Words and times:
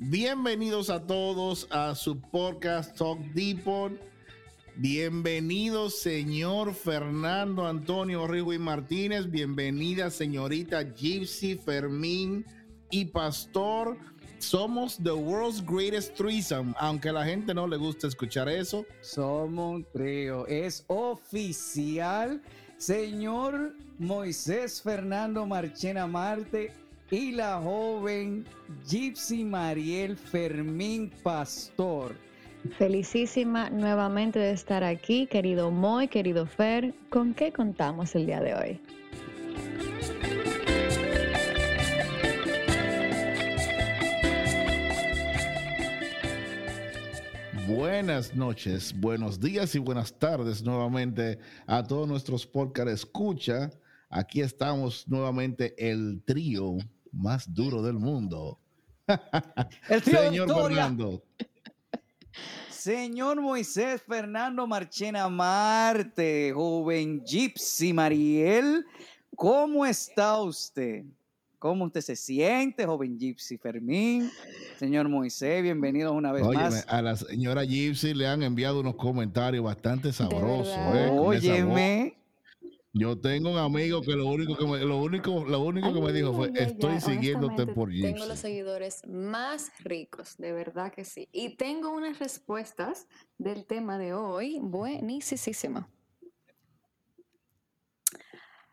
Bienvenidos 0.00 0.90
a 0.90 1.04
todos 1.04 1.66
a 1.72 1.92
su 1.96 2.20
podcast 2.20 2.96
Talk 2.96 3.18
Depot. 3.34 3.90
Bienvenido, 4.76 5.90
señor 5.90 6.72
Fernando 6.72 7.66
Antonio 7.66 8.28
Rigui 8.28 8.58
Martínez. 8.58 9.28
Bienvenida, 9.28 10.08
señorita 10.08 10.84
Gypsy 10.84 11.56
Fermín 11.56 12.46
y 12.92 13.06
Pastor. 13.06 13.98
Somos 14.38 14.98
the 15.02 15.10
world's 15.10 15.60
greatest 15.60 16.14
threesome, 16.14 16.72
aunque 16.78 17.08
a 17.08 17.12
la 17.14 17.24
gente 17.24 17.52
no 17.52 17.66
le 17.66 17.76
gusta 17.76 18.06
escuchar 18.06 18.48
eso. 18.48 18.86
Somos 19.00 19.82
un 19.94 20.46
es 20.46 20.84
oficial. 20.86 22.40
Señor 22.76 23.74
Moisés 23.98 24.80
Fernando 24.80 25.44
Marchena 25.44 26.06
Marte 26.06 26.72
y 27.10 27.32
la 27.32 27.60
joven 27.60 28.44
Gypsy 28.86 29.44
Mariel 29.44 30.16
Fermín 30.16 31.10
Pastor. 31.22 32.14
Felicísima 32.76 33.70
nuevamente 33.70 34.38
de 34.38 34.50
estar 34.50 34.84
aquí, 34.84 35.26
querido 35.26 35.70
Moy, 35.70 36.08
querido 36.08 36.46
Fer. 36.46 36.94
¿Con 37.08 37.32
qué 37.32 37.52
contamos 37.52 38.14
el 38.14 38.26
día 38.26 38.40
de 38.40 38.54
hoy? 38.54 38.80
Buenas 47.66 48.34
noches, 48.34 48.98
buenos 48.98 49.40
días 49.40 49.74
y 49.74 49.78
buenas 49.78 50.18
tardes 50.18 50.62
nuevamente 50.62 51.38
a 51.66 51.82
todos 51.82 52.08
nuestros 52.08 52.46
podcast 52.46 52.88
escucha. 52.88 53.70
Aquí 54.10 54.40
estamos 54.40 55.06
nuevamente 55.06 55.74
el 55.78 56.22
trío 56.24 56.78
más 57.12 57.52
duro 57.52 57.82
del 57.82 57.94
mundo. 57.94 58.58
El 59.88 60.02
trío 60.02 60.22
Señor 60.22 60.46
Victoria. 60.48 60.76
Fernando. 60.76 61.22
Señor 62.70 63.40
Moisés 63.40 64.02
Fernando 64.02 64.66
Marchena 64.66 65.28
Marte, 65.28 66.52
joven 66.54 67.22
Gypsy 67.24 67.92
Mariel, 67.92 68.86
¿cómo 69.34 69.84
está 69.84 70.40
usted? 70.40 71.04
¿Cómo 71.58 71.86
usted 71.86 72.02
se 72.02 72.14
siente, 72.14 72.86
joven 72.86 73.18
Gypsy 73.18 73.58
Fermín? 73.58 74.30
Señor 74.78 75.08
Moisés, 75.08 75.60
bienvenidos 75.60 76.12
una 76.14 76.30
vez 76.30 76.44
Óyeme, 76.44 76.64
más. 76.64 76.86
a 76.88 77.02
la 77.02 77.16
señora 77.16 77.64
Gypsy 77.64 78.14
le 78.14 78.28
han 78.28 78.44
enviado 78.44 78.78
unos 78.78 78.94
comentarios 78.94 79.64
bastante 79.64 80.12
sabrosos. 80.12 80.68
¿eh? 80.68 80.78
Con 80.78 80.92
esa 80.94 81.10
voz. 81.10 81.36
Óyeme, 81.36 82.17
Yo 82.94 83.20
tengo 83.20 83.50
un 83.52 83.58
amigo 83.58 84.00
que 84.00 84.12
lo 84.12 84.26
único 84.26 84.56
que 84.56 84.66
me, 84.66 84.78
lo 84.78 84.96
único, 85.02 85.44
lo 85.44 85.60
único 85.60 85.92
que 85.92 86.00
me 86.00 86.12
dijo 86.12 86.32
fue, 86.32 86.50
estoy 86.54 86.94
ay, 86.94 87.00
siguiéndote 87.00 87.62
honestamente, 87.62 87.74
por 87.74 87.90
Tengo 87.90 88.06
Gypsy. 88.16 88.28
los 88.28 88.38
seguidores 88.38 89.02
más 89.06 89.70
ricos, 89.80 90.36
de 90.38 90.52
verdad 90.52 90.92
que 90.92 91.04
sí. 91.04 91.28
Y 91.30 91.56
tengo 91.56 91.90
unas 91.90 92.18
respuestas 92.18 93.06
del 93.36 93.66
tema 93.66 93.98
de 93.98 94.14
hoy 94.14 94.58
buenísimas. 94.62 95.86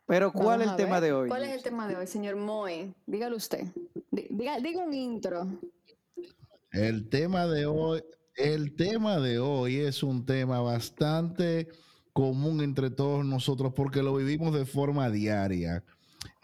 pero 0.07 0.31
¿cuál 0.31 0.61
es 0.61 0.69
el 0.69 0.75
tema 0.77 0.99
ver. 0.99 1.09
de 1.09 1.13
hoy? 1.13 1.27
¿Cuál 1.29 1.43
es 1.43 1.51
el 1.51 1.63
tema 1.63 1.87
de 1.87 1.95
hoy, 1.97 2.07
señor 2.07 2.35
Moy? 2.37 2.93
Dígalo 3.05 3.35
usted. 3.35 3.65
Di- 4.11 4.27
Diga, 4.29 4.59
diga 4.59 4.79
un 4.83 4.93
intro. 4.93 5.45
El 6.71 7.09
tema 7.09 7.47
de 7.47 7.65
hoy, 7.65 8.01
el 8.35 8.75
tema 8.75 9.19
de 9.19 9.39
hoy 9.39 9.77
es 9.77 10.03
un 10.03 10.25
tema 10.25 10.61
bastante 10.61 11.67
común 12.15 12.61
entre 12.61 12.89
todos 12.89 13.25
nosotros 13.25 13.73
porque 13.75 14.01
lo 14.01 14.15
vivimos 14.15 14.53
de 14.53 14.65
forma 14.65 15.09
diaria. 15.09 15.83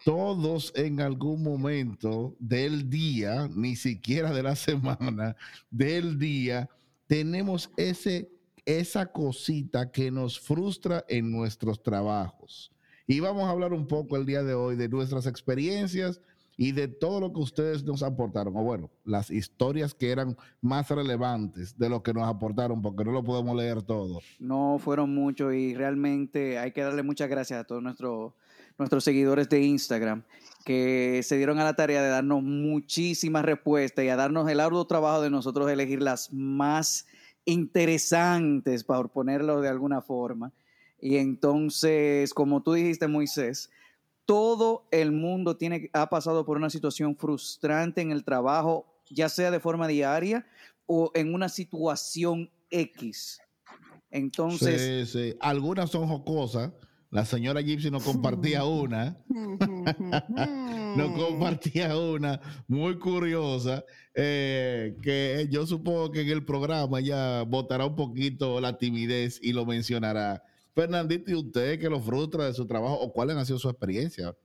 Todos 0.04 0.74
en 0.76 1.00
algún 1.00 1.44
momento 1.44 2.36
del 2.40 2.90
día, 2.90 3.50
ni 3.56 3.78
siquiera 3.78 4.34
de 4.34 4.44
la 4.44 4.56
semana, 4.58 5.38
del 5.70 6.20
día, 6.20 6.70
tenemos 7.08 7.72
ese, 7.78 8.30
esa 8.66 9.14
cosita 9.14 9.90
que 9.92 10.12
nos 10.12 10.38
frustra 10.42 11.06
en 11.08 11.32
nuestros 11.32 11.82
trabajos. 11.82 12.74
Y 13.08 13.22
vamos 13.22 13.46
a 13.46 13.52
hablar 13.52 13.72
un 13.72 13.88
poco 13.88 14.18
el 14.18 14.26
día 14.26 14.44
de 14.44 14.54
hoy 14.54 14.76
de 14.76 14.90
nuestras 14.90 15.26
experiencias 15.26 16.20
y 16.62 16.74
de 16.74 16.88
todo 16.88 17.20
lo 17.20 17.34
que 17.34 17.40
ustedes 17.40 17.84
nos 17.84 18.04
aportaron, 18.04 18.56
o 18.56 18.62
bueno, 18.62 18.92
las 19.04 19.32
historias 19.32 19.96
que 19.96 20.12
eran 20.12 20.38
más 20.62 20.92
relevantes 20.92 21.76
de 21.76 21.90
lo 21.90 22.04
que 22.04 22.14
nos 22.14 22.28
aportaron, 22.28 22.84
porque 22.84 23.04
no 23.04 23.12
lo 23.12 23.24
podemos 23.24 23.58
leer 23.58 23.82
todo. 23.82 24.20
No 24.38 24.78
fueron 24.78 25.12
muchos 25.12 25.56
y 25.56 25.74
realmente 25.74 26.60
hay 26.60 26.72
que 26.72 26.84
darle 26.84 27.02
muchas 27.02 27.32
gracias 27.32 27.62
a 27.62 27.64
todos 27.64 27.82
nuestros, 27.82 28.34
nuestros 28.78 29.04
seguidores 29.04 29.50
de 29.50 29.64
Instagram 29.64 30.22
que 30.64 31.22
se 31.24 31.36
dieron 31.36 31.58
a 31.58 31.64
la 31.64 31.76
tarea 31.76 32.04
de 32.04 32.10
darnos 32.10 32.44
muchísimas 32.44 33.44
respuestas 33.44 34.06
y 34.06 34.10
a 34.10 34.16
darnos 34.16 34.48
el 34.48 34.60
arduo 34.60 34.86
trabajo 34.86 35.24
de 35.24 35.32
nosotros 35.32 35.68
elegir 35.68 36.04
las 36.04 36.32
más 36.32 37.08
interesantes, 37.46 38.84
por 38.84 39.10
ponerlo 39.10 39.62
de 39.62 39.70
alguna 39.70 40.04
forma. 40.04 40.54
Y 41.02 41.18
entonces, 41.18 42.36
como 42.36 42.62
tú 42.62 42.74
dijiste, 42.74 43.08
Moisés, 43.08 43.72
todo 44.26 44.88
el 44.92 45.12
mundo 45.12 45.58
tiene, 45.58 45.90
ha 45.94 46.10
pasado 46.10 46.46
por 46.46 46.58
una 46.58 46.70
situación 46.70 47.16
frustrante 47.16 48.02
en 48.02 48.12
el 48.12 48.24
trabajo, 48.24 48.86
ya 49.10 49.30
sea 49.30 49.52
de 49.52 49.60
forma 49.60 49.88
diaria 49.88 50.46
o 50.86 51.12
en 51.16 51.34
una 51.34 51.50
situación 51.50 52.50
X. 52.70 53.40
Entonces, 54.10 55.10
Sí, 55.10 55.20
sí. 55.20 55.38
Algunas 55.40 55.90
son 55.90 56.08
jocosas. 56.08 56.72
La 57.12 57.26
señora 57.26 57.62
Gypsy 57.62 57.92
nos 57.92 58.04
compartía 58.04 58.64
una, 58.66 59.18
nos 60.96 61.12
compartía 61.12 61.98
una 61.98 62.40
muy 62.70 62.98
curiosa, 63.00 63.84
eh, 64.16 64.96
que 65.02 65.48
yo 65.52 65.68
supongo 65.68 66.10
que 66.12 66.22
en 66.22 66.30
el 66.30 66.46
programa 66.46 67.02
ya 67.02 67.44
botará 67.44 67.86
un 67.86 67.98
poquito 67.98 68.62
la 68.62 68.78
timidez 68.78 69.40
y 69.44 69.52
lo 69.52 69.66
mencionará. 69.66 70.44
Fernandito, 70.74 71.32
¿y 71.32 71.36
usted 71.36 71.80
que 71.80 71.90
lo 71.90 72.00
frustra 72.00 72.46
de 72.46 72.54
su 72.54 72.66
trabajo 72.66 72.96
o 72.96 73.12
cuál 73.12 73.32
ha 73.32 73.46
sido 73.46 73.60
su 73.60 73.70
experiencia? 73.70 74.36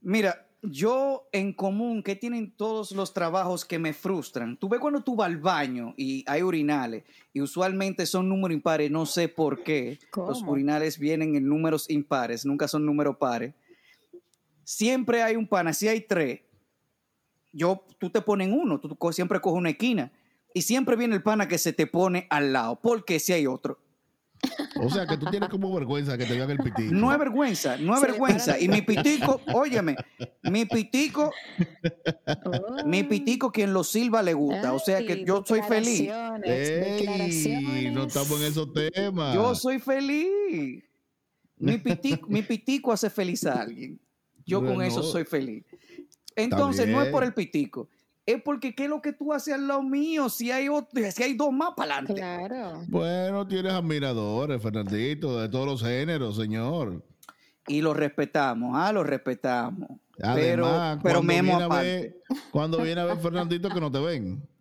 Mira, 0.00 0.46
yo 0.62 1.28
en 1.32 1.52
común, 1.52 2.02
que 2.02 2.16
tienen 2.16 2.54
todos 2.54 2.92
los 2.92 3.14
trabajos 3.14 3.64
que 3.64 3.78
me 3.78 3.92
frustran? 3.92 4.58
Tú 4.58 4.68
ves 4.68 4.80
cuando 4.80 5.02
tú 5.02 5.16
vas 5.16 5.26
al 5.26 5.38
baño 5.38 5.94
y 5.96 6.24
hay 6.26 6.42
urinales, 6.42 7.04
y 7.32 7.40
usualmente 7.40 8.04
son 8.06 8.28
números 8.28 8.56
impares, 8.56 8.90
no 8.90 9.06
sé 9.06 9.28
por 9.28 9.62
qué. 9.62 9.98
Los 10.16 10.42
urinales 10.42 10.98
vienen 10.98 11.36
en 11.36 11.48
números 11.48 11.88
impares, 11.88 12.44
nunca 12.44 12.68
son 12.68 12.84
números 12.84 13.16
pares. 13.16 13.54
Siempre 14.64 15.22
hay 15.22 15.36
un 15.36 15.46
pana, 15.46 15.72
si 15.72 15.88
hay 15.88 16.02
tres, 16.02 16.40
yo, 17.52 17.84
tú 17.98 18.10
te 18.10 18.20
pones 18.20 18.48
uno, 18.52 18.78
tú 18.78 18.96
siempre 19.12 19.40
coges 19.40 19.58
una 19.58 19.70
esquina, 19.70 20.12
y 20.52 20.62
siempre 20.62 20.96
viene 20.96 21.14
el 21.14 21.22
pana 21.22 21.48
que 21.48 21.58
se 21.58 21.72
te 21.72 21.86
pone 21.86 22.26
al 22.30 22.52
lado, 22.52 22.80
porque 22.80 23.18
si 23.18 23.32
hay 23.32 23.46
otro. 23.46 23.78
O 24.82 24.88
sea, 24.88 25.06
que 25.06 25.16
tú 25.16 25.26
tienes 25.26 25.48
como 25.48 25.74
vergüenza 25.74 26.16
que 26.16 26.24
te 26.24 26.34
vean 26.34 26.50
el 26.50 26.58
pitito. 26.58 26.94
No 26.94 27.12
es 27.12 27.18
vergüenza, 27.18 27.76
no 27.76 27.94
es 27.94 28.00
Se 28.00 28.06
vergüenza. 28.06 28.58
Y 28.58 28.68
mi 28.68 28.82
pitico, 28.82 29.40
óyeme, 29.52 29.96
mi 30.42 30.64
pitico 30.64 31.30
Oh. 32.44 32.84
Mi 32.86 33.02
pitico 33.04 33.50
quien 33.50 33.72
lo 33.72 33.84
silba 33.84 34.22
le 34.22 34.34
gusta, 34.34 34.72
o 34.72 34.78
sea 34.78 35.04
que 35.04 35.24
yo 35.24 35.42
soy 35.46 35.62
feliz. 35.62 36.10
Ey, 36.44 37.90
no 37.92 38.04
estamos 38.04 38.40
en 38.40 38.46
esos 38.46 38.68
temas. 38.72 39.34
Yo 39.34 39.54
soy 39.54 39.78
feliz. 39.78 40.82
Mi 41.56 41.78
pitico, 41.78 42.28
mi 42.28 42.42
pitico 42.42 42.92
hace 42.92 43.10
feliz 43.10 43.44
a 43.46 43.60
alguien. 43.60 44.00
Yo 44.46 44.64
con 44.64 44.82
eso 44.82 45.02
soy 45.02 45.24
feliz. 45.24 45.64
Entonces 46.36 46.88
no 46.88 47.02
es 47.02 47.10
por 47.10 47.24
el 47.24 47.34
pitico, 47.34 47.88
es 48.32 48.42
porque 48.42 48.74
qué 48.74 48.84
es 48.84 48.90
lo 48.90 49.00
que 49.02 49.12
tú 49.12 49.32
haces 49.32 49.54
al 49.54 49.66
lado 49.68 49.82
mío 49.82 50.28
si 50.28 50.50
hay 50.50 50.68
otro, 50.68 51.00
si 51.10 51.22
hay 51.22 51.34
dos 51.34 51.52
más 51.52 51.70
para 51.76 51.94
adelante. 51.98 52.14
Claro. 52.20 52.82
Bueno, 52.88 53.46
tienes 53.46 53.72
admiradores, 53.72 54.62
Fernandito, 54.62 55.40
de 55.40 55.48
todos 55.48 55.66
los 55.66 55.82
géneros, 55.82 56.36
señor. 56.36 57.04
Y 57.66 57.82
lo 57.82 57.94
respetamos, 57.94 58.72
ah, 58.74 58.92
lo 58.92 59.04
respetamos. 59.04 59.88
Además, 60.22 60.98
pero 61.02 61.02
pero 61.02 61.20
cuando 61.20 61.22
Memo 61.22 61.56
aparte. 61.56 61.86
ver- 61.86 62.16
cuando 62.50 62.78
viene 62.82 63.00
a 63.00 63.04
ver 63.04 63.18
Fernandito 63.18 63.68
que 63.70 63.80
no 63.80 63.90
te 63.90 63.98
ven. 64.00 64.42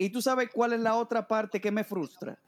Y 0.00 0.10
tú 0.10 0.22
sabes 0.22 0.48
cuál 0.52 0.74
es 0.74 0.80
la 0.80 0.94
otra 0.94 1.26
parte 1.26 1.60
que 1.60 1.72
me 1.72 1.82
frustra. 1.82 2.38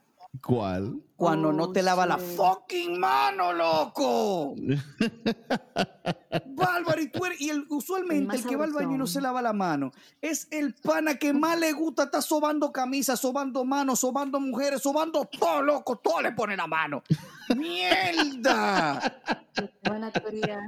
¿Cuál? 0.43 1.01
Cuando 1.17 1.53
no 1.53 1.65
Oh, 1.65 1.73
te 1.73 1.83
lava 1.83 2.07
la 2.07 2.17
shit. 2.17 2.37
fucking 2.37 2.99
mano, 2.99 3.53
loco. 3.53 4.55
Bárbaro, 6.47 7.01
y, 7.03 7.09
tú 7.09 7.25
eres- 7.27 7.41
y 7.41 7.51
el- 7.51 7.67
usualmente 7.69 8.37
el 8.37 8.45
que 8.47 8.57
va 8.57 8.65
al 8.65 8.73
baño 8.73 8.95
y 8.95 8.99
no 8.99 9.07
se 9.07 9.21
lava 9.21 9.43
la 9.43 9.53
mano 9.53 9.91
es 10.21 10.47
el 10.51 10.75
pana 10.75 11.17
que 11.17 11.33
más 11.33 11.59
le 11.59 11.73
gusta 11.73 12.05
estar 12.05 12.23
sobando 12.23 12.71
camisas, 12.73 13.21
sobando 13.21 13.65
manos, 13.65 14.01
sobando 14.01 14.39
mujeres, 14.41 14.83
sobando 14.83 15.25
todo, 15.25 15.63
loco, 15.63 15.97
todo 15.97 16.23
le 16.23 16.33
pone 16.33 16.57
la 16.57 16.67
mano. 16.67 17.03
¡Mierda! 17.57 19.21
Buena 19.83 20.11
teoría. 20.13 20.61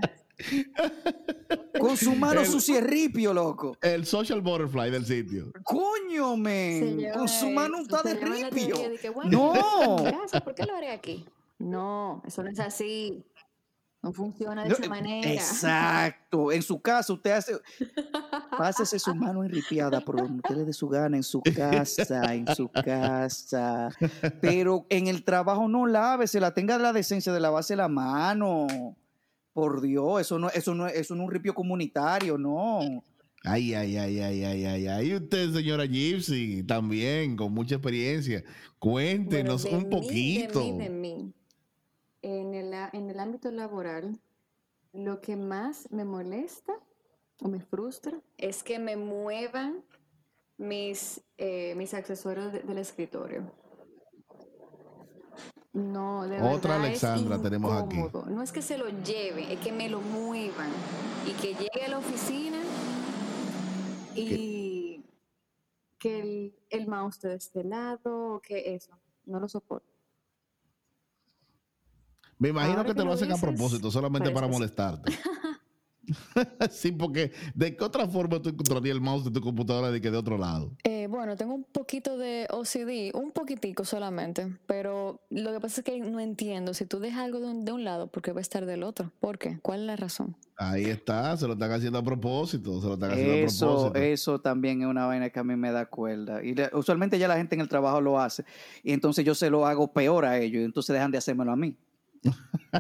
Con 1.79 1.97
su 1.97 2.15
mano 2.15 2.41
El- 2.41 2.47
sucia 2.47 2.79
es 2.79 2.85
ripio, 2.85 3.33
loco. 3.35 3.77
El 3.81 4.07
social 4.07 4.41
butterfly 4.41 4.91
del 4.91 5.05
sitio. 5.07 5.53
Coño, 5.65 6.37
men. 6.37 7.11
Con 7.13 7.29
su 7.29 7.51
mano 7.51 7.81
está 7.81 8.03
de 8.03 8.15
ripio. 8.15 8.77
bueno, 9.15 9.31
No. 9.55 9.97
¿Por 10.45 10.55
qué 10.55 10.65
lo 10.65 10.77
haré 10.77 10.91
aquí? 10.91 11.25
No, 11.59 12.23
eso 12.27 12.43
no 12.43 12.51
es 12.51 12.59
así. 12.61 13.25
No 14.05 14.13
funciona 14.13 14.65
de 14.65 14.71
No, 14.71 14.75
esa 14.75 14.89
manera. 14.89 15.31
Exacto. 15.33 16.51
En 16.51 16.61
su 16.63 16.83
casa, 16.83 17.13
usted 17.13 17.31
hace. 17.31 17.53
Pásese 18.59 18.99
su 18.99 19.15
mano 19.15 19.45
enripiada 19.45 20.01
por 20.01 20.17
donde 20.17 20.39
usted 20.43 20.57
le 20.57 20.65
dé 20.65 20.73
su 20.73 20.89
gana, 20.89 21.17
en 21.17 21.23
su 21.23 21.41
casa, 21.41 22.35
en 22.35 22.53
su 22.55 22.69
casa. 22.69 23.91
Pero 24.41 24.87
en 24.89 25.07
el 25.07 25.23
trabajo 25.23 25.69
no 25.69 25.87
lávese, 25.87 26.41
la 26.41 26.53
tenga 26.53 26.79
la 26.79 26.93
decencia 26.93 27.33
de 27.33 27.39
lavarse 27.39 27.77
la 27.77 27.87
mano. 27.87 28.67
Por 29.53 29.81
Dios, 29.83 30.21
eso 30.23 30.39
no, 30.39 30.49
eso 30.49 30.75
no, 30.75 30.87
eso 30.87 31.15
no 31.15 31.23
es 31.23 31.27
un 31.29 31.31
ripio 31.33 31.55
comunitario, 31.55 32.39
no. 32.39 32.81
Ay, 33.45 33.75
ay, 33.75 33.97
ay, 33.97 34.21
ay, 34.21 34.45
ay, 34.45 34.65
ay, 34.65 34.87
ay. 34.87 35.11
Y 35.11 35.15
usted, 35.17 35.53
señora 35.53 35.85
Gypsy, 35.85 36.63
también 36.63 37.37
con 37.37 37.53
mucha 37.53 37.75
experiencia. 37.75 38.43
Cuéntenos 38.79 39.63
Bueno, 39.65 39.79
de 39.79 39.85
un 39.85 39.89
mí, 39.91 39.97
poquito. 39.97 40.61
De 40.61 40.73
mí, 40.73 40.79
de 40.79 40.91
mí. 40.91 41.33
En 42.23 42.55
el, 42.55 42.73
en 42.93 43.11
el 43.11 43.19
ámbito 43.19 43.51
laboral, 43.51 44.19
lo 44.93 45.21
que 45.21 45.35
más 45.37 45.89
me 45.91 46.05
molesta 46.05 46.73
o 47.41 47.49
me 47.49 47.61
frustra 47.61 48.21
es 48.39 48.63
que 48.63 48.79
me 48.79 48.97
muevan 48.97 49.83
mis, 50.57 51.21
eh, 51.39 51.75
mis 51.77 51.93
accesorios 51.95 52.53
de- 52.53 52.61
del 52.61 52.79
escritorio. 52.79 53.51
No, 55.73 56.29
de 56.29 56.37
Otra 56.37 56.77
verdad 56.77 56.93
es 56.93 57.03
Alexandra 57.03 57.41
tenemos 57.41 57.73
aquí. 57.83 57.97
No 58.29 58.43
es 58.43 58.53
que 58.53 58.61
se 58.61 58.77
lo 58.77 58.89
lleven, 59.03 59.51
es 59.51 59.59
que 59.61 59.73
me 59.73 59.89
lo 59.89 60.01
muevan 60.01 60.71
y 61.27 61.33
que 61.41 61.55
llegue 61.55 61.85
a 61.87 61.89
la 61.89 61.99
oficina 61.99 62.59
y 64.15 65.03
que 65.99 66.21
el, 66.21 66.55
el 66.69 66.87
mouse 66.89 67.21
de 67.21 67.35
este 67.37 67.65
lado, 67.65 68.35
o 68.35 68.41
que 68.41 68.75
eso, 68.75 68.93
no 69.25 69.41
lo 69.41 69.49
soporto. 69.49 69.87
Me 72.39 72.49
imagino 72.49 72.79
Ahora 72.79 72.89
que 72.89 72.95
te 72.95 72.97
que 72.97 73.05
lo 73.05 73.07
lo 73.07 73.13
hacen 73.13 73.33
a 73.33 73.37
propósito, 73.37 73.91
solamente 73.91 74.31
parece 74.31 74.35
para 74.35 74.53
molestarte. 74.53 75.13
sí, 76.71 76.93
porque 76.93 77.33
¿de 77.55 77.77
qué 77.77 77.85
otra 77.85 78.07
forma 78.09 78.41
tú 78.41 78.49
encontrarías 78.49 78.95
el 78.95 79.01
mouse 79.01 79.25
de 79.25 79.31
tu 79.31 79.41
computadora 79.41 79.91
de 79.91 80.01
que 80.01 80.11
de 80.11 80.17
otro 80.17 80.37
lado? 80.37 80.73
Eh, 80.85 81.02
bueno, 81.13 81.37
tengo 81.37 81.55
un 81.55 81.63
poquito 81.65 82.17
de 82.19 82.47
OCD, 82.51 83.15
un 83.17 83.31
poquitico 83.31 83.85
solamente, 83.85 84.57
pero 84.67 85.21
lo 85.31 85.53
que 85.53 85.61
pasa 85.61 85.81
es 85.81 85.85
que 85.85 86.01
no 86.01 86.19
entiendo 86.21 86.75
si 86.75 86.87
tú 86.87 86.99
dejas 86.99 87.21
algo 87.25 87.39
de 87.41 87.47
un, 87.47 87.65
de 87.65 87.73
un 87.73 87.85
lado, 87.85 88.07
¿por 88.09 88.23
qué 88.23 88.33
va 88.33 88.39
a 88.39 88.43
estar 88.43 88.67
del 88.67 88.83
otro? 88.83 89.13
¿Por 89.21 89.39
qué? 89.39 89.59
¿Cuál 89.63 89.81
es 89.81 89.87
la 89.87 89.97
razón? 89.97 90.37
Ahí 90.57 90.85
está, 90.85 91.37
se 91.37 91.47
lo 91.47 91.53
están 91.55 91.71
haciendo 91.73 91.99
a 91.99 92.03
propósito, 92.03 92.81
se 92.81 92.87
lo 92.87 92.95
están 92.95 93.11
haciendo 93.13 93.35
a 93.35 93.37
Eso, 93.47 93.67
propósito. 93.67 93.99
eso 93.99 94.41
también 94.41 94.81
es 94.83 94.87
una 94.89 95.07
vaina 95.07 95.31
que 95.31 95.39
a 95.41 95.45
mí 95.45 95.55
me 95.57 95.71
da 95.73 95.87
cuerda. 95.87 96.43
Y 96.43 96.55
le- 96.55 96.71
usualmente 96.73 97.19
ya 97.19 97.29
la 97.29 97.37
gente 97.37 97.55
en 97.55 97.61
el 97.61 97.69
trabajo 97.69 98.01
lo 98.01 98.19
hace. 98.21 98.45
Y 98.83 98.93
entonces 98.93 99.25
yo 99.25 99.35
se 99.35 99.51
lo 99.51 99.67
hago 99.67 99.93
peor 99.93 100.25
a 100.25 100.39
ellos. 100.39 100.63
Y 100.63 100.65
entonces 100.65 100.95
dejan 100.95 101.11
de 101.11 101.19
hacérmelo 101.19 101.53
a 101.53 101.57
mí. 101.57 101.77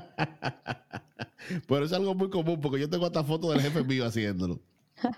Pero 1.67 1.85
es 1.85 1.93
algo 1.93 2.15
muy 2.15 2.31
común 2.31 2.61
porque 2.61 2.81
yo 2.81 2.89
tengo 2.89 3.07
hasta 3.07 3.25
fotos 3.25 3.51
del 3.53 3.61
jefe 3.61 3.83
mío 3.85 4.07
haciéndolo. 4.07 4.61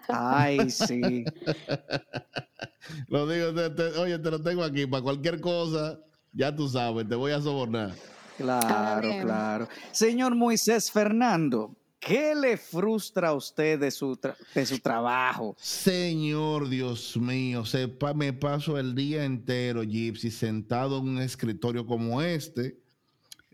Ay, 0.08 0.70
sí. 0.70 1.24
Lo 3.08 3.26
digo, 3.26 3.52
te- 3.54 3.70
te- 3.70 3.98
oye, 3.98 4.18
te 4.18 4.30
lo 4.30 4.40
tengo 4.42 4.62
aquí 4.62 4.86
para 4.86 5.02
cualquier 5.02 5.40
cosa, 5.40 5.98
ya 6.32 6.54
tú 6.54 6.68
sabes, 6.68 7.08
te 7.08 7.14
voy 7.14 7.32
a 7.32 7.40
sobornar. 7.40 7.92
Claro, 8.36 9.08
claro. 9.22 9.68
Señor 9.92 10.34
Moisés 10.34 10.90
Fernando, 10.90 11.76
¿qué 12.00 12.34
le 12.34 12.56
frustra 12.56 13.28
a 13.28 13.34
usted 13.34 13.78
de 13.78 13.90
su, 13.90 14.16
tra- 14.16 14.36
de 14.54 14.66
su 14.66 14.78
trabajo? 14.80 15.56
Señor 15.58 16.68
Dios 16.68 17.16
mío, 17.16 17.64
sepa, 17.64 18.12
me 18.12 18.32
paso 18.32 18.76
el 18.78 18.94
día 18.94 19.24
entero, 19.24 19.82
Gypsy, 19.82 20.30
sentado 20.30 20.98
en 20.98 21.08
un 21.08 21.18
escritorio 21.22 21.86
como 21.86 22.20
este. 22.20 22.78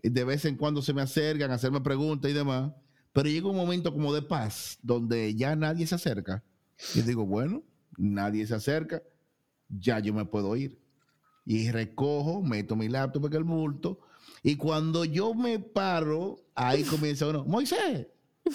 Y 0.03 0.09
de 0.09 0.23
vez 0.23 0.43
en 0.45 0.55
cuando 0.57 0.81
se 0.81 0.93
me 0.93 1.03
acercan 1.03 1.51
a 1.51 1.55
hacerme 1.55 1.79
preguntas 1.79 2.29
y 2.29 2.33
demás. 2.33 2.71
Pero 3.13 3.29
llega 3.29 3.49
un 3.49 3.57
momento 3.57 3.91
como 3.91 4.13
de 4.13 4.21
paz, 4.21 4.77
donde 4.81 5.35
ya 5.35 5.55
nadie 5.55 5.85
se 5.85 5.95
acerca. 5.95 6.43
Y 6.95 7.01
digo, 7.01 7.25
bueno, 7.25 7.63
nadie 7.97 8.47
se 8.47 8.55
acerca, 8.55 9.01
ya 9.69 9.99
yo 9.99 10.13
me 10.13 10.25
puedo 10.25 10.55
ir. 10.55 10.79
Y 11.45 11.71
recojo, 11.71 12.41
meto 12.41 12.75
mi 12.75 12.87
laptop 12.87 13.25
en 13.25 13.33
el 13.33 13.43
bulto. 13.43 13.99
Y 14.43 14.55
cuando 14.55 15.05
yo 15.05 15.33
me 15.33 15.59
paro, 15.59 16.37
ahí 16.55 16.83
comienza 16.83 17.27
uno, 17.27 17.45
Moisés, 17.45 18.07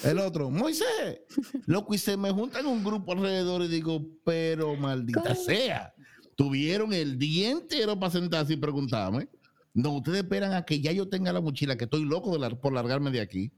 el 0.03 0.19
otro, 0.19 0.49
Moisés, 0.49 1.21
loco, 1.65 1.93
y 1.93 1.97
se 1.97 2.17
me 2.17 2.31
juntan 2.31 2.65
un 2.65 2.83
grupo 2.83 3.13
alrededor 3.13 3.61
y 3.61 3.67
digo, 3.67 4.05
pero 4.23 4.75
maldita 4.75 5.21
¿Cómo? 5.21 5.35
sea, 5.35 5.93
tuvieron 6.35 6.93
el 6.93 7.17
día 7.17 7.51
entero 7.51 7.97
para 7.99 8.11
sentarse 8.11 8.53
y 8.53 8.57
preguntarme. 8.57 9.29
No, 9.73 9.91
ustedes 9.91 10.23
esperan 10.23 10.53
a 10.53 10.65
que 10.65 10.81
ya 10.81 10.91
yo 10.91 11.07
tenga 11.07 11.31
la 11.31 11.39
mochila, 11.41 11.77
que 11.77 11.85
estoy 11.85 12.03
loco 12.03 12.37
de 12.37 12.55
por 12.55 12.73
largarme 12.73 13.11
de 13.11 13.21
aquí, 13.21 13.51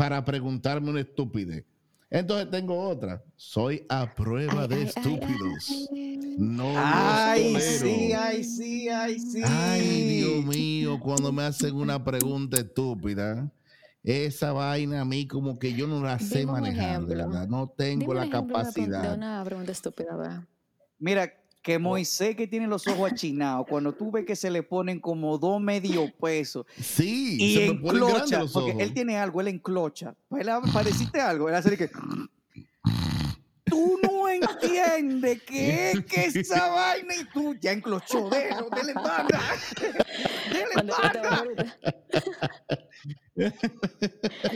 para 0.00 0.24
preguntarme 0.24 0.88
una 0.88 1.00
estupidez. 1.00 1.62
Entonces 2.08 2.50
tengo 2.50 2.88
otra. 2.88 3.22
Soy 3.36 3.84
a 3.90 4.14
prueba 4.14 4.62
Ay, 4.62 4.68
de 4.68 4.82
estúpidos. 4.84 5.88
ay. 5.92 6.36
No 6.38 6.72
Ay, 6.74 7.52
los 7.52 7.62
sí, 7.62 8.12
ay, 8.14 8.42
sí, 8.42 8.88
ay, 8.88 9.20
sí. 9.20 9.42
Ay, 9.44 10.22
Dios 10.22 10.44
mío, 10.46 10.98
cuando 10.98 11.30
me 11.32 11.42
hacen 11.42 11.74
una 11.74 12.02
pregunta 12.02 12.56
estúpida, 12.56 13.52
esa 14.02 14.52
vaina 14.52 15.02
a 15.02 15.04
mí 15.04 15.26
como 15.28 15.58
que 15.58 15.74
yo 15.74 15.86
no 15.86 16.02
la 16.02 16.18
sé 16.18 16.40
Dime 16.40 16.52
manejar, 16.52 17.04
de 17.04 17.16
verdad. 17.16 17.46
No 17.46 17.68
tengo 17.68 18.00
Dime 18.00 18.14
la 18.14 18.24
ejemplo 18.24 18.56
de 18.56 18.64
capacidad. 18.64 19.14
una 19.14 19.44
pregunta 19.44 19.70
estúpida, 19.72 20.16
¿verdad? 20.16 20.44
Mira, 20.98 21.30
que 21.62 21.78
Moisés 21.78 22.36
que 22.36 22.46
tiene 22.46 22.66
los 22.66 22.86
ojos 22.86 23.12
achinados, 23.12 23.66
cuando 23.68 23.92
tú 23.92 24.10
ves 24.10 24.24
que 24.24 24.34
se 24.36 24.50
le 24.50 24.62
ponen 24.62 24.98
como 25.00 25.36
dos 25.38 25.60
medio 25.60 26.10
pesos 26.18 26.64
Sí, 26.80 27.36
y 27.38 27.54
se 27.54 27.72
me 27.72 27.78
ponen 27.80 28.00
grandes 28.02 28.14
enclocha, 28.22 28.38
los 28.40 28.52
porque 28.52 28.70
ojos. 28.70 28.82
él 28.82 28.94
tiene 28.94 29.16
algo, 29.18 29.40
él 29.40 29.48
enclocha. 29.48 30.14
Pues 30.28 30.46
él 30.46 30.52
pareciste 30.72 31.20
algo, 31.20 31.48
él 31.48 31.54
hace 31.54 31.70
de 31.70 31.76
que... 31.76 31.90
Tú 33.64 33.98
no 34.02 34.28
entiendes 34.28 35.42
que 35.44 35.90
es 35.92 36.04
que 36.04 36.24
esa 36.24 36.68
vaina 36.72 37.14
y 37.14 37.24
tú 37.26 37.54
ya 37.60 37.70
enclochó, 37.70 38.28
déjalo, 38.28 38.68
dele 38.70 38.94
banda, 38.94 39.40
dele 40.52 40.74
banda. 40.76 41.44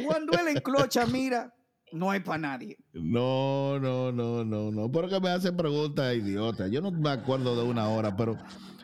Cuando 0.05 0.39
él 0.39 0.49
enclocha, 0.57 1.07
mira, 1.07 1.55
no 1.95 2.11
hay 2.11 2.21
para 2.21 2.39
nadie. 2.39 2.77
No, 2.93 3.79
no, 3.79 4.13
no, 4.13 4.45
no, 4.45 4.71
no. 4.71 4.91
Porque 4.91 5.21
me 5.21 5.31
hacen 5.31 5.57
preguntas 5.57 6.15
idiotas. 6.15 6.71
Yo 6.71 6.81
no 6.81 6.91
me 6.91 7.11
acuerdo 7.11 7.57
de 7.57 7.63
una 7.69 7.89
hora, 7.89 8.17
pero 8.17 8.37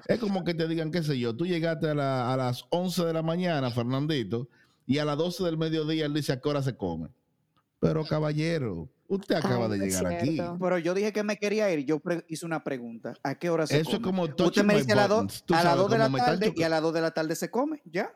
es 0.06 0.18
como 0.18 0.44
que 0.44 0.54
te 0.54 0.66
digan, 0.68 0.90
qué 0.90 1.02
sé 1.02 1.18
yo, 1.18 1.36
tú 1.36 1.46
llegaste 1.46 1.90
a, 1.90 1.94
la- 1.94 2.32
a 2.32 2.36
las 2.36 2.64
11 2.70 3.04
de 3.04 3.12
la 3.12 3.22
mañana, 3.22 3.70
Fernandito, 3.70 4.48
y 4.86 4.98
a 4.98 5.04
las 5.04 5.18
12 5.18 5.44
del 5.44 5.58
mediodía 5.58 6.06
él 6.06 6.14
dice 6.14 6.32
a 6.32 6.40
qué 6.40 6.48
hora 6.48 6.62
se 6.62 6.76
come. 6.76 7.08
Pero 7.78 8.04
caballero, 8.04 8.88
usted 9.08 9.36
acaba 9.36 9.64
Ay, 9.66 9.78
de 9.78 9.86
llegar 9.86 10.06
aquí. 10.06 10.38
Pero 10.60 10.78
yo 10.78 10.92
dije 10.92 11.12
que 11.12 11.22
me 11.22 11.38
quería 11.38 11.70
ir, 11.72 11.86
yo 11.86 12.00
hice 12.28 12.44
una 12.44 12.62
pregunta. 12.62 13.14
¿A 13.22 13.34
qué 13.36 13.48
hora 13.48 13.66
se 13.66 13.80
Eso 13.80 13.92
come? 13.92 13.96
es 13.96 14.02
como 14.02 14.22
Usted 14.46 14.64
me 14.64 14.74
dice 14.76 14.92
a 14.92 14.96
las 14.96 15.08
dos 15.08 15.22
buttons. 15.22 15.44
Tú 15.44 15.54
a 15.54 15.56
las 15.56 15.64
sabes, 15.64 15.78
dos 15.80 15.90
de 15.90 15.98
la 15.98 16.10
tarde 16.10 16.52
y 16.54 16.62
a 16.62 16.68
las 16.68 16.82
2 16.82 16.92
de 16.94 17.00
la 17.00 17.10
tarde 17.12 17.34
se 17.36 17.50
come, 17.50 17.80
¿ya? 17.86 18.12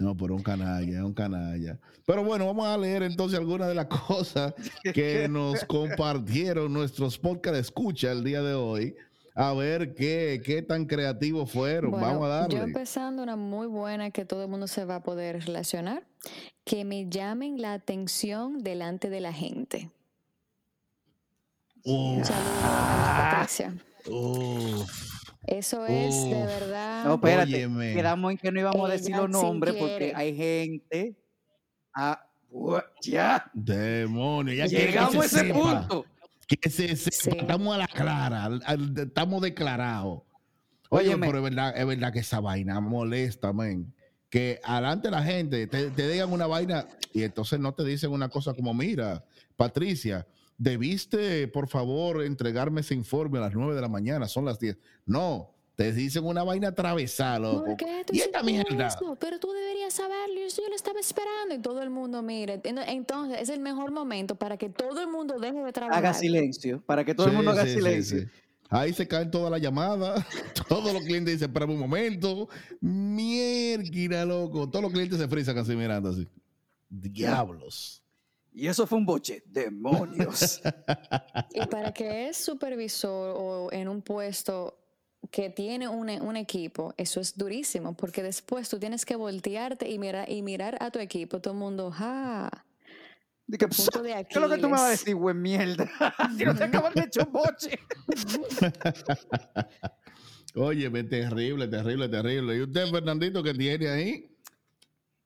No, 0.00 0.16
pero 0.16 0.34
un 0.34 0.42
canalla, 0.42 0.96
es 0.98 1.04
un 1.04 1.12
canalla. 1.12 1.78
Pero 2.06 2.24
bueno, 2.24 2.46
vamos 2.46 2.66
a 2.66 2.76
leer 2.78 3.02
entonces 3.02 3.38
algunas 3.38 3.68
de 3.68 3.74
las 3.74 3.86
cosas 3.86 4.54
que 4.94 5.28
nos 5.28 5.62
compartieron 5.66 6.72
nuestros 6.72 7.18
podcast 7.18 7.56
escucha 7.56 8.10
el 8.10 8.24
día 8.24 8.42
de 8.42 8.54
hoy. 8.54 8.96
A 9.34 9.52
ver 9.52 9.94
qué, 9.94 10.40
qué 10.44 10.62
tan 10.62 10.86
creativos 10.86 11.50
fueron. 11.52 11.90
Bueno, 11.92 12.06
vamos 12.06 12.22
a 12.24 12.48
yo 12.48 12.56
darle. 12.56 12.58
empezando 12.62 13.22
una 13.22 13.36
muy 13.36 13.66
buena 13.66 14.10
que 14.10 14.24
todo 14.24 14.42
el 14.42 14.48
mundo 14.48 14.66
se 14.66 14.84
va 14.86 14.96
a 14.96 15.02
poder 15.02 15.44
relacionar, 15.44 16.02
que 16.64 16.84
me 16.84 17.08
llamen 17.08 17.60
la 17.60 17.74
atención 17.74 18.62
delante 18.64 19.10
de 19.10 19.20
la 19.20 19.32
gente. 19.34 19.90
Uf, 21.84 22.18
Un 22.18 22.24
saludo 22.24 22.60
a 22.64 23.30
Patricia. 23.32 23.74
uf. 24.06 25.19
Eso 25.46 25.86
es 25.86 26.24
de 26.24 26.44
verdad. 26.46 27.04
No, 27.04 27.14
espérate. 27.14 27.54
Óyeme. 27.54 27.94
Quedamos 27.94 28.32
en 28.32 28.38
que 28.38 28.52
no 28.52 28.60
íbamos 28.60 28.88
a 28.88 28.92
decir 28.92 29.16
los 29.16 29.30
nombres 29.30 29.74
porque 29.74 30.12
hay 30.14 30.36
gente. 30.36 31.16
Ah, 31.94 32.22
bu- 32.50 32.84
ya. 33.02 33.50
Demonio, 33.54 34.54
ya 34.54 34.66
Llegamos 34.66 35.16
a 35.16 35.20
se 35.20 35.26
ese 35.26 35.46
sepa, 35.48 35.58
punto. 35.88 36.06
Que 36.46 36.68
se 36.70 36.94
sepa, 36.96 37.16
Sí. 37.16 37.38
Estamos 37.40 37.74
a 37.74 37.78
la 37.78 37.86
clara, 37.88 38.44
al- 38.44 38.62
al- 38.66 38.94
estamos 38.98 39.40
declarados. 39.42 40.22
Oye, 40.90 41.08
Óyeme. 41.08 41.26
pero 41.26 41.38
es 41.38 41.44
verdad, 41.44 41.76
es 41.76 41.86
verdad 41.86 42.12
que 42.12 42.18
esa 42.18 42.40
vaina 42.40 42.80
molesta, 42.80 43.52
men. 43.52 43.94
Que 44.28 44.60
adelante 44.62 45.10
la 45.10 45.22
gente 45.22 45.66
te, 45.66 45.90
te 45.90 46.08
digan 46.08 46.32
una 46.32 46.46
vaina 46.46 46.86
y 47.12 47.22
entonces 47.22 47.58
no 47.58 47.72
te 47.72 47.84
dicen 47.84 48.12
una 48.12 48.28
cosa 48.28 48.54
como, 48.54 48.72
mira, 48.74 49.24
Patricia, 49.56 50.26
debiste, 50.60 51.48
por 51.48 51.68
favor, 51.68 52.22
entregarme 52.22 52.82
ese 52.82 52.94
informe 52.94 53.38
a 53.38 53.42
las 53.42 53.54
9 53.54 53.74
de 53.74 53.80
la 53.80 53.88
mañana, 53.88 54.28
son 54.28 54.44
las 54.44 54.58
10. 54.60 54.76
No, 55.06 55.50
te 55.74 55.90
dicen 55.92 56.24
una 56.26 56.42
vaina 56.44 56.68
atravesada, 56.68 57.38
loco. 57.38 57.64
¿Por 57.64 57.76
qué 57.78 58.02
tú 58.06 58.12
Y 58.14 58.20
esta 58.20 58.42
mierda. 58.42 58.88
eso? 58.88 59.16
Pero 59.18 59.40
tú 59.40 59.50
deberías 59.52 59.94
saberlo, 59.94 60.34
yo, 60.54 60.68
lo 60.68 60.76
estaba 60.76 61.00
esperando 61.00 61.54
y 61.54 61.58
todo 61.60 61.80
el 61.82 61.88
mundo 61.88 62.22
mire. 62.22 62.62
Ento- 62.62 62.84
Entonces 62.86 63.40
es 63.40 63.48
el 63.48 63.60
mejor 63.60 63.90
momento 63.90 64.34
para 64.36 64.58
que 64.58 64.68
todo 64.68 65.00
el 65.00 65.08
mundo 65.08 65.38
deje 65.40 65.58
de 65.64 65.72
trabajar. 65.72 66.04
Haga 66.04 66.12
silencio. 66.14 66.82
Para 66.84 67.04
que 67.04 67.14
todo 67.14 67.28
el 67.28 67.32
mundo 67.32 67.52
haga 67.52 67.64
sí, 67.64 67.72
silencio. 67.76 68.20
sí. 68.20 68.26
Ahí 68.68 68.92
se 68.92 69.08
caen 69.08 69.30
todas 69.30 69.50
las 69.50 69.60
llamadas, 69.60 70.24
todos 70.68 70.92
los 70.92 71.02
clientes 71.02 71.32
dicen, 71.34 71.48
espérame 71.48 71.70
un 71.72 71.80
momento, 71.80 72.48
mierda, 72.80 74.24
loco, 74.26 74.68
todos 74.68 74.82
los 74.84 74.92
clientes 74.92 75.18
se 75.18 75.26
frisan 75.26 75.56
así 75.58 75.74
mirando 75.74 76.10
así. 76.10 76.28
Diablos. 76.88 78.02
Y 78.52 78.66
eso 78.66 78.86
fue 78.86 78.98
un 78.98 79.06
boche. 79.06 79.42
Demonios. 79.46 80.60
Y 81.52 81.66
para 81.66 81.92
que 81.92 82.28
es 82.28 82.36
supervisor 82.36 83.34
o 83.36 83.72
en 83.72 83.88
un 83.88 84.02
puesto 84.02 84.78
que 85.30 85.50
tiene 85.50 85.88
un, 85.88 86.08
un 86.08 86.36
equipo, 86.36 86.94
eso 86.96 87.20
es 87.20 87.36
durísimo, 87.36 87.94
porque 87.94 88.22
después 88.22 88.68
tú 88.68 88.78
tienes 88.78 89.04
que 89.04 89.16
voltearte 89.16 89.88
y 89.88 89.98
mirar, 89.98 90.30
y 90.30 90.42
mirar 90.42 90.78
a 90.80 90.90
tu 90.90 90.98
equipo, 90.98 91.40
todo 91.40 91.54
el 91.54 91.60
mundo, 91.60 91.90
ja. 91.90 92.50
Di 93.46 93.58
que, 93.58 93.68
Punto 93.68 94.02
de 94.02 94.26
¿Qué 94.28 94.38
es 94.38 94.40
lo 94.40 94.48
que 94.48 94.58
tú 94.58 94.66
me 94.66 94.72
vas 94.72 94.82
a 94.82 94.88
decir, 94.90 95.14
güey, 95.14 95.34
mierda? 95.34 95.88
si 96.38 96.44
no 96.44 96.54
te 96.54 96.64
acaban 96.64 96.94
de 96.94 97.02
echar 97.02 97.26
un 97.26 97.32
boche. 97.32 97.78
Óyeme, 100.54 101.04
terrible, 101.04 101.68
terrible, 101.68 102.08
terrible. 102.08 102.56
¿Y 102.56 102.62
usted, 102.62 102.90
Fernandito, 102.90 103.42
qué 103.42 103.54
tiene 103.54 103.88
ahí? 103.88 104.36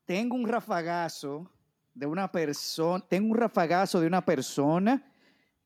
Tengo 0.07 0.37
un 0.37 0.49
rafagazo 0.49 1.51
de 1.95 2.07
una 2.07 2.31
persona, 2.31 3.05
tengo 3.09 3.31
un 3.33 3.37
rafagazo 3.37 4.01
de 4.01 4.07
una 4.07 4.25
persona 4.25 5.11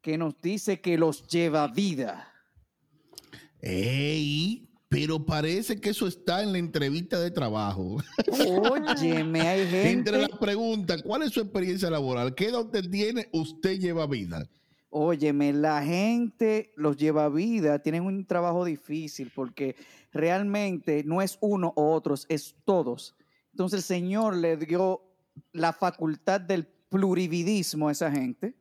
que 0.00 0.16
nos 0.18 0.40
dice 0.40 0.80
que 0.80 0.96
los 0.98 1.26
lleva 1.26 1.66
vida. 1.68 2.32
¡Ey! 3.60 4.64
Pero 4.90 5.24
parece 5.26 5.78
que 5.80 5.90
eso 5.90 6.06
está 6.06 6.42
en 6.42 6.52
la 6.52 6.58
entrevista 6.58 7.20
de 7.20 7.30
trabajo. 7.30 7.98
Óyeme, 8.30 9.40
hay 9.48 9.60
Entre 9.60 9.82
gente. 9.82 10.12
las 10.12 10.30
preguntas, 10.38 11.02
¿cuál 11.02 11.24
es 11.24 11.32
su 11.32 11.40
experiencia 11.40 11.90
laboral? 11.90 12.34
¿Qué 12.34 12.46
edad 12.46 12.62
usted 12.62 12.88
tiene? 12.90 13.28
Usted 13.32 13.78
lleva 13.78 14.06
vida. 14.06 14.48
Óyeme, 14.88 15.52
la 15.52 15.82
gente 15.82 16.72
los 16.76 16.96
lleva 16.96 17.28
vida, 17.28 17.80
tienen 17.80 18.04
un 18.04 18.24
trabajo 18.24 18.64
difícil 18.64 19.30
porque 19.34 19.76
realmente 20.10 21.04
no 21.04 21.20
es 21.20 21.36
uno 21.42 21.74
o 21.76 21.92
otros, 21.92 22.24
es 22.30 22.54
todos. 22.64 23.14
Entonces 23.52 23.80
el 23.80 23.84
Señor 23.84 24.36
le 24.36 24.56
dio 24.56 25.02
la 25.52 25.72
facultad 25.72 26.40
del 26.40 26.66
plurividismo 26.66 27.88
a 27.88 27.92
esa 27.92 28.10
gente, 28.10 28.54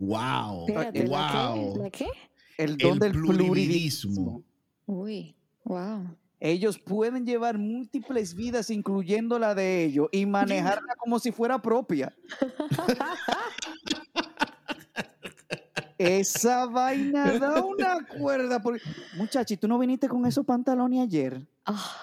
¡Wow! 0.00 0.66
Espérate, 0.66 1.06
¿la 1.06 1.28
qué? 1.30 1.48
¡Wow! 1.60 1.82
¿La 1.82 1.90
qué? 1.90 2.08
el 2.56 2.78
don 2.78 2.92
El 2.92 2.98
del 2.98 3.12
plurividismo. 3.12 3.44
plurividismo. 3.44 4.42
Uy, 4.86 5.36
wow. 5.64 6.16
Ellos 6.38 6.78
pueden 6.78 7.26
llevar 7.26 7.58
múltiples 7.58 8.34
vidas, 8.34 8.70
incluyendo 8.70 9.38
la 9.38 9.54
de 9.54 9.84
ellos, 9.84 10.08
y 10.10 10.24
manejarla 10.24 10.94
como 10.96 11.18
si 11.18 11.32
fuera 11.32 11.60
propia. 11.60 12.16
Esa 15.98 16.64
vaina 16.64 17.38
da 17.38 17.62
una 17.62 17.98
cuerda. 18.06 18.62
Porque... 18.62 18.80
Muchachi, 19.18 19.58
¿tú 19.58 19.68
no 19.68 19.78
viniste 19.78 20.08
con 20.08 20.24
esos 20.24 20.46
pantalones 20.46 21.02
ayer? 21.02 21.46
Ah, 21.66 21.94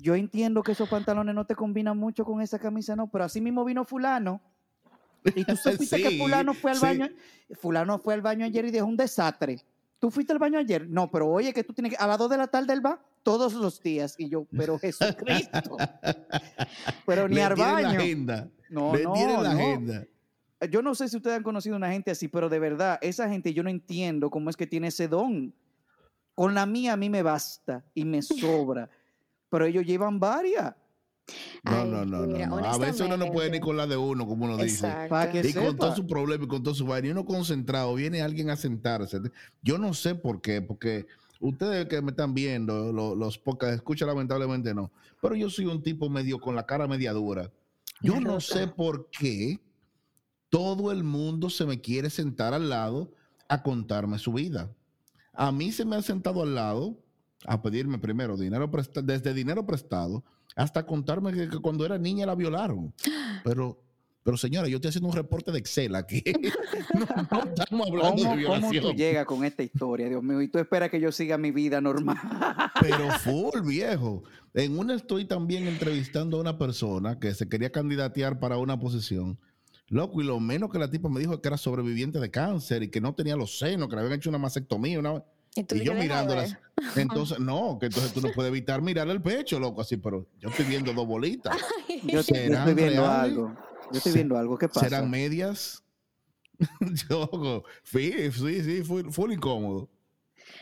Yo 0.00 0.14
entiendo 0.14 0.62
que 0.62 0.72
esos 0.72 0.88
pantalones 0.88 1.34
no 1.34 1.44
te 1.44 1.54
combinan 1.54 1.96
mucho 1.98 2.24
con 2.24 2.40
esa 2.40 2.58
camisa, 2.58 2.94
no, 2.94 3.10
pero 3.10 3.24
así 3.24 3.40
mismo 3.40 3.64
vino 3.64 3.84
fulano. 3.84 4.40
Y 5.34 5.44
tú 5.44 5.56
supiste 5.56 6.00
que 6.02 6.18
fulano 6.18 6.54
fue 6.54 6.70
al 6.70 6.76
sí. 6.76 6.82
baño. 6.86 7.08
Fulano 7.60 7.98
fue 7.98 8.14
al 8.14 8.22
baño 8.22 8.44
ayer 8.46 8.64
y 8.66 8.70
dejó 8.70 8.86
un 8.86 8.96
desastre. 8.96 9.60
¿Tú 9.98 10.10
fuiste 10.12 10.32
al 10.32 10.38
baño 10.38 10.58
ayer? 10.60 10.88
No, 10.88 11.10
pero 11.10 11.28
oye 11.28 11.52
que 11.52 11.64
tú 11.64 11.72
tienes 11.72 11.90
que, 11.92 11.96
a 11.98 12.06
las 12.06 12.18
2 12.18 12.30
de 12.30 12.36
la 12.38 12.46
tarde 12.46 12.72
él 12.72 12.84
va 12.84 13.02
todos 13.24 13.54
los 13.54 13.82
días. 13.82 14.14
Y 14.18 14.28
yo, 14.28 14.46
pero 14.56 14.78
Jesucristo. 14.80 15.76
pero 17.04 17.28
ni 17.28 17.34
Le 17.36 17.42
al 17.42 17.54
tienen 17.54 17.74
la 17.74 17.82
baño. 17.82 17.98
agenda. 17.98 18.48
No, 18.70 18.94
Le 18.94 19.02
no, 19.04 19.14
la 19.42 19.54
no. 19.54 19.58
agenda. 19.58 20.06
Yo 20.70 20.82
no 20.82 20.94
sé 20.94 21.08
si 21.08 21.16
ustedes 21.16 21.36
han 21.36 21.42
conocido 21.42 21.76
una 21.76 21.90
gente 21.90 22.10
así, 22.10 22.28
pero 22.28 22.48
de 22.48 22.58
verdad, 22.58 22.98
esa 23.00 23.28
gente 23.28 23.52
yo 23.54 23.62
no 23.62 23.70
entiendo 23.70 24.30
cómo 24.30 24.50
es 24.50 24.56
que 24.56 24.66
tiene 24.66 24.88
ese 24.88 25.08
don. 25.08 25.52
Con 26.34 26.54
la 26.54 26.66
mía 26.66 26.92
a 26.92 26.96
mí 26.96 27.10
me 27.10 27.22
basta 27.24 27.84
y 27.94 28.04
me 28.04 28.22
sobra, 28.22 28.88
pero 29.50 29.64
ellos 29.66 29.84
llevan 29.84 30.18
varias. 30.20 30.74
No, 31.62 31.72
Ay, 31.82 31.90
no, 31.90 32.04
no, 32.06 32.20
no, 32.20 32.26
mira, 32.26 32.46
no. 32.46 32.56
A 32.58 32.78
veces 32.78 33.02
uno 33.02 33.16
no 33.18 33.30
puede 33.30 33.50
ni 33.50 33.60
con 33.60 33.76
la 33.76 33.86
de 33.86 33.96
uno, 33.98 34.26
como 34.26 34.46
uno 34.46 34.56
dice. 34.56 34.88
exacto. 34.88 35.38
Y 35.46 35.52
con 35.52 35.76
todo 35.76 35.94
su 35.94 36.06
problema 36.06 36.44
y 36.44 36.48
con 36.48 36.62
todo 36.62 36.74
su 36.74 36.86
vaina, 36.86 37.08
y 37.08 37.10
uno 37.10 37.26
concentrado, 37.26 37.94
viene 37.94 38.22
alguien 38.22 38.48
a 38.48 38.56
sentarse. 38.56 39.20
Yo 39.62 39.76
no 39.76 39.92
sé 39.92 40.14
por 40.14 40.40
qué, 40.40 40.62
porque 40.62 41.06
ustedes 41.40 41.86
que 41.86 42.00
me 42.00 42.12
están 42.12 42.32
viendo, 42.32 42.92
lo- 42.92 43.14
los 43.14 43.36
pocas 43.36 43.74
escucha 43.74 44.06
lamentablemente 44.06 44.72
no, 44.74 44.90
pero 45.20 45.34
yo 45.34 45.50
soy 45.50 45.66
un 45.66 45.82
tipo 45.82 46.08
medio 46.08 46.40
con 46.40 46.54
la 46.54 46.64
cara 46.64 46.88
media 46.88 47.12
dura. 47.12 47.52
Yo 48.00 48.20
no 48.20 48.30
Rota. 48.34 48.40
sé 48.40 48.66
por 48.68 49.10
qué 49.10 49.60
todo 50.48 50.92
el 50.92 51.04
mundo 51.04 51.50
se 51.50 51.66
me 51.66 51.80
quiere 51.80 52.08
sentar 52.08 52.54
al 52.54 52.70
lado 52.70 53.12
a 53.48 53.62
contarme 53.62 54.18
su 54.18 54.32
vida. 54.32 54.70
A 55.34 55.52
mí 55.52 55.72
se 55.72 55.84
me 55.84 55.96
ha 55.96 56.02
sentado 56.02 56.42
al 56.42 56.54
lado 56.54 56.96
a 57.46 57.62
pedirme 57.62 57.98
primero 57.98 58.36
dinero 58.36 58.70
prestado, 58.70 59.06
desde 59.06 59.32
dinero 59.32 59.64
prestado 59.64 60.24
hasta 60.56 60.84
contarme 60.84 61.32
que, 61.32 61.48
que 61.48 61.58
cuando 61.58 61.84
era 61.84 61.98
niña 61.98 62.26
la 62.26 62.34
violaron. 62.34 62.92
Pero, 63.44 63.80
pero 64.24 64.36
señora, 64.36 64.68
yo 64.68 64.76
estoy 64.76 64.90
haciendo 64.90 65.08
un 65.08 65.14
reporte 65.14 65.52
de 65.52 65.58
Excel 65.58 65.94
aquí. 65.94 66.22
no, 66.92 67.06
no 67.30 67.44
estamos 67.44 67.86
hablando 67.86 68.22
¿Cómo, 68.24 68.36
de 68.36 68.44
cómo 68.44 68.60
tú 68.60 68.68
violación. 68.68 68.96
llegas 68.96 69.24
con 69.24 69.44
esta 69.44 69.62
historia, 69.62 70.08
Dios 70.08 70.22
mío? 70.22 70.42
Y 70.42 70.48
tú 70.48 70.58
esperas 70.58 70.90
que 70.90 71.00
yo 71.00 71.10
siga 71.12 71.38
mi 71.38 71.50
vida 71.50 71.80
normal. 71.80 72.18
Pero 72.80 73.10
full, 73.20 73.62
viejo. 73.64 74.24
En 74.52 74.78
una 74.78 74.96
estoy 74.96 75.24
también 75.24 75.66
entrevistando 75.66 76.36
a 76.36 76.40
una 76.40 76.58
persona 76.58 77.18
que 77.18 77.32
se 77.32 77.48
quería 77.48 77.70
candidatear 77.70 78.38
para 78.38 78.58
una 78.58 78.78
posición. 78.78 79.38
Loco, 79.88 80.20
y 80.20 80.24
lo 80.24 80.40
menos 80.40 80.68
que 80.70 80.78
la 80.78 80.90
tipa 80.90 81.08
me 81.08 81.20
dijo 81.20 81.34
es 81.34 81.40
que 81.40 81.48
era 81.48 81.56
sobreviviente 81.56 82.18
de 82.18 82.30
cáncer 82.30 82.82
y 82.82 82.88
que 82.88 83.00
no 83.00 83.14
tenía 83.14 83.36
los 83.36 83.58
senos, 83.58 83.88
que 83.88 83.94
le 83.94 84.02
habían 84.02 84.18
hecho 84.18 84.28
una 84.28 84.38
mastectomía. 84.38 84.98
Una... 84.98 85.24
Y, 85.58 85.64
yo 85.64 85.76
dices, 85.76 85.86
"Deja 85.86 86.00
mirándolas. 86.00 86.52
ver". 86.52 86.62
Entonces, 86.96 87.38
no, 87.40 87.76
que 87.78 87.86
entonces 87.86 88.12
tú 88.12 88.20
no 88.20 88.32
puedes 88.32 88.50
evitar 88.50 88.80
mirar 88.80 89.08
el 89.08 89.20
pecho, 89.20 89.58
loco, 89.58 89.80
así, 89.80 89.96
pero 89.96 90.26
yo 90.38 90.48
estoy 90.48 90.64
viendo 90.66 90.92
dos 90.92 91.06
bolitas. 91.06 91.56
Yo, 92.04 92.22
te- 92.22 92.46
yo 92.46 92.54
¿Serán 92.54 92.68
estoy 92.68 92.74
viendo 92.74 93.02
reales? 93.02 93.30
algo. 93.32 93.56
Yo 93.90 93.98
estoy 93.98 94.12
viendo 94.12 94.38
algo. 94.38 94.56
¿Qué 94.56 94.68
pasa? 94.68 94.88
¿Serán 94.88 95.10
medias? 95.10 95.82
yo, 97.10 97.64
sí, 97.82 98.30
sí, 98.30 98.62
sí, 98.62 98.82
full, 98.82 99.10
full 99.10 99.32
incómodo. 99.32 99.88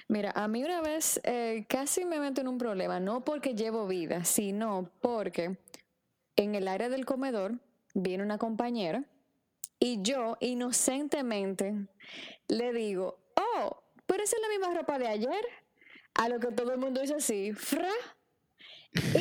Mira, 0.08 0.32
a 0.34 0.48
mí 0.48 0.64
una 0.64 0.80
vez 0.80 1.20
eh, 1.24 1.64
casi 1.68 2.04
me 2.04 2.18
meto 2.18 2.40
en 2.40 2.48
un 2.48 2.58
problema, 2.58 3.00
no 3.00 3.24
porque 3.24 3.54
llevo 3.54 3.86
vida, 3.86 4.24
sino 4.24 4.90
porque 5.00 5.58
en 6.36 6.54
el 6.54 6.68
área 6.68 6.88
del 6.88 7.04
comedor 7.04 7.58
viene 7.94 8.22
una 8.22 8.38
compañera 8.38 9.04
y 9.78 10.00
yo 10.02 10.36
inocentemente 10.40 11.86
le 12.48 12.72
digo, 12.72 13.18
oh, 13.36 13.82
pero 14.06 14.22
esa 14.22 14.36
es 14.36 14.42
la 14.42 14.48
misma 14.48 14.74
ropa 14.78 14.98
de 14.98 15.08
ayer. 15.08 15.46
A 16.14 16.28
lo 16.30 16.40
que 16.40 16.48
todo 16.48 16.72
el 16.72 16.78
mundo 16.78 17.00
dice 17.02 17.14
así, 17.14 17.52
fra. 17.52 17.90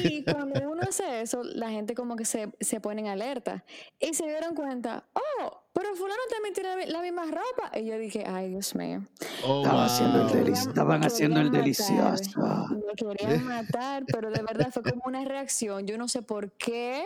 Y 0.01 0.24
cuando 0.24 0.70
uno 0.72 0.82
hace 0.88 1.20
eso, 1.22 1.44
la 1.44 1.70
gente 1.70 1.96
como 1.96 2.15
que 2.15 2.24
se, 2.24 2.50
se 2.62 2.80
pone 2.80 3.01
en 3.01 3.08
alerta. 3.08 3.65
Y 4.00 4.13
se 4.13 4.25
dieron 4.25 4.56
cuenta, 4.56 5.04
oh, 5.12 5.62
pero 5.74 5.94
fulano 5.96 6.22
también 6.30 6.54
tiene 6.54 6.70
la 6.70 6.75
mi- 6.77 6.86
la 6.86 7.01
misma 7.01 7.24
ropa. 7.25 7.77
Y 7.77 7.86
yo 7.86 7.98
dije, 7.98 8.24
ay, 8.25 8.50
Dios 8.51 8.74
mío. 8.75 9.06
Oh, 9.46 9.63
Estaban 9.63 9.86
haciendo 9.86 10.22
el 10.22 10.27
wow. 10.27 10.32
delici- 10.36 10.44
querían- 10.46 10.68
estaban 10.70 11.04
haciendo 11.06 11.39
el 11.42 11.51
delicioso. 11.51 12.39
Me 12.70 12.94
querían 13.18 13.44
matar, 13.44 14.06
pero 14.06 14.32
de 14.32 14.42
verdad 14.42 14.70
fue 14.72 14.84
como 14.84 15.01
una 15.08 15.25
reacción. 15.25 15.86
Yo 15.86 15.98
no 15.98 16.08
sé 16.08 16.22
por 16.22 16.51
qué. 16.54 17.06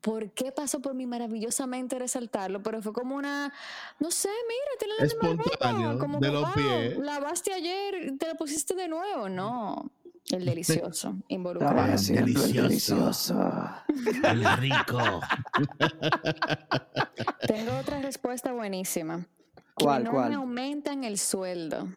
¿Por 0.00 0.30
qué 0.32 0.52
pasó 0.52 0.80
por 0.80 0.94
mí 0.94 1.06
maravillosamente 1.06 1.98
resaltarlo? 1.98 2.62
Pero 2.62 2.82
fue 2.82 2.92
como 2.92 3.16
una, 3.16 3.52
no 3.98 4.10
sé, 4.10 4.28
mira, 4.48 4.70
tiene 4.78 4.94
la 4.98 5.04
misma 5.04 5.42
ropa. 5.42 5.50
Espontáneo, 5.52 5.98
Como 5.98 6.20
de 6.20 6.26
que, 6.28 6.32
los 6.32 6.42
wow, 6.42 6.52
pies. 6.54 6.98
lavaste 6.98 7.52
ayer, 7.52 8.12
te 8.18 8.26
la 8.26 8.34
pusiste 8.34 8.74
de 8.74 8.88
nuevo. 8.88 9.28
No, 9.28 9.90
el 10.30 10.44
delicioso, 10.44 11.14
involucrado. 11.28 11.92
haciendo 11.94 12.44
el 12.44 12.52
delicioso. 12.52 13.34
delicioso. 13.34 14.22
El 14.24 14.44
rico. 14.58 14.98
Tengo 17.46 17.76
otra 17.78 18.00
respuesta 18.00 18.52
buenísima. 18.52 19.26
¿Cuál, 19.74 19.98
que 19.98 20.04
no 20.04 20.10
cuál? 20.12 20.28
me 20.30 20.34
aumentan 20.36 21.04
el 21.04 21.18
sueldo. 21.18 21.88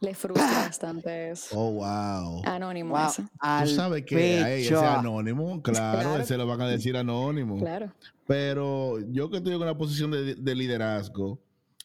Le 0.00 0.14
frustra 0.14 0.46
bastante 0.46 1.30
eso. 1.30 1.58
Oh, 1.58 1.72
wow. 1.72 2.42
Anónimo 2.44 2.94
Wow, 2.94 3.06
eso. 3.08 3.22
Tú 3.22 3.28
al 3.40 3.68
sabes 3.68 4.04
que 4.04 4.16
a 4.16 4.52
ella 4.52 4.68
pecho. 4.68 4.78
sea 4.80 4.98
anónimo, 4.98 5.62
claro, 5.62 6.00
Claro. 6.10 6.24
se 6.26 6.36
lo 6.36 6.46
van 6.46 6.60
a 6.60 6.68
decir 6.68 6.96
anónimo. 6.96 7.58
Claro. 7.58 7.92
Pero 8.26 8.98
yo 9.10 9.30
que 9.30 9.38
estoy 9.38 9.54
en 9.54 9.62
una 9.62 9.76
posición 9.78 10.10
de, 10.10 10.34
de 10.34 10.54
liderazgo, 10.54 11.38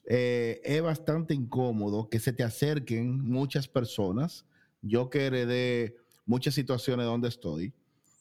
eh, 0.08 0.60
es 0.66 0.82
bastante 0.82 1.34
incómodo 1.34 2.10
que 2.10 2.20
se 2.20 2.34
te 2.34 2.44
acerquen 2.44 3.24
muchas 3.24 3.68
personas. 3.68 4.46
Yo 4.82 5.10
que 5.10 5.28
heredé 5.28 5.96
muchas 6.26 6.54
situaciones 6.54 7.06
donde 7.06 7.30
estoy 7.30 7.72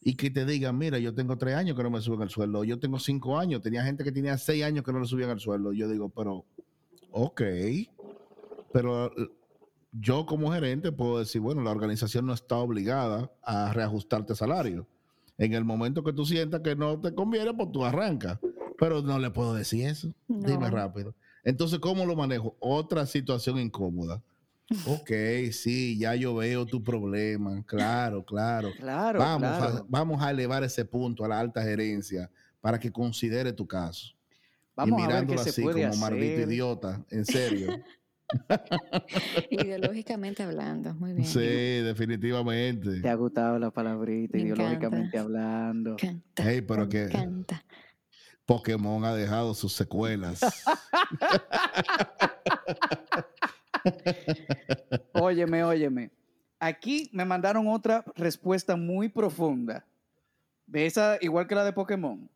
y 0.03 0.15
que 0.15 0.31
te 0.31 0.45
digan, 0.45 0.79
mira, 0.79 0.99
yo 0.99 1.13
tengo 1.15 1.37
tres 1.37 1.57
años 1.57 1.77
que 1.77 1.83
no 1.83 1.91
me 1.91 2.01
suben 2.01 2.23
el 2.23 2.31
sueldo, 2.31 2.63
yo 2.65 2.79
tengo 2.79 2.99
cinco 2.99 3.39
años, 3.39 3.61
tenía 3.61 3.83
gente 3.83 4.05
que 4.05 4.13
tenía 4.13 4.39
seis 4.39 4.63
años 4.63 4.85
que 4.85 4.93
no 4.93 5.01
le 5.01 5.07
subían 5.07 5.31
el 5.31 5.41
sueldo. 5.41 5.73
Yo 5.73 5.89
digo, 5.89 6.09
pero, 6.11 6.45
ok, 7.11 7.43
pero 8.73 9.11
yo 9.93 10.27
como 10.27 10.53
gerente 10.53 10.93
puedo 10.93 11.19
decir, 11.19 11.41
bueno, 11.41 11.63
la 11.63 11.71
organización 11.71 12.27
no 12.27 12.33
está 12.33 12.57
obligada 12.57 13.31
a 13.43 13.73
reajustarte 13.73 14.35
salario. 14.35 14.87
En 15.39 15.55
el 15.55 15.65
momento 15.65 16.05
que 16.05 16.13
tú 16.13 16.27
sientas 16.27 16.61
que 16.61 16.77
no 16.77 17.01
te 17.01 17.15
conviene, 17.15 17.53
pues 17.55 17.73
tú 17.73 17.85
arrancas. 17.85 18.39
Pero 18.79 19.03
no 19.03 19.19
le 19.19 19.31
puedo 19.31 19.55
decir 19.55 19.87
eso. 19.87 20.13
Dime 20.29 20.71
rápido. 20.71 21.15
Entonces, 21.45 21.79
¿cómo 21.79 22.05
lo 22.05 22.15
manejo? 22.17 22.57
Otra 22.61 23.07
situación 23.07 23.59
incómoda. 23.59 24.23
Ok, 24.87 25.11
sí, 25.51 25.99
ya 25.99 26.15
yo 26.15 26.37
veo 26.37 26.65
tu 26.65 26.83
problema. 26.85 27.61
Claro, 27.67 28.25
claro. 28.25 28.71
Claro, 28.79 29.19
Vamos, 29.19 29.49
claro. 29.49 29.77
A, 29.79 29.87
vamos 29.89 30.23
a 30.23 30.31
elevar 30.31 30.63
ese 30.63 30.85
punto 30.85 31.25
a 31.25 31.29
la 31.29 31.41
alta 31.41 31.61
gerencia 31.61 32.31
para 32.61 32.79
que 32.79 32.93
considere 32.93 33.53
tu 33.53 33.67
caso. 33.67 34.15
Vamos 34.77 35.01
y 35.01 35.03
a 35.03 35.07
ver 35.09 35.09
qué 35.09 35.13
mirándolo 35.23 35.43
se 35.43 35.51
así 35.51 35.63
puede 35.63 35.83
como 35.89 35.97
maldito 36.01 36.35
hacer. 36.35 36.49
idiota, 36.49 37.05
en 37.11 37.25
serio. 37.25 37.73
Ideológicamente 39.51 40.43
hablando, 40.43 40.95
muy 40.95 41.13
bien. 41.13 41.27
sí, 41.27 41.39
definitivamente. 41.39 43.01
¿Te 43.01 43.09
ha 43.09 43.15
gustado 43.15 43.59
la 43.59 43.71
palabrita, 43.71 44.37
Me 44.37 44.45
ideológicamente 44.45 45.17
encanta. 45.17 45.21
hablando? 45.21 45.97
Canta, 45.97 46.43
Hey, 46.43 46.61
pero 46.63 46.89
que 46.89 47.05
encanta. 47.05 47.65
Pokémon 48.47 49.05
ha 49.05 49.15
dejado 49.15 49.55
sus 49.55 49.73
secuelas. 49.73 50.41
Óyeme, 55.15 55.65
óyeme. 55.65 56.11
Aquí 56.59 57.09
me 57.13 57.25
mandaron 57.25 57.67
otra 57.69 58.05
respuesta 58.17 58.77
muy 58.77 59.09
profunda. 59.09 59.87
De 60.67 60.87
esa, 60.87 61.17
igual 61.21 61.47
que 61.47 61.55
la 61.55 61.65
de 61.65 61.73
Pokémon. 61.73 62.29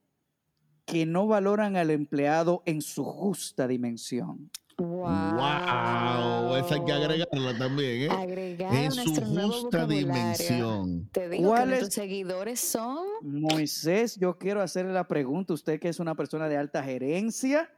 Que 0.87 1.07
no 1.07 1.27
valoran 1.27 1.77
al 1.77 1.91
empleado 1.91 2.63
en 2.67 2.83
su 2.83 3.05
justa 3.05 3.67
dimensión. 3.69 4.51
Wow. 4.77 5.37
wow, 5.37 6.57
esa 6.57 6.75
hay 6.75 6.85
que 6.85 6.93
agregarla 6.93 7.59
también, 7.59 8.03
¿eh? 8.03 8.09
Agregar 8.11 8.75
En 8.75 8.93
su 8.93 9.15
justa 9.15 9.87
dimensión. 9.87 11.09
Te 11.13 11.29
digo 11.29 11.43
que 11.43 11.49
¿Cuál 11.49 11.69
nuestros 11.69 11.95
seguidores 11.95 12.61
son. 12.61 13.07
Moisés, 13.23 14.17
yo 14.17 14.37
quiero 14.37 14.63
hacerle 14.63 14.93
la 14.93 15.07
pregunta, 15.07 15.55
usted 15.55 15.79
que 15.79 15.89
es 15.89 16.01
una 16.01 16.15
persona 16.15 16.49
de 16.49 16.57
alta 16.57 16.83
gerencia. 16.83 17.71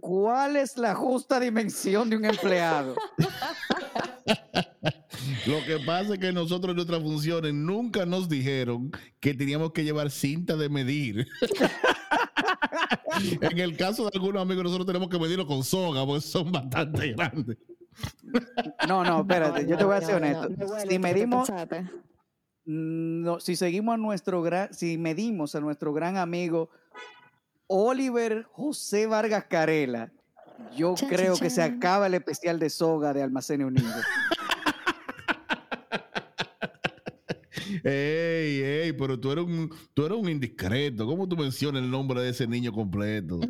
¿cuál 0.00 0.56
es 0.56 0.76
la 0.76 0.94
justa 0.94 1.40
dimensión 1.40 2.10
de 2.10 2.16
un 2.16 2.26
empleado? 2.26 2.94
Lo 5.46 5.64
que 5.64 5.78
pasa 5.84 6.14
es 6.14 6.18
que 6.18 6.32
nosotros 6.32 6.70
en 6.70 6.76
nuestras 6.76 7.02
funciones 7.02 7.54
nunca 7.54 8.04
nos 8.04 8.28
dijeron 8.28 8.90
que 9.20 9.34
teníamos 9.34 9.72
que 9.72 9.84
llevar 9.84 10.10
cinta 10.10 10.56
de 10.56 10.68
medir. 10.68 11.26
en 13.40 13.58
el 13.58 13.76
caso 13.76 14.04
de 14.04 14.10
algunos 14.14 14.42
amigos, 14.42 14.64
nosotros 14.64 14.86
tenemos 14.86 15.08
que 15.08 15.18
medirlo 15.18 15.46
con 15.46 15.62
soga, 15.64 16.04
porque 16.04 16.20
son 16.20 16.50
bastante 16.52 17.12
grandes. 17.12 17.56
No, 18.86 19.02
no, 19.02 19.20
espérate, 19.20 19.66
yo 19.66 19.76
te 19.76 19.84
voy 19.84 19.96
a 19.96 20.00
ser 20.00 20.20
no, 20.20 20.26
honesto. 20.26 20.48
no, 20.50 20.66
no, 20.66 20.80
Si 20.80 20.82
¿qué 20.82 20.94
te 20.94 20.98
medimos? 20.98 21.50
Mm, 22.66 23.22
no, 23.22 23.40
si 23.40 23.56
seguimos 23.56 23.94
a 23.94 23.96
nuestro 23.96 24.42
gran, 24.42 24.72
si 24.74 24.98
medimos 24.98 25.54
a 25.54 25.60
nuestro 25.60 25.92
gran 25.92 26.16
amigo 26.16 26.68
Oliver 27.68 28.42
José 28.44 29.06
Vargas 29.06 29.44
Carela, 29.44 30.12
yo 30.76 30.94
creo 30.94 31.36
que 31.36 31.50
se 31.50 31.62
acaba 31.62 32.06
el 32.06 32.14
especial 32.14 32.58
de 32.58 32.70
soga 32.70 33.12
de 33.12 33.22
Almacenes 33.22 33.66
Unidos. 33.66 34.04
Ey, 37.84 38.62
ey, 38.62 38.92
pero 38.92 39.18
tú 39.18 39.32
eres 39.32 39.44
un, 39.44 39.70
tú 39.94 40.06
eres 40.06 40.18
un 40.18 40.28
indiscreto. 40.28 41.06
¿Cómo 41.06 41.28
tú 41.28 41.36
mencionas 41.36 41.82
el 41.82 41.90
nombre 41.90 42.20
de 42.20 42.30
ese 42.30 42.46
niño 42.46 42.72
completo? 42.72 43.40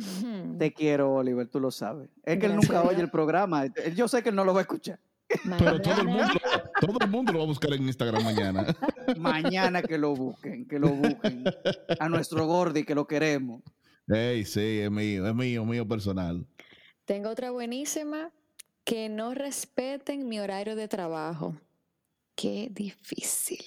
Te 0.57 0.73
quiero, 0.73 1.13
Oliver, 1.13 1.47
tú 1.47 1.59
lo 1.59 1.71
sabes. 1.71 2.09
Es 2.23 2.39
que 2.39 2.45
él 2.47 2.55
nunca 2.55 2.83
oye 2.83 3.01
el 3.01 3.09
programa. 3.09 3.65
Yo 3.95 4.07
sé 4.07 4.23
que 4.23 4.29
él 4.29 4.35
no 4.35 4.43
lo 4.43 4.53
va 4.53 4.59
a 4.59 4.63
escuchar. 4.63 4.99
Pero 5.59 5.81
todo 5.81 6.01
el 6.01 6.07
mundo, 6.07 6.33
todo 6.79 6.97
el 7.01 7.09
mundo 7.09 7.33
lo 7.33 7.39
va 7.39 7.43
a 7.43 7.47
buscar 7.47 7.73
en 7.73 7.83
Instagram 7.83 8.23
mañana. 8.23 8.75
Mañana 9.17 9.81
que 9.81 9.97
lo 9.97 10.15
busquen, 10.15 10.65
que 10.67 10.79
lo 10.79 10.89
busquen. 10.89 11.43
A 11.99 12.07
nuestro 12.07 12.45
Gordy, 12.45 12.83
que 12.83 12.95
lo 12.95 13.07
queremos. 13.07 13.61
Ey, 14.07 14.45
sí, 14.45 14.79
es 14.79 14.89
mío, 14.89 15.27
es 15.27 15.35
mío, 15.35 15.65
mío 15.65 15.87
personal. 15.87 16.45
Tengo 17.05 17.29
otra 17.29 17.51
buenísima. 17.51 18.31
Que 18.85 19.09
no 19.09 19.33
respeten 19.33 20.29
mi 20.29 20.39
horario 20.39 20.77
de 20.77 20.87
trabajo. 20.87 21.59
Qué 22.35 22.69
difícil. 22.71 23.59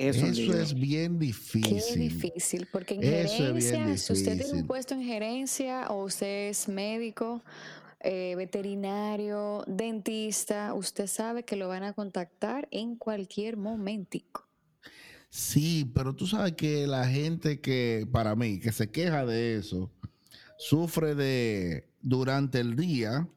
Eso, 0.00 0.24
Eso 0.24 0.54
es 0.54 0.72
bien 0.72 1.18
Qué 1.18 1.26
difícil. 1.26 1.98
difícil. 2.00 2.66
Porque 2.72 2.94
en 2.94 3.02
Eso 3.04 3.36
gerencia, 3.36 3.96
si 3.98 4.12
usted 4.14 4.24
tiene 4.24 4.36
difícil. 4.38 4.60
un 4.62 4.66
puesto 4.66 4.94
en 4.94 5.02
gerencia 5.04 5.88
o 5.90 6.04
usted 6.04 6.48
es 6.48 6.68
médico, 6.68 7.42
eh, 8.00 8.34
veterinario, 8.34 9.62
dentista, 9.66 10.72
usted 10.72 11.06
sabe 11.06 11.42
que 11.44 11.54
lo 11.56 11.68
van 11.68 11.82
a 11.82 11.92
contactar 11.92 12.66
en 12.70 12.96
cualquier 12.96 13.58
momentico. 13.58 14.48
Sí, 15.28 15.90
pero 15.94 16.16
tú 16.16 16.26
sabes 16.26 16.52
que 16.54 16.86
la 16.86 17.06
gente 17.06 17.60
que, 17.60 18.08
para 18.10 18.34
mí, 18.34 18.58
que 18.58 18.72
se 18.72 18.90
queja 18.90 19.26
de 19.26 19.56
eso, 19.58 19.90
sufre 20.56 21.14
de, 21.14 21.90
durante 22.00 22.58
el 22.58 22.74
día, 22.74 23.28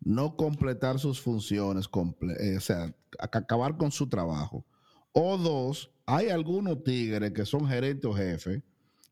no 0.00 0.36
completar 0.36 0.98
sus 0.98 1.20
funciones, 1.20 1.86
comple- 1.90 2.34
eh, 2.40 2.56
o 2.56 2.60
sea, 2.60 2.86
ac- 3.18 3.36
acabar 3.36 3.76
con 3.76 3.92
su 3.92 4.08
trabajo. 4.08 4.64
O 5.12 5.36
dos, 5.36 5.90
hay 6.06 6.28
algunos 6.28 6.82
tigres 6.84 7.32
que 7.32 7.44
son 7.44 7.66
gerentes 7.66 8.10
o 8.10 8.14
jefes 8.14 8.62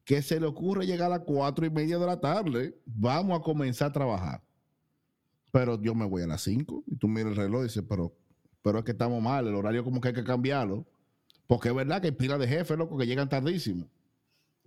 que 0.06 0.22
se 0.22 0.38
le 0.38 0.46
ocurre 0.46 0.86
llegar 0.86 1.08
a 1.08 1.18
las 1.18 1.26
cuatro 1.26 1.66
y 1.66 1.70
media 1.70 1.98
de 1.98 2.06
la 2.06 2.20
tarde, 2.20 2.78
vamos 2.86 3.38
a 3.38 3.42
comenzar 3.42 3.88
a 3.88 3.92
trabajar. 3.92 4.42
Pero 5.50 5.82
yo 5.82 5.96
me 5.96 6.06
voy 6.06 6.22
a 6.22 6.28
las 6.28 6.42
cinco 6.42 6.84
y 6.86 6.96
tú 6.96 7.08
miras 7.08 7.32
el 7.32 7.36
reloj 7.36 7.62
y 7.62 7.64
dices, 7.64 7.82
pero, 7.88 8.14
pero 8.62 8.78
es 8.78 8.84
que 8.84 8.92
estamos 8.92 9.20
mal, 9.20 9.48
el 9.48 9.54
horario 9.56 9.82
como 9.82 10.00
que 10.00 10.08
hay 10.08 10.14
que 10.14 10.22
cambiarlo. 10.22 10.86
Porque 11.48 11.70
es 11.70 11.74
verdad 11.74 12.00
que 12.00 12.08
hay 12.08 12.12
pila 12.12 12.38
de 12.38 12.46
jefes, 12.46 12.78
loco, 12.78 12.96
que 12.96 13.06
llegan 13.06 13.28
tardísimo. 13.28 13.88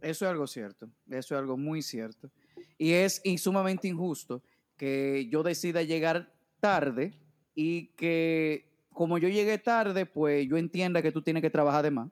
Eso 0.02 0.26
es 0.26 0.32
algo 0.32 0.46
cierto, 0.46 0.90
eso 1.10 1.36
es 1.36 1.40
algo 1.40 1.56
muy 1.56 1.82
cierto. 1.82 2.30
Y 2.78 2.92
es 2.92 3.22
sumamente 3.38 3.88
injusto 3.88 4.44
que 4.76 5.28
yo 5.32 5.42
decida 5.42 5.84
llegar 5.84 6.34
tarde 6.60 7.14
y 7.56 7.88
que 7.96 8.69
como 9.00 9.18
yo 9.18 9.30
llegué 9.30 9.58
tarde, 9.58 10.06
pues 10.06 10.46
yo 10.50 10.58
entienda 10.58 11.02
que 11.02 11.14
tú 11.14 11.22
tienes 11.22 11.42
que 11.42 11.50
trabajar 11.50 11.84
de 11.84 11.92
más. 11.92 12.10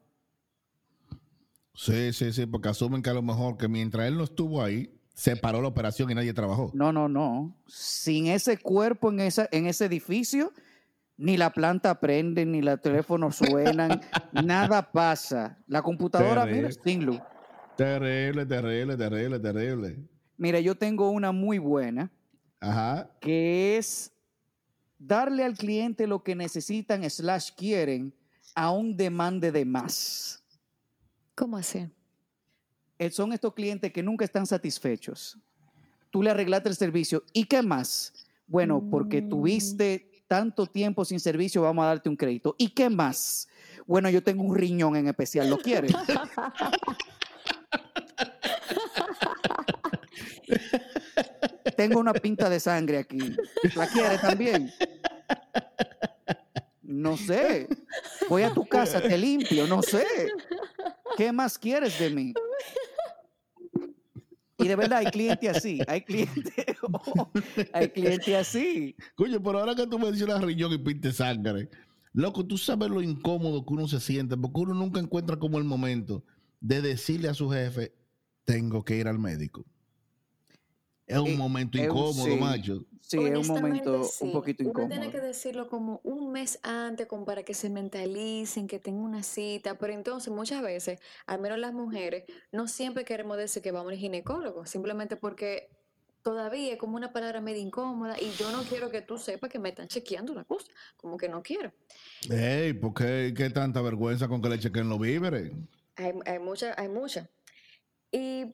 Sí, 1.73 2.13
sí, 2.13 2.31
sí, 2.31 2.45
porque 2.45 2.69
asumen 2.69 3.01
que 3.01 3.09
a 3.09 3.13
lo 3.13 3.21
mejor 3.21 3.57
que 3.57 3.67
mientras 3.67 4.07
él 4.07 4.15
no 4.15 4.23
estuvo 4.23 4.63
ahí, 4.63 4.97
se 5.13 5.35
paró 5.35 5.61
la 5.61 5.67
operación 5.67 6.09
y 6.09 6.15
nadie 6.15 6.33
trabajó. 6.33 6.71
No, 6.73 6.93
no, 6.93 7.09
no. 7.09 7.53
Sin 7.67 8.27
ese 8.27 8.57
cuerpo 8.57 9.11
en, 9.11 9.19
esa, 9.19 9.49
en 9.51 9.67
ese 9.67 9.83
edificio, 9.83 10.53
ni 11.17 11.35
la 11.35 11.51
planta 11.51 11.99
prende, 11.99 12.45
ni 12.45 12.61
los 12.61 12.79
teléfonos 12.79 13.35
suenan, 13.35 13.99
nada 14.31 14.89
pasa. 14.89 15.57
La 15.67 15.81
computadora, 15.81 16.45
mira, 16.45 16.69
sin 16.71 17.05
luz. 17.05 17.19
Terrible, 17.75 18.45
terrible, 18.45 18.95
terrible, 18.95 19.39
terrible. 19.41 19.97
Mira, 20.37 20.61
yo 20.61 20.73
tengo 20.73 21.09
una 21.09 21.33
muy 21.33 21.57
buena. 21.57 22.09
Ajá. 22.61 23.11
que 23.19 23.75
es 23.75 24.16
darle 24.99 25.43
al 25.43 25.55
cliente 25.57 26.07
lo 26.07 26.23
que 26.23 26.35
necesitan 26.35 27.07
slash 27.09 27.51
quieren 27.55 28.13
a 28.55 28.71
un 28.71 28.95
demande 28.97 29.51
de 29.51 29.65
más. 29.65 30.43
¿Cómo 31.35 31.57
así? 31.57 31.87
Eh, 32.97 33.11
Son 33.11 33.31
estos 33.33 33.53
clientes 33.53 33.91
que 33.93 34.01
nunca 34.01 34.25
están 34.25 34.47
satisfechos. 34.47 35.37
Tú 36.09 36.23
le 36.23 36.31
arreglaste 36.31 36.69
el 36.69 36.75
servicio. 36.75 37.23
¿Y 37.33 37.43
qué 37.45 37.61
más? 37.61 38.13
Bueno, 38.47 38.83
porque 38.89 39.21
Mm. 39.21 39.29
tuviste 39.29 40.23
tanto 40.27 40.65
tiempo 40.65 41.05
sin 41.05 41.19
servicio, 41.19 41.61
vamos 41.61 41.83
a 41.83 41.87
darte 41.87 42.09
un 42.09 42.15
crédito. 42.17 42.55
¿Y 42.57 42.69
qué 42.69 42.89
más? 42.89 43.47
Bueno, 43.85 44.09
yo 44.09 44.23
tengo 44.23 44.43
un 44.43 44.55
riñón 44.55 44.95
en 44.95 45.07
especial, 45.07 45.49
¿lo 45.49 45.57
quieres? 45.57 45.93
tengo 51.75 51.99
una 51.99 52.13
pinta 52.13 52.49
de 52.49 52.59
sangre 52.59 52.99
aquí. 52.99 53.35
¿La 53.75 53.87
quieres 53.87 54.21
también? 54.21 54.71
No 56.81 57.17
sé. 57.17 57.67
Voy 58.29 58.43
a 58.43 58.53
tu 58.53 58.65
casa, 58.65 59.01
te 59.01 59.17
limpio, 59.17 59.67
no 59.67 59.81
sé. 59.81 60.05
¿Qué 61.17 61.31
más 61.31 61.57
quieres 61.57 61.99
de 61.99 62.09
mí? 62.09 62.33
Y 64.59 64.67
de 64.67 64.75
verdad 64.75 64.99
hay 64.99 65.05
clientes 65.07 65.55
así, 65.55 65.79
hay 65.87 66.01
clientes, 66.01 66.53
hay 67.73 67.89
clientes 67.89 68.35
así. 68.35 68.95
Coño, 69.15 69.41
pero 69.41 69.59
ahora 69.59 69.75
que 69.75 69.85
tú 69.85 69.99
mencionas 69.99 70.43
riñón 70.43 70.73
y 70.73 70.79
pinte 70.79 71.11
sangre, 71.11 71.69
loco, 72.13 72.45
tú 72.45 72.57
sabes 72.57 72.89
lo 72.89 73.01
incómodo 73.01 73.63
que 73.63 73.73
uno 73.73 73.87
se 73.87 73.99
siente, 73.99 74.35
porque 74.35 74.61
uno 74.61 74.73
nunca 74.73 74.99
encuentra 74.99 75.37
como 75.37 75.59
el 75.59 75.63
momento 75.63 76.23
de 76.59 76.81
decirle 76.81 77.29
a 77.29 77.35
su 77.35 77.49
jefe, 77.51 77.93
tengo 78.45 78.83
que 78.83 78.95
ir 78.95 79.07
al 79.07 79.19
médico. 79.19 79.63
Es 81.07 81.17
un 81.17 81.27
Eh, 81.29 81.37
momento 81.37 81.77
incómodo, 81.77 82.13
sí. 82.25 82.35
macho. 82.35 82.85
Sí, 83.01 83.17
es 83.23 83.37
un 83.37 83.47
momento 83.47 84.03
sí. 84.03 84.25
un 84.25 84.33
poquito 84.33 84.63
Uno 84.63 84.71
incómodo. 84.71 84.89
tiene 84.91 85.09
que 85.11 85.21
decirlo 85.21 85.69
como 85.69 86.01
un 86.03 86.33
mes 86.33 86.59
antes, 86.63 87.07
como 87.07 87.23
para 87.23 87.43
que 87.43 87.53
se 87.53 87.69
mentalicen, 87.69 88.67
que 88.67 88.79
tengan 88.79 89.03
una 89.03 89.23
cita. 89.23 89.77
Pero 89.77 89.93
entonces, 89.93 90.33
muchas 90.33 90.61
veces, 90.61 90.99
al 91.25 91.39
menos 91.39 91.57
las 91.59 91.73
mujeres, 91.73 92.25
no 92.51 92.67
siempre 92.67 93.05
queremos 93.05 93.37
decir 93.37 93.63
que 93.63 93.71
vamos 93.71 93.93
al 93.93 93.97
ginecólogo, 93.97 94.65
simplemente 94.65 95.15
porque 95.15 95.69
todavía 96.21 96.73
es 96.73 96.77
como 96.77 96.97
una 96.97 97.13
palabra 97.13 97.39
medio 97.39 97.61
incómoda 97.61 98.17
y 98.19 98.29
yo 98.31 98.51
no 98.51 98.63
quiero 98.63 98.89
que 98.89 99.01
tú 99.01 99.17
sepas 99.17 99.49
que 99.49 99.59
me 99.59 99.69
están 99.69 99.87
chequeando 99.87 100.33
la 100.33 100.43
cosa, 100.43 100.67
como 100.97 101.15
que 101.15 101.29
no 101.29 101.41
quiero. 101.41 101.71
Ey, 102.29 102.73
¿por 102.73 102.93
qué, 102.93 103.33
qué 103.33 103.49
tanta 103.49 103.81
vergüenza 103.81 104.27
con 104.27 104.41
que 104.41 104.49
le 104.49 104.59
chequen 104.59 104.89
los 104.89 104.99
víveres? 104.99 105.53
Hay, 105.95 106.11
hay 106.25 106.39
mucha, 106.39 106.73
hay 106.77 106.89
mucha. 106.89 107.29
Y 108.11 108.53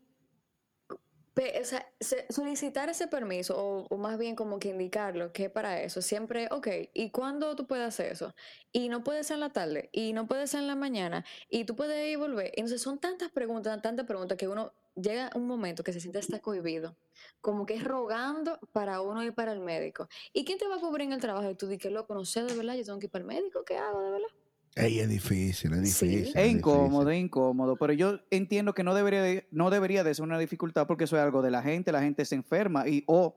o 1.62 1.65
sea, 1.65 1.91
se- 2.00 2.26
solicitar 2.30 2.89
ese 2.89 3.08
permiso, 3.08 3.58
o, 3.58 3.88
o 3.89 3.98
más 3.98 4.17
bien 4.19 4.36
como 4.36 4.60
que 4.60 4.69
indicarlo, 4.69 5.32
que 5.34 5.50
para 5.50 5.82
eso, 5.82 6.02
siempre, 6.02 6.48
ok, 6.52 6.67
¿y 6.93 7.10
cuándo 7.12 7.56
tú 7.56 7.65
puedes 7.67 7.88
hacer 7.88 8.12
eso? 8.12 8.36
Y 8.72 8.89
no 8.89 9.04
puede 9.04 9.24
ser 9.24 9.36
en 9.36 9.39
la 9.41 9.50
tarde, 9.52 9.89
y 9.91 10.13
no 10.13 10.28
puede 10.28 10.46
ser 10.48 10.62
en 10.62 10.67
la 10.67 10.76
mañana, 10.76 11.26
y 11.50 11.65
tú 11.65 11.76
puedes 11.76 12.06
ir 12.06 12.13
y 12.13 12.15
volver. 12.17 12.52
Entonces 12.56 12.82
son 12.82 13.00
tantas 13.00 13.32
preguntas, 13.32 13.82
tantas 13.82 14.06
preguntas 14.06 14.38
que 14.38 14.48
uno 14.48 14.74
llega 14.96 15.32
un 15.36 15.48
momento 15.48 15.84
que 15.84 15.91
se 15.93 16.00
siente 16.00 16.19
hasta 16.19 16.39
cohibido, 16.39 16.96
como 17.41 17.65
que 17.65 17.74
es 17.76 17.84
rogando 17.84 18.60
para 18.72 19.02
uno 19.02 19.24
ir 19.24 19.34
para 19.34 19.54
el 19.54 19.60
médico. 19.60 20.08
¿Y 20.34 20.46
quién 20.46 20.60
te 20.60 20.67
va 20.67 20.76
a 20.76 20.80
cubrir 20.80 21.08
en 21.08 21.13
el 21.13 21.22
trabajo? 21.22 21.50
Y 21.50 21.56
tú 21.56 21.67
dices, 21.67 21.91
loco, 21.91 22.13
no 22.13 22.24
de 22.24 22.56
verdad, 22.56 22.76
yo 22.76 22.84
tengo 22.86 23.00
que 23.00 23.08
ir 23.08 23.12
para 23.12 23.22
el 23.24 23.28
médico, 23.28 23.63
¿qué 23.65 23.78
hago 23.78 24.02
de 24.04 24.12
verdad? 24.12 24.42
Ey, 24.75 24.99
es 24.99 25.09
difícil, 25.09 25.73
es 25.73 25.89
Sí. 25.91 26.07
difícil. 26.07 26.36
Es 26.36 26.36
es 26.36 26.51
incómodo, 26.51 27.05
difícil. 27.05 27.09
es 27.09 27.19
incómodo, 27.25 27.75
pero 27.77 27.93
yo 27.93 28.19
entiendo 28.31 28.73
que 28.73 28.83
no 28.83 28.95
debería 28.95 29.21
de, 29.21 29.47
no 29.51 29.69
debería 29.69 30.03
de 30.03 30.13
ser 30.15 30.23
una 30.23 30.39
dificultad 30.39 30.88
porque 30.88 31.03
eso 31.03 31.15
es 31.15 31.21
algo 31.21 31.41
de 31.43 31.51
la 31.51 31.62
gente, 31.62 31.91
la 31.91 32.01
gente 32.01 32.25
se 32.25 32.36
enferma 32.36 32.88
y 32.88 33.03
o 33.07 33.36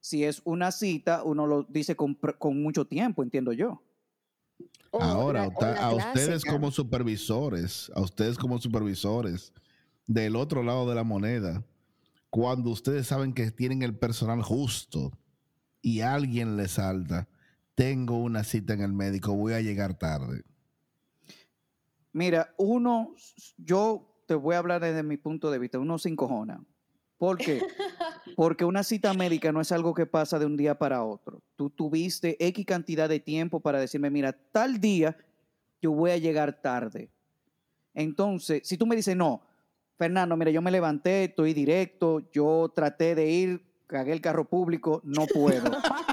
si 0.00 0.24
es 0.24 0.42
una 0.44 0.70
cita, 0.72 1.22
uno 1.24 1.46
lo 1.46 1.62
dice 1.64 1.96
con, 1.96 2.18
mucho 2.62 2.86
tiempo, 2.86 3.22
entiendo 3.22 3.52
yo. 3.52 3.82
O 4.90 5.02
Ahora, 5.02 5.48
la- 5.60 5.78
a 5.86 5.94
ustedes 5.94 6.44
como 6.44 6.70
supervisores, 6.70 7.90
a 7.94 8.00
ustedes 8.02 8.36
como 8.36 8.60
supervisores 8.60 9.52
del 10.06 10.36
otro 10.36 10.62
lado 10.62 10.86
de 10.88 10.94
la 10.94 11.04
moneda, 11.04 11.64
cuando 12.30 12.70
ustedes 12.70 13.06
saben 13.06 13.32
que 13.32 13.50
tienen 13.50 13.82
el 13.82 13.96
personal 13.98 14.42
justo 14.42 15.12
y 15.82 16.00
alguien 16.00 16.56
les 16.56 16.72
salta, 16.72 17.28
tengo 17.74 18.18
una 18.18 18.44
cita 18.44 18.74
en 18.74 18.82
el 18.82 18.92
médico, 18.92 19.34
voy 19.34 19.54
a 19.54 19.60
llegar 19.62 19.98
tarde. 19.98 20.42
Mira, 22.14 22.54
uno, 22.58 23.12
yo 23.58 24.22
te 24.26 24.36
voy 24.36 24.54
a 24.54 24.58
hablar 24.58 24.80
desde 24.80 25.02
mi 25.02 25.16
punto 25.16 25.50
de 25.50 25.58
vista, 25.58 25.80
uno 25.80 25.98
se 25.98 26.08
encojona. 26.08 26.64
¿Por 27.18 27.36
qué? 27.38 27.60
Porque 28.36 28.64
una 28.64 28.84
cita 28.84 29.12
médica 29.14 29.50
no 29.50 29.60
es 29.60 29.72
algo 29.72 29.94
que 29.94 30.06
pasa 30.06 30.38
de 30.38 30.46
un 30.46 30.56
día 30.56 30.78
para 30.78 31.02
otro. 31.02 31.42
Tú 31.56 31.70
tuviste 31.70 32.36
X 32.38 32.64
cantidad 32.66 33.08
de 33.08 33.18
tiempo 33.18 33.58
para 33.58 33.80
decirme, 33.80 34.10
mira, 34.10 34.32
tal 34.32 34.80
día 34.80 35.16
yo 35.82 35.90
voy 35.90 36.12
a 36.12 36.16
llegar 36.16 36.62
tarde. 36.62 37.10
Entonces, 37.94 38.62
si 38.64 38.78
tú 38.78 38.86
me 38.86 38.94
dices, 38.94 39.16
no, 39.16 39.42
Fernando, 39.98 40.36
mira, 40.36 40.52
yo 40.52 40.62
me 40.62 40.70
levanté, 40.70 41.24
estoy 41.24 41.52
directo, 41.52 42.30
yo 42.30 42.72
traté 42.72 43.16
de 43.16 43.28
ir, 43.28 43.66
cagué 43.88 44.12
el 44.12 44.20
carro 44.20 44.44
público, 44.44 45.00
no 45.02 45.26
puedo. 45.26 45.64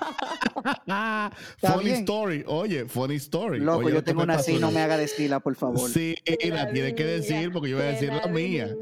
funny 1.58 1.86
bien. 1.86 1.96
story, 1.98 2.44
oye, 2.48 2.86
funny 2.88 3.16
story. 3.16 3.60
Loco, 3.60 3.86
Oye, 3.86 3.96
yo 3.96 4.04
tengo 4.04 4.24
una 4.24 4.36
así, 4.36 4.58
no 4.60 4.72
me 4.72 4.82
haga 4.82 4.98
destila, 4.98 5.40
por 5.40 5.56
favor. 5.56 5.90
Sí, 5.90 6.16
la 6.50 6.72
tienes 6.72 6.94
que 6.94 7.06
decir 7.06 7.52
porque 7.52 7.70
yo 7.70 7.78
voy 7.78 7.86
a 7.86 7.90
decir 7.90 8.14
la 8.14 8.28
mía. 8.28 8.76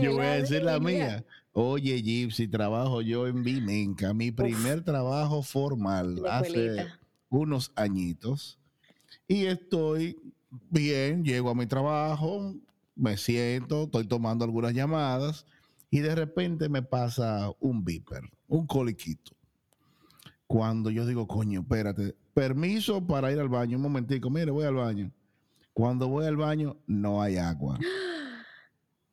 Yo 0.00 0.14
voy 0.14 0.26
a 0.26 0.32
decir 0.34 0.62
la 0.62 0.78
mía. 0.78 1.24
Oye, 1.52 2.02
Gypsy, 2.02 2.48
trabajo 2.48 3.00
yo 3.00 3.26
en 3.26 3.42
Bimenca, 3.42 4.12
mi 4.12 4.30
primer 4.30 4.84
trabajo 4.84 5.42
formal 5.42 6.22
hace 6.28 6.86
unos 7.30 7.72
añitos. 7.76 8.58
Y 9.26 9.46
estoy 9.46 10.18
bien, 10.70 11.24
llego 11.24 11.50
a 11.50 11.54
mi 11.54 11.66
trabajo, 11.66 12.54
me 12.94 13.16
siento, 13.16 13.84
estoy 13.84 14.06
tomando 14.06 14.44
algunas 14.44 14.72
llamadas 14.72 15.46
y 15.90 16.00
de 16.00 16.14
repente 16.14 16.68
me 16.68 16.82
pasa 16.82 17.50
un 17.60 17.84
beeper, 17.84 18.22
un 18.48 18.66
coliquito. 18.66 19.35
Cuando 20.46 20.90
yo 20.90 21.04
digo, 21.06 21.26
coño, 21.26 21.60
espérate, 21.60 22.14
permiso 22.34 23.04
para 23.04 23.32
ir 23.32 23.40
al 23.40 23.48
baño, 23.48 23.76
un 23.76 23.82
momentico, 23.82 24.30
mire, 24.30 24.50
voy 24.50 24.64
al 24.64 24.74
baño. 24.74 25.10
Cuando 25.72 26.08
voy 26.08 26.26
al 26.26 26.36
baño, 26.36 26.76
no 26.86 27.20
hay 27.22 27.36
agua. 27.36 27.78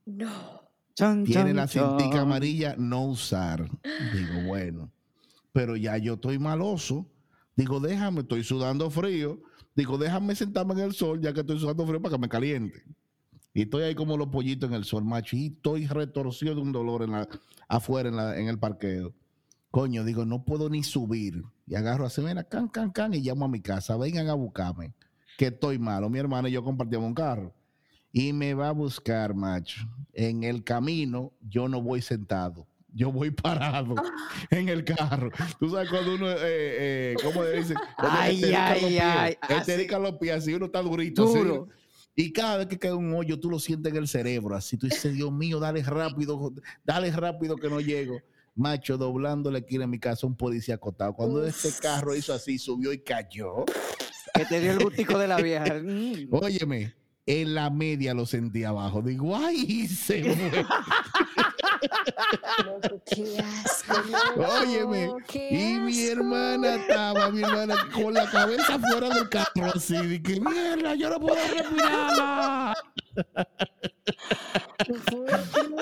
No. 0.06 0.30
Tiene 1.24 1.54
la 1.54 1.67
cintica 1.98 2.22
amarilla, 2.22 2.76
no 2.78 3.06
usar. 3.06 3.69
Digo, 4.13 4.48
bueno, 4.48 4.91
pero 5.54 5.76
ya 5.78 5.98
yo 5.98 6.15
estoy 6.15 6.38
maloso. 6.39 7.08
Digo, 7.56 7.80
déjame, 7.80 8.22
estoy 8.22 8.43
sudando 8.43 8.89
frío. 8.89 9.39
Digo, 9.76 9.98
déjame 9.98 10.36
sentarme 10.36 10.74
en 10.74 10.80
el 10.82 10.93
sol, 10.93 11.22
ya 11.22 11.34
que 11.34 11.39
estoy 11.39 11.58
sudando 11.60 11.86
frío 11.88 12.02
para 12.02 12.15
que 12.15 12.22
me 12.22 12.30
caliente. 12.30 12.84
Y 13.54 13.62
estoy 13.63 13.84
ahí 13.84 13.96
como 13.96 14.17
los 14.17 14.28
pollitos 14.28 14.69
en 14.69 14.76
el 14.76 14.84
sol, 14.84 15.04
macho. 15.06 15.36
Y 15.38 15.48
estoy 15.48 15.88
retorcido 15.88 16.54
de 16.54 16.62
un 16.62 16.72
dolor 16.72 17.02
en 17.04 17.12
la, 17.12 17.28
afuera 17.67 18.10
en, 18.10 18.15
la- 18.17 18.38
en 18.38 18.48
el 18.50 18.60
parqueo. 18.60 19.13
Coño, 19.74 20.04
digo, 20.04 20.24
no 20.24 20.46
puedo 20.46 20.70
ni 20.70 20.84
subir. 20.84 21.44
Y 21.66 21.74
agarro 21.74 22.06
así, 22.06 22.22
mira, 22.22 22.44
can, 22.44 22.68
can, 22.68 22.92
can, 22.92 23.12
y 23.16 23.22
llamo 23.22 23.46
a 23.46 23.48
mi 23.48 23.60
casa. 23.60 23.98
Vengan 23.98 24.30
a 24.30 24.36
buscarme, 24.36 24.94
que 25.36 25.48
estoy 25.48 25.80
malo. 25.80 26.12
Mi 26.12 26.20
hermana 26.20 26.48
y 26.48 26.52
yo 26.52 26.64
compartíamos 26.64 27.08
un 27.08 27.16
carro. 27.16 27.56
Y 28.12 28.34
me 28.34 28.54
va 28.54 28.70
a 28.70 28.72
buscar, 28.72 29.34
macho. 29.34 29.82
En 30.14 30.44
el 30.44 30.64
camino, 30.64 31.34
yo 31.42 31.68
no 31.68 31.82
voy 31.82 32.04
sentado. 32.04 32.68
Yo 32.94 33.12
voy 33.12 33.32
parado 33.32 33.96
en 34.52 34.70
el 34.70 34.86
carro. 34.86 35.32
Tú 35.60 35.72
sabes 35.72 35.90
cuando 35.90 36.14
uno, 36.14 36.30
eh, 36.30 36.36
eh, 36.44 37.16
¿cómo? 37.24 37.42
Cuando 37.42 38.20
Ay, 38.20 38.44
ay, 38.56 39.00
ay. 39.00 39.38
Esterica 39.50 39.98
los 39.98 40.20
pies, 40.20 40.36
así 40.36 40.54
uno 40.54 40.68
está 40.68 40.84
durito. 40.84 41.24
así. 41.24 41.40
Duro. 41.40 41.70
Y 42.16 42.32
cada 42.32 42.58
vez 42.58 42.68
que 42.68 42.78
cae 42.78 42.94
un 42.94 43.12
hoyo, 43.16 43.40
tú 43.40 43.50
lo 43.50 43.58
sientes 43.58 43.92
en 43.92 43.98
el 43.98 44.08
cerebro. 44.08 44.56
Así 44.56 44.78
tú 44.78 44.86
dices, 44.86 45.16
Dios 45.16 45.32
mío, 45.32 45.60
dale 45.60 45.82
rápido, 45.82 46.54
dale 46.86 47.10
rápido 47.10 47.56
que 47.56 47.70
no 47.70 47.80
llego. 47.82 48.22
Macho, 48.56 48.98
doblando 48.98 49.50
la 49.50 49.60
esquina 49.60 49.86
en 49.86 49.89
mi 49.89 50.00
casa, 50.00 50.28
un 50.28 50.36
policía 50.36 50.76
acotado. 50.76 51.13
Cuando 51.13 51.39
Uf. 51.42 51.48
ese 51.48 51.82
carro 51.82 52.16
hizo 52.16 52.34
así, 52.34 52.58
subió 52.60 52.94
y 52.94 53.00
cayó. 53.00 53.66
Que 54.34 54.46
te 54.46 54.60
dio 54.60 54.72
el 54.72 54.84
gustico 54.84 55.18
de 55.18 55.28
la 55.28 55.38
vieja. 55.38 55.66
Mm. 55.84 56.28
Óyeme, 56.32 56.94
en 57.26 57.56
la 57.56 57.70
media 57.70 58.13
lo 58.13 58.26
sentí 58.26 58.63
abajo. 58.63 59.02
Digo, 59.02 59.36
ay, 59.36 59.88
se. 59.88 60.24
Loco, 62.65 63.02
qué 63.06 63.39
asco. 63.39 63.93
loco, 64.36 64.52
Óyeme, 64.62 65.10
qué 65.28 65.50
y 65.52 65.80
mi 65.80 66.08
hermana 66.08 66.76
estaba, 66.76 67.30
mi 67.30 67.41
hermana, 67.43 67.76
con 67.93 68.13
la 68.13 68.30
cabeza 68.30 68.80
fuera 68.80 69.10
del 69.10 69.30
carro, 69.30 69.72
así, 69.76 69.96
de 69.96 70.22
que 70.22 70.39
mierda, 70.39 70.96
yo 70.96 71.10
no 71.10 71.19
puedo 71.19 71.36
respirar. 71.36 72.76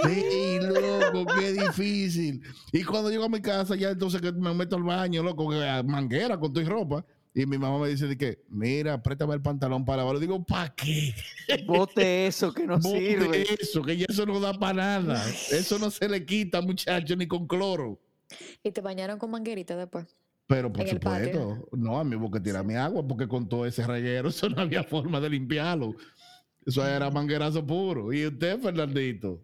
Sí, 0.04 0.60
loco, 0.62 1.26
qué 1.40 1.54
difícil. 1.54 2.42
Y 2.72 2.84
cuando 2.84 3.10
llego 3.10 3.26
a 3.26 3.30
mi 3.30 3.42
casa, 3.42 3.76
ya 3.76 3.90
entonces 3.90 4.22
que 4.22 4.32
me 4.32 4.54
meto 4.54 4.76
al 4.76 4.84
baño, 4.84 5.24
loco, 5.24 5.50
que 5.50 5.84
manguera 5.86 6.40
con 6.40 6.54
tu 6.54 6.64
ropa. 6.66 7.06
Y 7.34 7.46
mi 7.46 7.58
mamá 7.58 7.80
me 7.80 7.88
dice 7.88 8.08
de 8.08 8.18
que, 8.18 8.44
mira, 8.50 9.02
préstame 9.02 9.34
el 9.34 9.42
pantalón 9.42 9.86
para 9.86 10.02
abajo. 10.02 10.20
Digo, 10.20 10.44
¿para 10.44 10.74
qué? 10.76 11.14
Bote 11.66 12.28
eso 12.28 12.54
que 12.54 12.68
no 12.68 12.78
Bote 12.78 13.00
sirve. 13.00 13.46
eso, 13.60 13.82
que 13.82 13.96
ya 13.96 14.06
eso 14.10 14.26
no 14.26 14.40
da 14.40 14.54
para 14.54 15.00
nada. 15.00 15.26
Eso 15.50 15.80
no 15.80 15.90
se 15.90 16.10
le 16.10 16.26
quita, 16.26 16.62
muchacho, 16.62 17.16
ni 17.16 17.28
con 17.28 17.48
cloro. 17.48 18.02
Y 18.64 18.72
te 18.72 18.82
bañaron 18.82 19.18
con 19.18 19.32
manguerita 19.32 19.78
después. 19.78 20.06
Pero 20.48 20.72
por 20.72 20.86
supuesto, 20.86 21.70
no, 21.72 21.98
a 21.98 22.04
mí 22.04 22.18
hubo 22.18 22.30
que 22.30 22.42
tirar 22.42 22.66
mi 22.66 22.76
agua 22.76 23.08
porque 23.08 23.26
con 23.26 23.48
todo 23.48 23.66
ese 23.66 23.88
reguero 23.88 24.28
eso 24.30 24.50
no 24.50 24.62
había 24.62 24.84
forma 24.84 25.22
de 25.22 25.30
limpiarlo. 25.30 25.96
Eso 26.66 26.86
era 26.86 27.10
manguerazo 27.10 27.66
puro. 27.66 28.12
¿Y 28.12 28.28
usted, 28.28 28.60
Fernandito? 28.60 29.42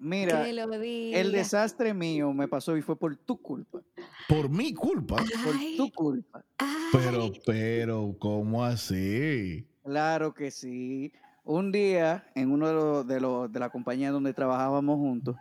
Mira, 0.00 0.44
que 0.44 0.52
lo 0.52 0.68
diga. 0.78 1.18
el 1.18 1.32
desastre 1.32 1.94
mío 1.94 2.32
me 2.32 2.48
pasó 2.48 2.76
y 2.76 2.82
fue 2.82 2.96
por 2.96 3.16
tu 3.16 3.40
culpa. 3.40 3.80
Por 4.28 4.48
mi 4.48 4.72
culpa. 4.74 5.16
Por 5.16 5.54
tu 5.76 5.90
culpa. 5.92 6.44
ay. 6.58 6.66
Pero, 6.92 7.32
pero, 7.44 8.16
¿cómo 8.18 8.64
así? 8.64 9.66
Claro 9.84 10.32
que 10.34 10.50
sí. 10.50 11.12
Un 11.44 11.70
día, 11.72 12.26
en 12.34 12.50
uno 12.50 12.66
de 12.68 12.74
los 12.74 13.06
de, 13.06 13.20
los- 13.20 13.52
de 13.52 13.60
la 13.60 13.70
compañía 13.70 14.10
donde 14.10 14.32
trabajábamos 14.34 14.96
juntos, 14.96 15.36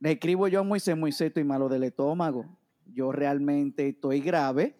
le 0.00 0.12
escribo 0.12 0.46
yo 0.48 0.60
a 0.60 0.62
Moisés, 0.62 0.96
Moisés, 0.96 1.28
estoy 1.28 1.44
malo 1.44 1.68
del 1.68 1.84
estómago. 1.84 2.44
Yo 2.86 3.10
realmente 3.12 3.88
estoy 3.88 4.20
grave. 4.20 4.76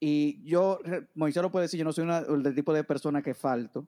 Y 0.00 0.42
yo, 0.44 0.78
Moisés 1.14 1.42
lo 1.42 1.52
puede 1.52 1.64
decir, 1.66 1.78
yo 1.78 1.84
no 1.84 1.92
soy 1.92 2.04
una, 2.04 2.18
el 2.18 2.54
tipo 2.54 2.72
de 2.72 2.82
persona 2.82 3.22
que 3.22 3.34
falto. 3.34 3.86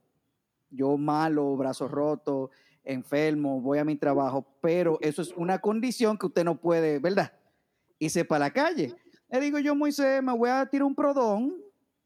Yo 0.71 0.97
malo, 0.97 1.57
brazos 1.57 1.91
rotos, 1.91 2.51
enfermo, 2.85 3.61
voy 3.61 3.79
a 3.79 3.85
mi 3.85 3.97
trabajo, 3.97 4.47
pero 4.61 4.99
eso 5.01 5.23
es 5.23 5.33
una 5.37 5.59
condición 5.59 6.19
que 6.19 6.27
usted 6.27 6.45
no 6.45 6.57
puede, 6.61 6.99
¿verdad? 6.99 7.33
Irse 7.99 8.25
para 8.25 8.47
la 8.47 8.51
calle. 8.53 8.95
Le 9.31 9.41
digo 9.41 9.59
yo, 9.59 9.75
Moisés, 9.75 10.23
me 10.23 10.37
voy 10.37 10.51
a 10.51 10.67
tirar 10.67 10.85
un 10.85 10.95
prodón 10.95 11.57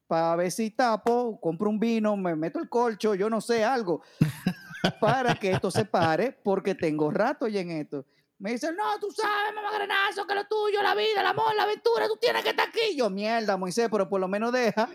para 0.07 0.37
ver 0.37 0.51
si 0.51 0.71
tapo, 0.71 1.39
compro 1.41 1.69
un 1.69 1.79
vino, 1.79 2.17
me 2.17 2.35
meto 2.35 2.59
el 2.59 2.69
colcho, 2.69 3.15
yo 3.15 3.29
no 3.29 3.41
sé, 3.41 3.65
algo, 3.65 4.03
para 5.01 5.35
que 5.35 5.53
esto 5.53 5.71
se 5.71 5.85
pare, 5.85 6.33
porque 6.33 6.75
tengo 6.75 7.11
rato 7.11 7.47
ya 7.47 7.61
en 7.61 7.73
esto. 7.73 8.07
Me 8.39 8.53
dice, 8.53 8.73
no, 8.73 8.99
tú 9.01 9.11
sabes, 9.11 9.53
mamá 9.55 9.73
granazo, 9.73 10.27
que 10.27 10.35
lo 10.35 10.47
tuyo, 10.47 10.81
la 10.81 10.95
vida, 10.95 11.21
el 11.21 11.27
amor, 11.27 11.55
la 11.57 11.65
aventura, 11.65 12.07
tú 12.07 12.17
tienes 12.21 12.43
que 12.45 12.51
estar 12.51 12.69
aquí. 12.69 12.97
Yo, 12.97 13.11
mierda, 13.11 13.57
Moisés, 13.57 13.89
pero 13.91 14.09
por 14.09 14.21
lo 14.21 14.29
menos 14.29 14.53
deja 14.53 14.89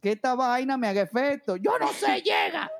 que 0.00 0.12
esta 0.12 0.34
vaina 0.34 0.76
me 0.78 0.88
haga 0.88 1.02
efecto. 1.02 1.56
Yo 1.56 1.78
no 1.78 1.92
sé, 1.92 2.22
llega. 2.22 2.70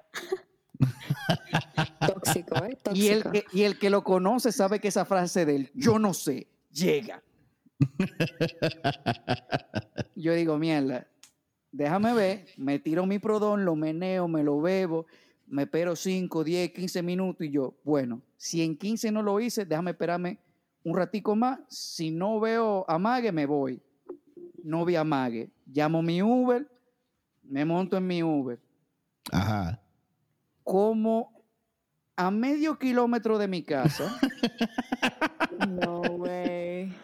Tóxico, 2.06 2.56
¿eh? 2.64 2.76
Tóxico. 2.82 2.94
Y 2.94 3.08
el, 3.08 3.22
que, 3.24 3.44
y 3.52 3.62
el 3.62 3.78
que 3.78 3.90
lo 3.90 4.02
conoce 4.04 4.52
sabe 4.52 4.80
que 4.80 4.88
esa 4.88 5.04
frase 5.04 5.44
del 5.44 5.70
yo 5.74 5.98
no 5.98 6.14
sé, 6.14 6.48
llega. 6.70 7.22
Yo 10.14 10.32
digo, 10.32 10.58
mierda, 10.58 11.06
déjame 11.72 12.14
ver, 12.14 12.46
me 12.56 12.78
tiro 12.78 13.06
mi 13.06 13.18
prodón, 13.18 13.64
lo 13.64 13.76
meneo, 13.76 14.28
me 14.28 14.42
lo 14.42 14.60
bebo, 14.60 15.06
me 15.46 15.64
espero 15.64 15.94
5, 15.94 16.42
10, 16.42 16.72
15 16.72 17.02
minutos 17.02 17.46
y 17.46 17.50
yo, 17.50 17.74
bueno, 17.84 18.22
si 18.36 18.62
en 18.62 18.76
15 18.76 19.12
no 19.12 19.22
lo 19.22 19.40
hice, 19.40 19.64
déjame 19.64 19.92
esperarme 19.92 20.38
un 20.84 20.96
ratico 20.96 21.34
más. 21.34 21.58
Si 21.68 22.10
no 22.10 22.38
veo 22.40 22.84
amague, 22.88 23.32
me 23.32 23.44
voy. 23.44 23.82
No 24.62 24.84
vi 24.84 24.96
amague. 24.96 25.50
Llamo 25.66 26.00
mi 26.00 26.22
Uber, 26.22 26.66
me 27.42 27.64
monto 27.64 27.96
en 27.96 28.06
mi 28.06 28.22
Uber. 28.22 28.58
Ajá. 29.32 29.82
como 30.62 31.35
a 32.16 32.30
medio 32.30 32.78
kilómetro 32.78 33.38
de 33.38 33.48
mi 33.48 33.62
casa, 33.62 34.18
No, 35.68 36.02
güey. 36.02 36.92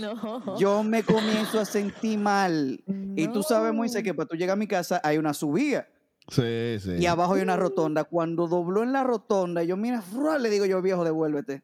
No. 0.00 0.58
yo 0.58 0.82
me 0.82 1.02
comienzo 1.02 1.60
a 1.60 1.64
sentir 1.64 2.18
mal. 2.18 2.82
Y 3.16 3.28
tú 3.28 3.42
sabes, 3.42 3.72
Moisés, 3.74 4.02
que 4.02 4.14
para 4.14 4.26
tú 4.28 4.36
llegar 4.36 4.54
a 4.54 4.56
mi 4.56 4.66
casa 4.66 5.00
hay 5.02 5.18
una 5.18 5.34
subida 5.34 5.86
Sí, 6.28 6.78
sí. 6.80 6.92
y 6.98 7.06
abajo 7.06 7.34
hay 7.34 7.42
una 7.42 7.56
rotonda. 7.56 8.04
Cuando 8.04 8.46
dobló 8.46 8.82
en 8.82 8.92
la 8.92 9.04
rotonda, 9.04 9.62
yo, 9.64 9.76
mira, 9.76 10.00
¡frua! 10.00 10.38
le 10.38 10.48
digo 10.50 10.64
yo, 10.64 10.80
viejo, 10.82 11.04
devuélvete. 11.04 11.62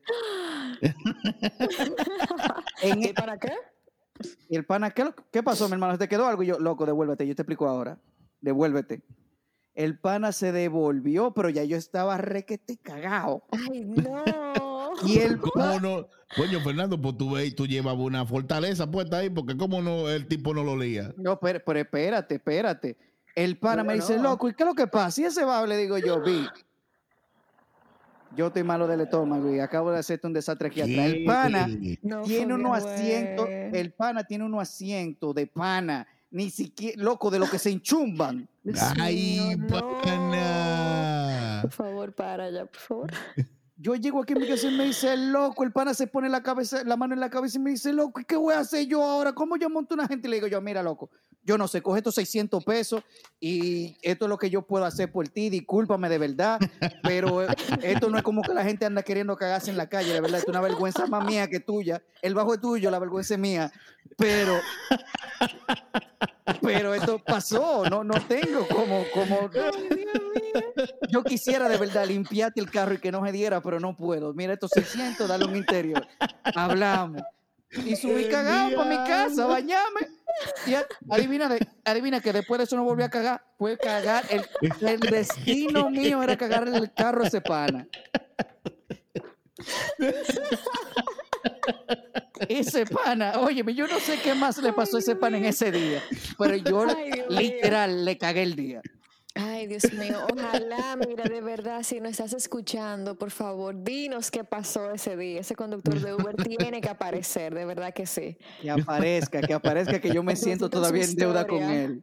En 2.83 3.03
¿Y 3.03 3.07
el, 3.07 3.15
para 3.15 3.39
qué? 3.39 3.53
y 4.49 4.57
el 4.57 4.65
pana, 4.67 4.91
¿qué, 4.91 5.11
¿qué 5.33 5.43
pasó, 5.43 5.67
mi 5.69 5.75
hermano? 5.75 5.99
¿Te 5.99 6.09
quedó 6.09 6.27
algo? 6.27 6.43
Y 6.43 6.47
yo, 6.47 6.59
loco, 6.59 6.87
devuélvete, 6.87 7.27
yo 7.27 7.35
te 7.35 7.43
explico 7.43 7.67
ahora. 7.69 7.99
Devuélvete. 8.41 9.03
El 9.77 9.99
pana 9.99 10.33
se 10.33 10.53
devolvió, 10.53 11.33
pero 11.35 11.51
ya 11.51 11.63
yo 11.63 11.77
estaba 11.77 12.17
requete 12.17 12.79
cagado. 12.79 13.45
Ay, 13.53 13.85
no. 13.85 14.25
Y 15.05 15.19
el 15.19 15.39
¿Cómo 15.39 15.79
no? 15.79 16.09
Coño, 16.35 16.59
Fernando, 16.61 16.99
pues 16.99 17.19
tú 17.19 17.33
ves, 17.33 17.55
tú 17.55 17.67
llevas 17.67 17.95
una 17.97 18.25
fortaleza 18.25 18.91
puesta 18.91 19.19
ahí, 19.19 19.29
porque 19.29 19.55
cómo 19.55 19.83
no 19.83 20.09
el 20.09 20.27
tipo 20.27 20.55
no 20.55 20.65
lo 20.65 20.75
lía. 20.75 21.13
No, 21.19 21.39
pero, 21.39 21.61
pero 21.65 21.81
espérate, 21.81 22.37
espérate. 22.37 22.97
El 23.35 23.59
pana 23.59 23.85
me 23.85 23.95
dice, 23.95 24.17
no. 24.17 24.23
loco, 24.23 24.49
¿y 24.49 24.55
qué 24.55 24.63
es 24.63 24.67
lo 24.67 24.75
que 24.75 24.87
pasa? 24.87 25.21
Y 25.21 25.25
ese 25.25 25.45
va, 25.45 25.67
le 25.67 25.77
digo 25.77 25.99
yo, 25.99 26.23
vi. 26.23 26.47
Yo 28.35 28.47
estoy 28.47 28.63
malo 28.63 28.87
del 28.87 29.03
estómago 29.03 29.55
y 29.55 29.61
acabo 29.61 29.91
de 29.91 29.99
hacerte 29.99 30.27
un 30.27 30.33
desastre 30.33 30.69
aquí 30.69 30.81
atrás. 30.81 31.13
El 31.13 31.25
pana. 31.25 31.69
No, 32.03 32.23
tiene 32.23 32.55
unos 32.55 32.85
asientos, 32.85 33.47
el 33.51 33.93
pana 33.93 34.25
tiene 34.25 34.45
unos 34.45 34.63
asientos 34.63 35.35
de 35.35 35.47
pana, 35.47 36.07
ni 36.31 36.51
siquiera, 36.51 37.03
loco, 37.03 37.31
de 37.31 37.39
lo 37.39 37.49
que 37.49 37.59
se 37.59 37.71
enchumban. 37.71 38.49
¡Ay, 39.01 39.57
no. 39.57 40.01
pana! 40.03 41.61
Por 41.63 41.73
favor, 41.73 42.13
para 42.15 42.51
ya, 42.51 42.67
por 42.67 42.81
favor. 42.81 43.13
Yo 43.79 43.95
llego 43.95 44.23
aquí 44.23 44.33
en 44.33 44.41
mi 44.41 44.49
casa 44.49 44.69
y 44.69 44.77
me 44.77 44.85
dice, 44.85 45.17
loco, 45.17 45.63
el 45.63 45.71
pana 45.71 45.93
se 45.93 46.07
pone 46.07 46.31
la 46.31 46.43
cabeza, 46.43 46.83
la 46.85 46.97
mano 46.97 47.13
en 47.13 47.21
la 47.21 47.29
cabeza 47.29 47.59
y 47.59 47.61
me 47.61 47.71
dice, 47.71 47.93
loco, 47.93 48.21
¿y 48.21 48.25
qué 48.25 48.37
voy 48.37 48.55
a 48.55 48.61
hacer 48.61 48.87
yo 48.87 49.03
ahora? 49.03 49.35
¿Cómo 49.35 49.57
yo 49.59 49.69
monto 49.69 49.95
una 49.95 50.09
gente? 50.09 50.29
Y 50.29 50.31
le 50.31 50.37
digo 50.37 50.47
yo, 50.47 50.63
mira, 50.63 50.83
loco, 50.83 51.11
yo 51.47 51.57
no 51.57 51.69
sé, 51.69 51.81
coge 51.81 51.99
estos 51.99 52.17
600 52.17 52.65
pesos 52.65 53.03
y 53.41 53.97
esto 54.03 54.25
es 54.25 54.29
lo 54.29 54.37
que 54.37 54.51
yo 54.51 54.63
puedo 54.63 54.85
hacer 54.85 55.13
por 55.13 55.29
ti, 55.29 55.49
discúlpame 55.49 56.09
de 56.09 56.19
verdad, 56.19 56.59
pero 57.03 57.43
esto 57.83 58.11
no 58.11 58.19
es 58.19 58.25
como 58.25 58.43
que 58.43 58.53
la 58.53 58.65
gente 58.65 58.85
anda 58.85 59.03
queriendo 59.03 59.37
cagarse 59.37 59.71
en 59.71 59.77
la 59.77 59.89
calle, 59.89 60.13
de 60.13 60.21
verdad, 60.21 60.41
es 60.41 60.49
una 60.49 60.61
vergüenza 60.61 61.07
más 61.07 61.25
mía 61.25 61.47
que 61.49 61.61
tuya, 61.61 62.03
el 62.21 62.35
bajo 62.35 62.55
es 62.55 62.61
tuyo, 62.61 62.91
la 62.91 62.99
vergüenza 62.99 63.35
es 63.35 63.41
mía, 63.41 63.73
pero... 64.19 64.61
Pero 66.63 66.95
esto 66.95 67.19
pasó, 67.19 67.85
no, 67.91 68.05
no 68.05 68.15
tengo 68.27 68.67
como, 68.69 69.05
como, 69.13 69.51
yo 71.09 71.25
quisiera 71.25 71.69
de 71.69 71.77
verdad 71.77 72.07
limpiarte 72.07 72.61
el 72.61 72.71
carro 72.71 72.95
y 72.95 72.99
que 72.99 73.11
no 73.11 73.25
se 73.25 73.33
diera, 73.33 73.61
pero 73.61 73.81
no 73.81 73.97
puedo. 73.97 74.33
Mira, 74.33 74.53
estos 74.53 74.71
600, 74.73 75.29
dale 75.29 75.45
un 75.45 75.57
interior. 75.57 76.07
Hablamos. 76.55 77.23
Y 77.71 77.97
subí 77.97 78.29
cagado 78.29 78.77
para 78.77 78.91
mi 78.91 78.97
casa, 79.09 79.47
bañame. 79.47 80.01
Y 80.67 80.75
adivina, 81.11 81.57
adivina 81.85 82.21
que 82.21 82.33
después 82.33 82.59
de 82.59 82.65
eso 82.65 82.77
no 82.77 82.85
volví 82.85 83.03
a 83.03 83.09
cagar. 83.09 83.43
Fue 83.59 83.77
cagar. 83.79 84.25
El, 84.31 84.45
el 84.87 85.01
destino 85.01 85.91
mío 85.91 86.23
era 86.23 86.37
cagar 86.37 86.69
el 86.69 86.93
carro 86.93 87.25
a 87.25 87.29
ese 87.29 87.41
pana. 87.41 87.87
Ese 92.49 92.85
pana, 92.85 93.41
oye, 93.41 93.65
yo 93.75 93.87
no 93.89 93.99
sé 93.99 94.21
qué 94.23 94.35
más 94.35 94.59
le 94.59 94.73
pasó 94.73 94.97
a 94.97 95.01
ese 95.01 95.17
pana 95.17 95.39
en 95.39 95.47
ese 95.47 95.73
día, 95.73 96.03
pero 96.39 96.55
yo 96.57 96.87
Ay, 96.87 97.11
Dios 97.11 97.27
literal 97.31 98.05
le 98.05 98.19
cagué 98.19 98.43
el 98.43 98.55
día. 98.55 98.83
Ay, 99.39 99.67
Dios 99.67 99.93
mío, 99.93 100.19
ojalá, 100.33 100.97
mira, 100.97 101.25
de 101.29 101.41
verdad, 101.41 101.83
si 101.83 102.01
nos 102.01 102.13
estás 102.13 102.33
escuchando, 102.33 103.19
por 103.19 103.31
favor, 103.31 103.83
dinos 103.83 104.31
qué 104.31 104.45
pasó 104.45 104.93
ese 104.93 105.17
día. 105.17 105.41
Ese 105.41 105.55
conductor 105.55 106.01
de 106.01 106.15
Uber 106.15 106.37
tiene 106.37 106.81
que 106.81 106.89
aparecer, 106.89 107.55
de 107.55 107.65
verdad 107.65 107.93
que 107.93 108.07
sí. 108.07 108.37
Que 108.63 108.71
aparezca, 108.71 109.41
que 109.43 109.53
aparezca, 109.53 110.01
que 110.01 110.13
yo 110.13 110.23
me 110.23 110.37
siento 110.37 110.71
todavía 110.71 111.05
en 111.05 111.15
deuda 111.17 111.47
con 111.47 111.63
él. 111.63 112.03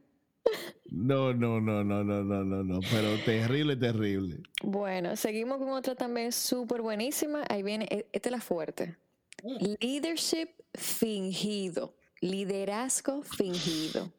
No, 0.90 1.32
no, 1.32 1.60
no, 1.60 1.82
no, 1.82 2.04
no, 2.04 2.22
no, 2.22 2.44
no, 2.44 2.62
no, 2.62 2.80
pero 2.90 3.18
terrible, 3.24 3.76
terrible. 3.76 4.40
Bueno, 4.62 5.16
seguimos 5.16 5.58
con 5.58 5.70
otra 5.70 5.94
también 5.94 6.30
súper 6.32 6.82
buenísima. 6.82 7.44
Ahí 7.48 7.62
viene, 7.62 7.86
e- 7.90 8.06
esta 8.12 8.28
es 8.28 8.32
la 8.32 8.40
fuerte. 8.40 8.96
Leadership 9.80 10.50
fingido. 10.74 11.94
Liderazgo 12.20 13.22
fingido. 13.22 14.12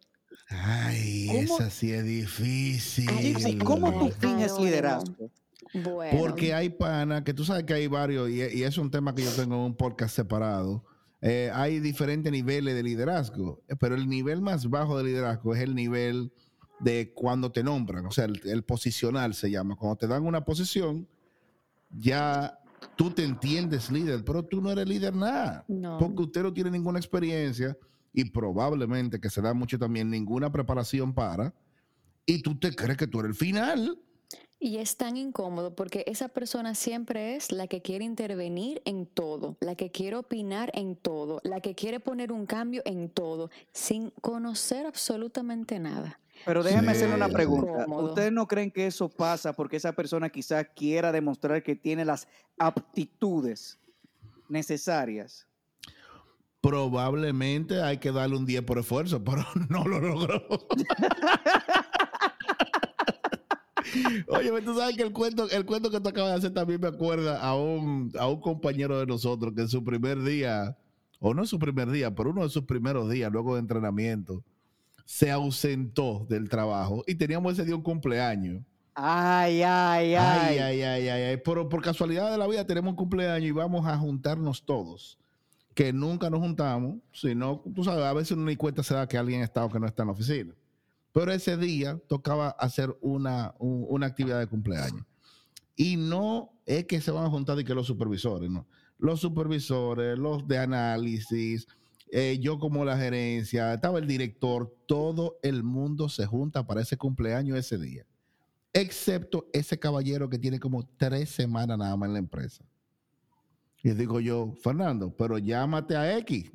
Ay, 0.50 1.28
¿Cómo? 1.28 1.58
esa 1.58 1.70
sí 1.70 1.92
es 1.92 2.04
difícil. 2.04 3.64
¿cómo 3.64 3.92
tú 3.92 4.10
finges 4.20 4.58
liderazgo? 4.60 5.32
Bueno. 5.74 6.18
Porque 6.20 6.54
hay 6.54 6.70
pana, 6.70 7.24
que 7.24 7.34
tú 7.34 7.44
sabes 7.44 7.64
que 7.64 7.74
hay 7.74 7.88
varios, 7.88 8.30
y, 8.30 8.42
y 8.42 8.64
es 8.64 8.78
un 8.78 8.92
tema 8.92 9.14
que 9.14 9.24
yo 9.24 9.32
tengo 9.32 9.56
en 9.56 9.62
un 9.62 9.76
podcast 9.76 10.16
separado. 10.16 10.86
Eh, 11.22 11.50
hay 11.54 11.80
diferentes 11.80 12.32
niveles 12.32 12.76
de 12.76 12.84
liderazgo, 12.84 13.64
eh, 13.68 13.76
pero 13.80 13.96
el 13.96 14.08
nivel 14.08 14.42
más 14.42 14.70
bajo 14.70 14.98
de 14.98 15.06
liderazgo 15.06 15.56
es 15.56 15.62
el 15.62 15.74
nivel 15.74 16.32
de 16.80 17.14
cuando 17.14 17.52
te 17.52 17.64
nombran, 17.64 18.06
o 18.06 18.12
sea, 18.12 18.26
el, 18.26 18.40
el 18.46 18.64
posicional 18.64 19.34
se 19.34 19.50
llama. 19.50 19.76
Cuando 19.76 19.96
te 19.96 20.08
dan 20.08 20.26
una 20.26 20.46
posición, 20.46 21.08
ya 21.90 22.60
tú 22.96 23.10
te 23.10 23.24
entiendes 23.24 23.92
líder, 23.92 24.24
pero 24.24 24.44
tú 24.44 24.62
no 24.62 24.72
eres 24.72 24.88
líder 24.88 25.16
nada. 25.16 25.66
No. 25.68 25.98
Porque 25.98 26.24
usted 26.24 26.44
no 26.44 26.54
tiene 26.54 26.72
ninguna 26.72 27.00
experiencia 27.00 27.78
y 28.16 28.26
probablemente 28.32 29.20
que 29.20 29.30
se 29.30 29.42
da 29.42 29.54
mucho 29.54 29.78
también 29.78 30.10
ninguna 30.10 30.52
preparación 30.52 31.14
para, 31.14 31.54
y 32.26 32.42
tú 32.42 32.58
te 32.58 32.74
crees 32.76 32.98
que 32.98 33.08
tú 33.08 33.20
eres 33.20 33.30
el 33.32 33.36
final. 33.36 34.00
Y 34.58 34.78
es 34.78 34.98
tan 34.98 35.18
incómodo 35.18 35.76
porque 35.76 36.04
esa 36.08 36.30
persona 36.30 36.74
siempre 36.74 37.36
es 37.36 37.52
la 37.52 37.68
que 37.68 37.82
quiere 37.82 38.06
intervenir 38.06 38.82
en 38.86 39.06
todo, 39.06 39.58
la 39.60 39.76
que 39.76 39.92
quiere 39.92 40.16
opinar 40.16 40.72
en 40.74 40.96
todo, 40.96 41.40
la 41.44 41.60
que 41.60 41.76
quiere 41.76 42.00
poner 42.00 42.32
un 42.32 42.46
cambio 42.46 42.82
en 42.86 43.10
todo, 43.10 43.52
sin 43.74 44.10
conocer 44.22 44.88
absolutamente 44.88 45.78
nada. 45.78 46.20
Pero 46.46 46.64
déjenme 46.64 46.94
Sí. 46.94 46.98
hacerle 46.98 47.16
una 47.16 47.30
pregunta. 47.30 47.86
¿Ustedes 47.88 48.32
no 48.32 48.48
creen 48.48 48.72
que 48.72 48.88
eso 48.88 49.10
pasa 49.10 49.54
porque 49.54 49.78
esa 49.78 49.94
persona 49.94 50.30
quizás 50.30 50.66
quiera 50.76 51.12
demostrar 51.12 51.62
que 51.62 51.76
tiene 51.76 52.04
las 52.06 52.28
aptitudes 52.58 53.78
necesarias? 54.50 55.48
Probablemente 56.66 57.80
hay 57.84 58.00
que 58.00 58.12
darle 58.12 58.38
un 58.38 58.46
10 58.48 58.64
por 58.64 58.80
esfuerzo, 58.80 59.24
pero 59.24 59.46
no 59.70 59.84
lo 59.84 60.00
logró. 60.00 60.42
Oye, 64.30 64.62
tú 64.64 64.76
sabes 64.76 64.98
que 64.98 65.04
el 65.04 65.12
cuento, 65.12 65.48
el 65.52 65.64
cuento 65.64 65.92
que 65.92 66.00
tú 66.00 66.10
acabas 66.10 66.32
de 66.32 66.38
hacer 66.38 66.54
también 66.56 66.82
me 66.82 66.88
acuerda 66.88 67.40
a 67.40 67.56
un, 67.56 68.12
a 68.18 68.28
un 68.28 68.42
compañero 68.42 68.98
de 69.00 69.06
nosotros 69.06 69.54
que 69.54 69.62
en 69.62 69.68
su 69.68 69.84
primer 69.84 70.24
día, 70.24 70.76
o 71.20 71.36
no 71.36 71.44
en 71.44 71.48
su 71.48 71.60
primer 71.60 71.92
día, 71.92 72.16
pero 72.16 72.32
uno 72.32 72.42
de 72.42 72.50
sus 72.50 72.64
primeros 72.64 73.12
días, 73.12 73.32
luego 73.32 73.54
de 73.54 73.60
entrenamiento, 73.60 74.44
se 75.06 75.30
ausentó 75.30 76.26
del 76.28 76.50
trabajo 76.50 77.04
y 77.06 77.14
teníamos 77.14 77.54
ese 77.54 77.66
día 77.66 77.76
un 77.76 77.84
cumpleaños. 77.84 78.64
Ay, 78.96 79.62
ay, 79.62 80.16
ay. 80.16 80.18
Ay, 80.18 80.58
ay, 80.58 80.82
ay, 80.82 81.10
ay, 81.10 81.22
ay. 81.26 81.38
Pero 81.46 81.70
por 81.70 81.84
casualidad 81.84 82.32
de 82.32 82.40
la 82.40 82.48
vida 82.48 82.66
tenemos 82.66 82.90
un 82.90 82.96
cumpleaños 82.96 83.48
y 83.50 83.52
vamos 83.52 83.86
a 83.86 83.96
juntarnos 84.00 84.66
todos. 84.66 85.20
Que 85.76 85.94
nunca 85.94 86.30
nos 86.32 86.40
juntamos, 86.40 86.96
sino, 87.14 87.62
tú 87.76 87.84
sabes, 87.84 88.04
a 88.06 88.14
veces 88.14 88.32
uno 88.32 88.46
ni 88.46 88.56
cuenta 88.56 88.82
se 88.82 88.96
da 88.96 89.08
que 89.08 89.18
alguien 89.18 89.42
está 89.42 89.64
o 89.64 89.70
que 89.70 89.80
no 89.80 89.86
está 89.86 90.02
en 90.02 90.08
la 90.08 90.14
oficina. 90.14 90.56
Pero 91.12 91.32
ese 91.32 91.56
día 91.58 92.00
tocaba 92.08 92.50
hacer 92.50 92.98
una, 93.02 93.54
un- 93.60 93.86
una 93.88 94.08
actividad 94.08 94.40
de 94.40 94.48
cumpleaños. 94.48 95.06
Y 95.76 95.98
no 95.98 96.50
es 96.66 96.86
que 96.86 97.00
se 97.02 97.12
van 97.12 97.26
a 97.26 97.30
juntar 97.30 97.60
y 97.60 97.64
que 97.64 97.76
los 97.76 97.86
supervisores, 97.86 98.50
no. 98.50 98.66
Los 98.98 99.20
supervisores, 99.20 100.18
los 100.18 100.48
de 100.48 100.58
análisis, 100.58 101.68
eh, 102.10 102.40
yo 102.42 102.58
como 102.58 102.84
la 102.86 102.98
gerencia, 102.98 103.74
estaba 103.74 104.00
el 104.00 104.08
director, 104.08 104.74
todo 104.88 105.38
el 105.44 105.64
mundo 105.64 106.08
se 106.10 106.26
junta 106.26 106.66
para 106.66 106.82
ese 106.82 106.98
cumpleaños 106.98 107.58
ese 107.58 107.78
día 107.78 108.06
excepto 108.78 109.48
ese 109.54 109.80
caballero 109.80 110.30
que 110.30 110.38
tiene 110.38 110.60
como 110.60 110.86
tres 110.98 111.30
semanas 111.30 111.78
nada 111.78 111.96
más 111.96 112.08
en 112.08 112.14
la 112.14 112.20
empresa. 112.20 112.62
Y 113.86 113.92
digo 113.92 114.20
yo, 114.20 114.52
Fernando, 114.64 115.14
pero 115.16 115.38
llámate 115.38 115.96
a 115.96 116.18
X. 116.18 116.52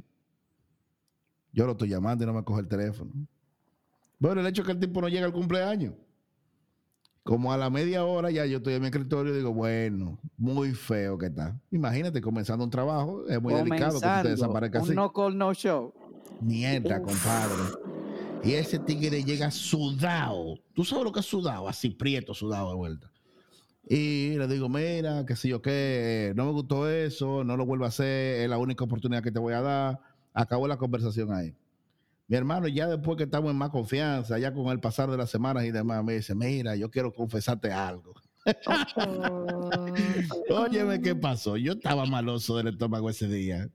Yo 1.52 1.64
lo 1.64 1.72
estoy 1.72 1.88
llamando 1.88 2.24
y 2.24 2.26
no 2.26 2.32
me 2.32 2.42
coge 2.42 2.62
el 2.62 2.66
teléfono. 2.66 3.12
Bueno, 4.18 4.40
el 4.40 4.48
hecho 4.48 4.62
es 4.62 4.66
que 4.66 4.72
el 4.72 4.80
tipo 4.80 5.00
no 5.00 5.08
llega 5.08 5.26
al 5.26 5.32
cumpleaños. 5.32 5.94
Como 7.22 7.52
a 7.52 7.56
la 7.56 7.70
media 7.70 8.04
hora 8.04 8.32
ya 8.32 8.46
yo 8.46 8.56
estoy 8.56 8.74
en 8.74 8.80
mi 8.80 8.88
escritorio 8.88 9.32
y 9.32 9.36
digo, 9.36 9.54
bueno, 9.54 10.18
muy 10.36 10.72
feo 10.74 11.16
que 11.18 11.26
está. 11.26 11.56
Imagínate, 11.70 12.20
comenzando 12.20 12.64
un 12.64 12.70
trabajo, 12.70 13.24
es 13.28 13.40
muy 13.40 13.54
delicado 13.54 13.92
que 13.92 14.00
te 14.00 14.06
Comenzando, 14.06 14.28
desaparezcas 14.30 14.82
así. 14.82 14.94
no 14.96 15.12
call, 15.12 15.38
no 15.38 15.54
show. 15.54 15.94
Mierda, 16.40 17.00
compadre. 17.00 17.62
Y 18.42 18.54
ese 18.54 18.80
tigre 18.80 19.22
llega 19.22 19.52
sudado. 19.52 20.58
¿Tú 20.74 20.82
sabes 20.82 21.04
lo 21.04 21.12
que 21.12 21.20
es 21.20 21.26
sudado? 21.26 21.68
Así, 21.68 21.90
prieto, 21.90 22.34
sudado 22.34 22.70
de 22.70 22.74
vuelta. 22.74 23.08
Y 23.88 24.36
le 24.36 24.46
digo, 24.46 24.68
mira, 24.68 25.24
que 25.26 25.36
sé 25.36 25.48
yo 25.48 25.62
qué, 25.62 26.32
no 26.36 26.44
me 26.44 26.52
gustó 26.52 26.88
eso, 26.88 27.44
no 27.44 27.56
lo 27.56 27.66
vuelvo 27.66 27.84
a 27.84 27.88
hacer, 27.88 28.42
es 28.42 28.48
la 28.48 28.58
única 28.58 28.84
oportunidad 28.84 29.22
que 29.22 29.32
te 29.32 29.38
voy 29.38 29.54
a 29.54 29.62
dar. 29.62 30.00
Acabó 30.32 30.68
la 30.68 30.76
conversación 30.76 31.32
ahí. 31.32 31.56
Mi 32.28 32.36
hermano, 32.36 32.68
ya 32.68 32.86
después 32.86 33.16
que 33.16 33.24
estamos 33.24 33.50
en 33.50 33.56
más 33.56 33.70
confianza, 33.70 34.38
ya 34.38 34.54
con 34.54 34.68
el 34.68 34.78
pasar 34.78 35.10
de 35.10 35.16
las 35.16 35.30
semanas 35.30 35.64
y 35.64 35.72
demás, 35.72 36.04
me 36.04 36.14
dice, 36.14 36.34
mira, 36.34 36.76
yo 36.76 36.90
quiero 36.90 37.12
confesarte 37.12 37.72
algo. 37.72 38.14
Óyeme, 40.50 41.02
¿qué 41.02 41.16
pasó? 41.16 41.56
Yo 41.56 41.72
estaba 41.72 42.06
maloso 42.06 42.56
del 42.56 42.68
estómago 42.68 43.10
ese 43.10 43.26
día. 43.26 43.68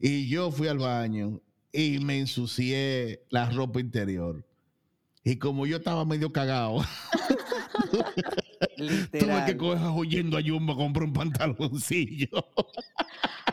Y 0.00 0.28
yo 0.28 0.50
fui 0.50 0.66
al 0.66 0.78
baño 0.78 1.40
y 1.72 2.00
me 2.00 2.18
ensucié 2.18 3.24
la 3.30 3.48
ropa 3.50 3.78
interior. 3.78 4.44
Y 5.22 5.36
como 5.36 5.66
yo 5.66 5.76
estaba 5.76 6.04
medio 6.04 6.32
cagado, 6.32 6.78
tuve 8.76 9.44
que 9.46 9.56
coger 9.56 9.88
huyendo 9.94 10.36
a 10.38 10.42
Jumbo 10.42 10.72
a 10.72 10.76
comprar 10.76 11.04
un 11.04 11.12
pantaloncillo. 11.12 12.28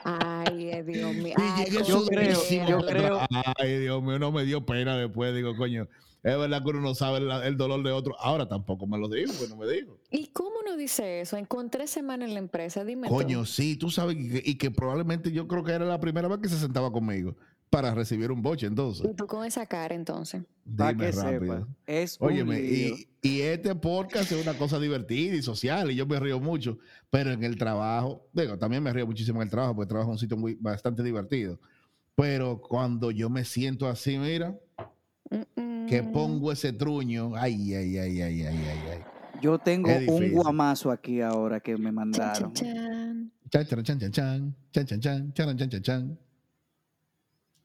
Ay, 0.04 0.70
eh, 0.70 0.84
Dios 0.84 1.14
mío. 1.14 1.36
Y 1.38 1.42
Ay, 1.42 1.66
llegué 1.66 1.84
yo 1.86 2.06
creo, 2.06 2.42
yo 2.68 2.86
creo- 2.86 3.20
Ay, 3.58 3.80
Dios 3.80 4.02
mío, 4.04 4.20
no 4.20 4.32
me 4.32 4.46
dio 4.46 4.66
pena 4.66 4.98
después. 4.98 5.36
Digo, 5.36 5.56
coño, 5.56 5.88
es 6.24 6.38
verdad 6.38 6.64
que 6.64 6.70
uno 6.70 6.82
no 6.82 6.96
sabe 6.96 7.20
el 7.48 7.58
dolor 7.58 7.84
de 7.84 7.92
otro. 7.92 8.16
Ahora 8.20 8.48
tampoco 8.48 8.88
me 8.88 8.98
lo 8.98 9.08
digo, 9.08 9.32
pues 9.38 9.50
no 9.50 9.58
me 9.58 9.68
digo. 9.72 10.00
¿Y 10.12 10.28
cómo 10.28 10.62
no 10.66 10.78
dice 10.78 11.22
eso? 11.22 11.38
Encontré 11.38 11.88
semana 11.88 12.26
en 12.26 12.34
la 12.34 12.40
empresa, 12.40 12.84
dime 12.84 13.08
tú. 13.08 13.14
Coño, 13.14 13.46
sí, 13.46 13.76
tú 13.76 13.90
sabes 13.90 14.18
y 14.18 14.30
que, 14.30 14.42
y 14.46 14.56
que 14.58 14.72
probablemente 14.72 15.32
yo 15.32 15.48
creo 15.48 15.64
que 15.64 15.72
era 15.74 15.86
la 15.86 16.00
primera 16.00 16.28
vez 16.28 16.40
que 16.40 16.50
se 16.50 16.60
sentaba 16.60 16.92
conmigo 16.92 17.36
para 17.70 17.94
recibir 17.94 18.32
un 18.32 18.42
boche, 18.42 18.66
entonces. 18.68 19.06
Y 19.10 19.14
tú 19.14 19.28
con 19.28 19.46
esa 19.46 19.66
cara, 19.66 19.94
entonces. 19.96 20.44
Para 20.76 20.92
Dime 20.92 21.06
que 21.06 21.12
rápido. 21.12 21.54
sepa. 21.58 21.68
Es 21.86 22.18
un 22.20 22.28
Óyeme, 22.28 22.60
y, 22.62 23.08
y 23.22 23.42
este 23.42 23.76
podcast 23.76 24.32
es 24.32 24.42
una 24.44 24.58
cosa 24.58 24.80
divertida 24.80 25.36
y 25.36 25.42
social 25.42 25.92
y 25.92 25.96
yo 25.96 26.06
me 26.08 26.20
río 26.20 26.40
mucho, 26.40 26.80
pero 27.10 27.32
en 27.32 27.44
el 27.44 27.58
trabajo, 27.58 28.28
digo, 28.34 28.58
también 28.58 28.82
me 28.84 28.92
río 28.94 29.06
muchísimo 29.06 29.42
en 29.42 29.48
el 29.48 29.52
trabajo 29.52 29.76
porque 29.76 29.90
trabajo 29.90 30.10
en 30.10 30.14
un 30.14 30.20
sitio 30.20 30.38
muy, 30.38 30.56
bastante 30.56 31.04
divertido. 31.04 31.60
Pero 32.16 32.60
cuando 32.62 33.12
yo 33.12 33.30
me 33.30 33.46
siento 33.46 33.88
así, 33.88 34.18
mira, 34.18 34.58
Mm, 35.56 35.86
que 35.86 36.02
mm. 36.02 36.12
pongo 36.12 36.52
ese 36.52 36.74
truño, 36.74 37.34
ay, 37.36 37.76
ay, 37.76 37.98
ay, 38.00 38.22
ay, 38.22 38.42
ay, 38.42 38.58
ay, 38.66 38.80
ay. 38.94 39.00
Yo 39.42 39.60
tengo 39.60 39.88
Es 39.90 40.08
un 40.10 40.32
guamazo 40.32 40.90
aquí 40.92 41.22
ahora 41.22 41.60
que 41.60 41.78
me 41.78 41.86
Chan, 41.86 41.94
mandaron. 41.96 42.54
chan, 42.54 42.74
chan. 42.74 43.32
Chan, 43.52 43.68
chan, 43.68 43.84
chan, 43.84 44.00
chan, 44.00 44.12
chan, 44.12 44.86
chan, 44.88 44.88
chan, 44.88 45.02
chan, 45.02 45.34
chan, 45.34 45.58
chan, 45.58 45.70
chan, 45.70 45.82
chan. 45.84 46.20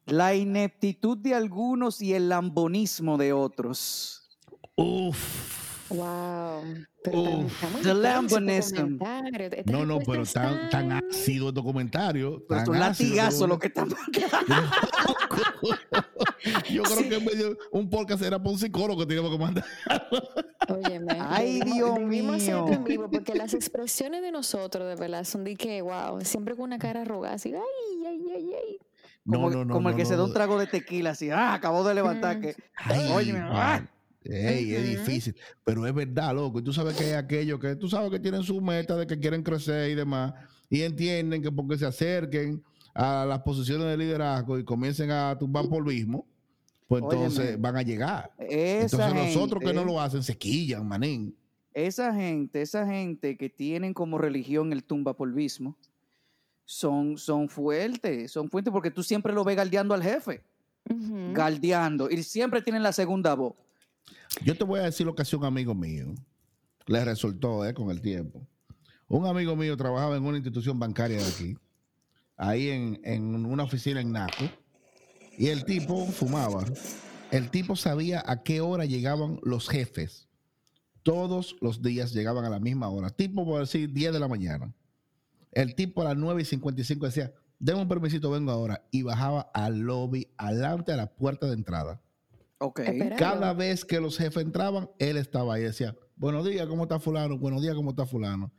La 0.06 0.34
ineptitud 0.34 1.16
de 1.18 1.34
algunos 1.34 2.00
y 2.02 2.12
el 2.14 2.28
lambonismo 2.28 3.16
de 3.16 3.32
otros. 3.32 4.28
Uf. 4.76 5.62
Wow. 5.90 6.62
Uf. 7.12 7.82
The 7.82 7.94
Lambonism. 7.94 8.98
No, 9.66 9.84
no, 9.84 9.98
pero 10.00 10.24
tan, 10.24 10.68
tan 10.70 10.92
ácido 10.92 11.48
el 11.50 11.54
documentario. 11.54 12.42
Pero 12.48 12.60
ácido 12.60 12.74
el 12.74 12.80
latigazos 12.80 13.48
lo 13.48 13.58
que 13.58 13.66
estamos. 13.68 13.94
Yo 16.70 16.82
creo 16.82 17.08
que 17.08 17.14
en 17.16 17.24
medio 17.24 17.58
un 17.72 17.88
podcast 17.88 18.22
era 18.22 18.38
para 18.38 18.50
un 18.50 18.58
psicólogo 18.58 19.00
que 19.00 19.06
teníamos 19.06 19.30
que 19.32 19.38
mandar. 19.38 19.64
Óyeme, 20.68 21.16
Ay, 21.20 21.60
debimos- 21.60 21.74
Dios 21.74 22.00
mío. 22.00 22.66
en 22.70 22.84
vivo 22.84 23.10
porque 23.10 23.34
las 23.34 23.54
expresiones 23.54 24.22
de 24.22 24.30
nosotros, 24.32 24.88
de 24.88 24.94
verdad, 24.96 25.24
son 25.24 25.44
de 25.44 25.54
que, 25.56 25.82
wow, 25.82 26.20
siempre 26.22 26.54
con 26.54 26.64
una 26.64 26.78
cara 26.78 27.02
arrugada, 27.02 27.34
así, 27.36 27.52
ay, 27.54 28.06
ay, 28.06 28.20
ay, 28.34 28.50
ay. 28.54 28.78
Como, 29.26 29.48
No, 29.50 29.56
no, 29.56 29.64
no. 29.64 29.74
como 29.74 29.88
el 29.88 29.96
que 29.96 30.02
no, 30.02 30.08
se 30.08 30.16
da 30.16 30.24
un 30.24 30.32
trago 30.32 30.58
de 30.58 30.66
tequila, 30.66 31.10
así. 31.10 31.30
Ah, 31.30 31.54
acabó 31.54 31.82
de 31.84 31.94
levantar. 31.94 32.38
Mm. 32.38 32.40
Que, 32.42 32.56
Ay, 32.76 33.10
Óyeme, 33.12 33.40
man. 33.40 33.50
ah. 33.52 33.90
Ey, 34.26 34.74
es 34.74 34.88
difícil, 34.88 35.37
pero 35.64 35.87
es 35.87 35.94
verdad, 35.94 36.34
loco. 36.34 36.58
Y 36.58 36.62
tú 36.62 36.72
sabes 36.72 36.96
que 36.96 37.04
hay 37.04 37.12
aquellos 37.12 37.60
que 37.60 37.76
tú 37.76 37.88
sabes 37.90 38.10
que 38.10 38.18
tienen 38.18 38.42
su 38.42 38.58
meta 38.60 38.96
de 38.96 39.06
que 39.06 39.18
quieren 39.18 39.42
crecer 39.42 39.90
y 39.90 39.94
demás, 39.94 40.32
y 40.70 40.80
entienden 40.82 41.42
que 41.42 41.52
porque 41.52 41.76
se 41.76 41.84
acerquen 41.84 42.62
a 42.94 43.26
las 43.26 43.40
posiciones 43.40 43.87
de 43.87 43.96
liderazgo 43.98 44.58
y 44.58 44.64
comiencen 44.64 45.10
a 45.10 45.37
tumbar 45.38 45.68
polvismo, 45.68 46.26
pues 46.88 47.02
entonces 47.02 47.38
Óyeme, 47.48 47.56
van 47.58 47.76
a 47.76 47.82
llegar. 47.82 48.30
esa 48.38 48.96
Entonces 48.96 49.14
nosotros 49.34 49.60
que 49.60 49.72
no 49.74 49.80
gente- 49.80 49.92
lo 49.92 50.00
hacen 50.00 50.22
se 50.22 50.38
quillan, 50.38 50.87
manín. 50.88 51.37
esa 51.74 52.14
gente, 52.14 52.62
esa 52.62 52.87
gente 52.87 53.37
que 53.37 53.50
tienen 53.50 53.92
como 53.92 54.16
religión 54.16 54.72
el 54.72 54.84
tumbapolvismo, 54.84 55.76
son, 56.64 57.18
son 57.18 57.48
fuertes, 57.48 58.33
son 58.33 58.48
fuertes 58.48 58.72
porque 58.72 58.90
tú 58.90 59.03
siempre 59.03 59.33
lo 59.33 59.44
ves 59.44 59.57
galdeando 59.57 59.94
al 59.94 60.03
jefe, 60.03 60.42
galdeando, 61.33 62.11
y 62.11 62.22
siempre 62.22 62.62
tienen 62.62 62.83
la 62.83 62.92
segunda 62.92 63.35
voz. 63.35 63.55
Yo 64.42 64.57
te 64.57 64.64
voy 64.64 64.81
a 64.81 64.85
decir 64.85 65.07
lo 65.07 65.14
que 65.14 65.22
hacía 65.22 65.38
un 65.38 65.44
amigo 65.44 65.74
mío. 65.74 66.14
Le 66.87 67.05
resultó 67.05 67.64
eh, 67.64 67.72
con 67.72 67.90
el 67.90 68.00
tiempo. 68.00 68.46
Un 69.09 69.27
amigo 69.27 69.57
mío 69.57 69.77
trabajaba 69.77 70.16
en 70.16 70.24
una 70.24 70.37
institución 70.37 70.79
bancaria 70.79 71.18
de 71.18 71.24
aquí, 71.24 71.57
ahí 72.37 72.68
en, 72.68 73.00
en 73.05 73.46
una 73.46 73.62
oficina 73.62 74.00
en 74.00 74.12
Naco, 74.12 74.44
y 75.38 75.48
el 75.48 75.64
tipo 75.64 76.07
fumaba. 76.07 76.64
El 77.31 77.50
tipo 77.50 77.77
sabía 77.77 78.22
a 78.27 78.42
qué 78.42 78.61
hora 78.61 78.85
llegaban 78.85 79.40
los 79.42 79.68
jefes. 79.68 80.29
Todos 81.03 81.57
los 81.61 81.83
días 81.83 82.12
llegaban 82.12 82.44
a 82.44 82.50
la 82.50 82.61
misma 82.61 82.88
hora. 82.88 83.11
Tipo, 83.11 83.44
por 83.44 83.61
decir, 83.61 83.92
10 83.92 84.12
de 84.12 84.20
la 84.20 84.29
mañana. 84.29 84.72
El 85.54 85.74
tipo 85.74 86.02
a 86.02 86.04
las 86.04 86.16
9 86.16 86.42
y 86.42 86.44
55 86.44 87.06
decía, 87.06 87.32
denme 87.58 87.82
un 87.82 87.88
permisito, 87.88 88.30
vengo 88.30 88.50
ahora. 88.50 88.84
Y 88.90 89.02
bajaba 89.02 89.50
al 89.54 89.80
lobby, 89.80 90.28
adelante 90.36 90.92
a 90.92 90.96
la 90.96 91.06
puerta 91.14 91.46
de 91.46 91.54
entrada. 91.54 92.00
Ok. 92.58 92.80
Espera. 92.80 93.16
Cada 93.16 93.52
vez 93.52 93.84
que 93.84 94.00
los 94.00 94.18
jefes 94.18 94.42
entraban, 94.42 94.90
él 94.98 95.16
estaba 95.16 95.54
ahí 95.54 95.62
y 95.62 95.66
decía, 95.66 95.96
buenos 96.16 96.46
días, 96.46 96.66
¿cómo 96.66 96.84
está 96.84 96.98
fulano? 96.98 97.38
Buenos 97.38 97.62
días, 97.62 97.74
¿cómo 97.74 97.90
está 97.90 98.06
fulano? 98.06 98.52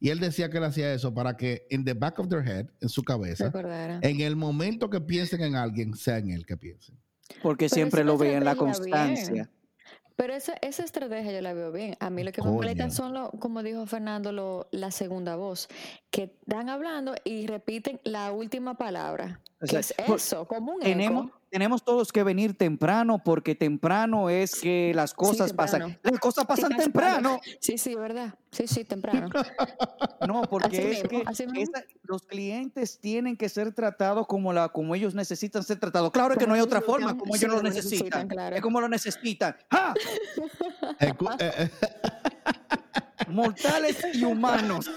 Y 0.00 0.08
él 0.08 0.18
decía 0.18 0.48
que 0.48 0.56
él 0.56 0.64
hacía 0.64 0.94
eso 0.94 1.12
para 1.12 1.36
que 1.36 1.66
en 1.68 1.84
the 1.84 1.92
back 1.92 2.18
of 2.18 2.28
their 2.28 2.46
head, 2.46 2.66
en 2.80 2.88
su 2.88 3.02
cabeza, 3.02 3.52
en 4.00 4.20
el 4.20 4.34
momento 4.34 4.88
que 4.88 5.00
piensen 5.00 5.42
en 5.42 5.56
alguien, 5.56 5.94
sea 5.94 6.18
en 6.18 6.30
él 6.30 6.46
que 6.46 6.56
piensen. 6.56 6.98
Porque 7.42 7.66
Pero 7.66 7.74
siempre 7.74 8.04
lo 8.04 8.16
veía 8.16 8.38
en 8.38 8.44
la 8.44 8.54
bien. 8.54 9.50
Pero 10.20 10.34
esa, 10.34 10.52
esa 10.60 10.84
estrategia 10.84 11.32
yo 11.32 11.40
la 11.40 11.54
veo 11.54 11.72
bien. 11.72 11.96
A 11.98 12.10
mí 12.10 12.22
lo 12.22 12.30
que 12.30 12.42
me 12.42 12.48
Coño. 12.48 12.56
molesta 12.56 12.90
son, 12.90 13.14
lo, 13.14 13.30
como 13.30 13.62
dijo 13.62 13.86
Fernando, 13.86 14.32
lo, 14.32 14.68
la 14.70 14.90
segunda 14.90 15.34
voz, 15.36 15.66
que 16.10 16.24
están 16.24 16.68
hablando 16.68 17.14
y 17.24 17.46
repiten 17.46 18.02
la 18.04 18.30
última 18.30 18.74
palabra. 18.74 19.40
O 19.62 19.66
¿Qué 19.66 19.68
sea, 19.68 19.80
es 19.80 19.94
eso? 19.98 20.46
Como 20.48 20.72
un 20.72 20.80
Tenemos, 20.80 21.26
eco. 21.26 21.38
tenemos 21.50 21.84
todos 21.84 22.10
que 22.12 22.22
venir 22.22 22.56
temprano 22.56 23.22
porque 23.22 23.54
temprano 23.54 24.30
es 24.30 24.54
que 24.58 24.92
las 24.94 25.12
cosas 25.12 25.52
pasan. 25.52 25.98
Las 26.02 26.18
cosas 26.18 26.46
pasan 26.46 26.70
pasa 26.70 26.82
temprano. 26.82 27.38
Sí, 27.60 27.76
sí, 27.76 27.94
verdad. 27.94 28.34
Sí, 28.50 28.66
sí, 28.66 28.84
temprano. 28.84 29.28
No, 30.26 30.42
porque 30.42 30.66
Así 31.26 31.42
es 31.44 31.44
mismo, 31.44 31.52
que 31.54 31.62
esa- 31.62 31.84
los 32.02 32.22
clientes 32.22 32.98
tienen 33.00 33.36
que 33.36 33.48
ser 33.48 33.72
tratados 33.72 34.26
como, 34.26 34.52
la, 34.52 34.68
como 34.68 34.94
ellos 34.94 35.14
necesitan 35.14 35.62
ser 35.62 35.78
tratados. 35.80 36.10
Claro 36.10 36.36
que 36.36 36.46
no 36.46 36.52
hay 36.54 36.60
otra 36.60 36.80
forma, 36.82 37.16
como 37.16 37.34
sí, 37.34 37.44
ellos 37.44 37.56
lo 37.56 37.62
necesitan, 37.62 37.98
necesitan. 38.04 38.28
claro. 38.28 38.56
Es 38.56 38.62
como 38.62 38.80
lo 38.82 38.88
necesitan. 38.88 39.56
¡Ja! 39.70 39.94
Mortales 43.28 43.98
y 44.14 44.24
humanos. 44.24 44.90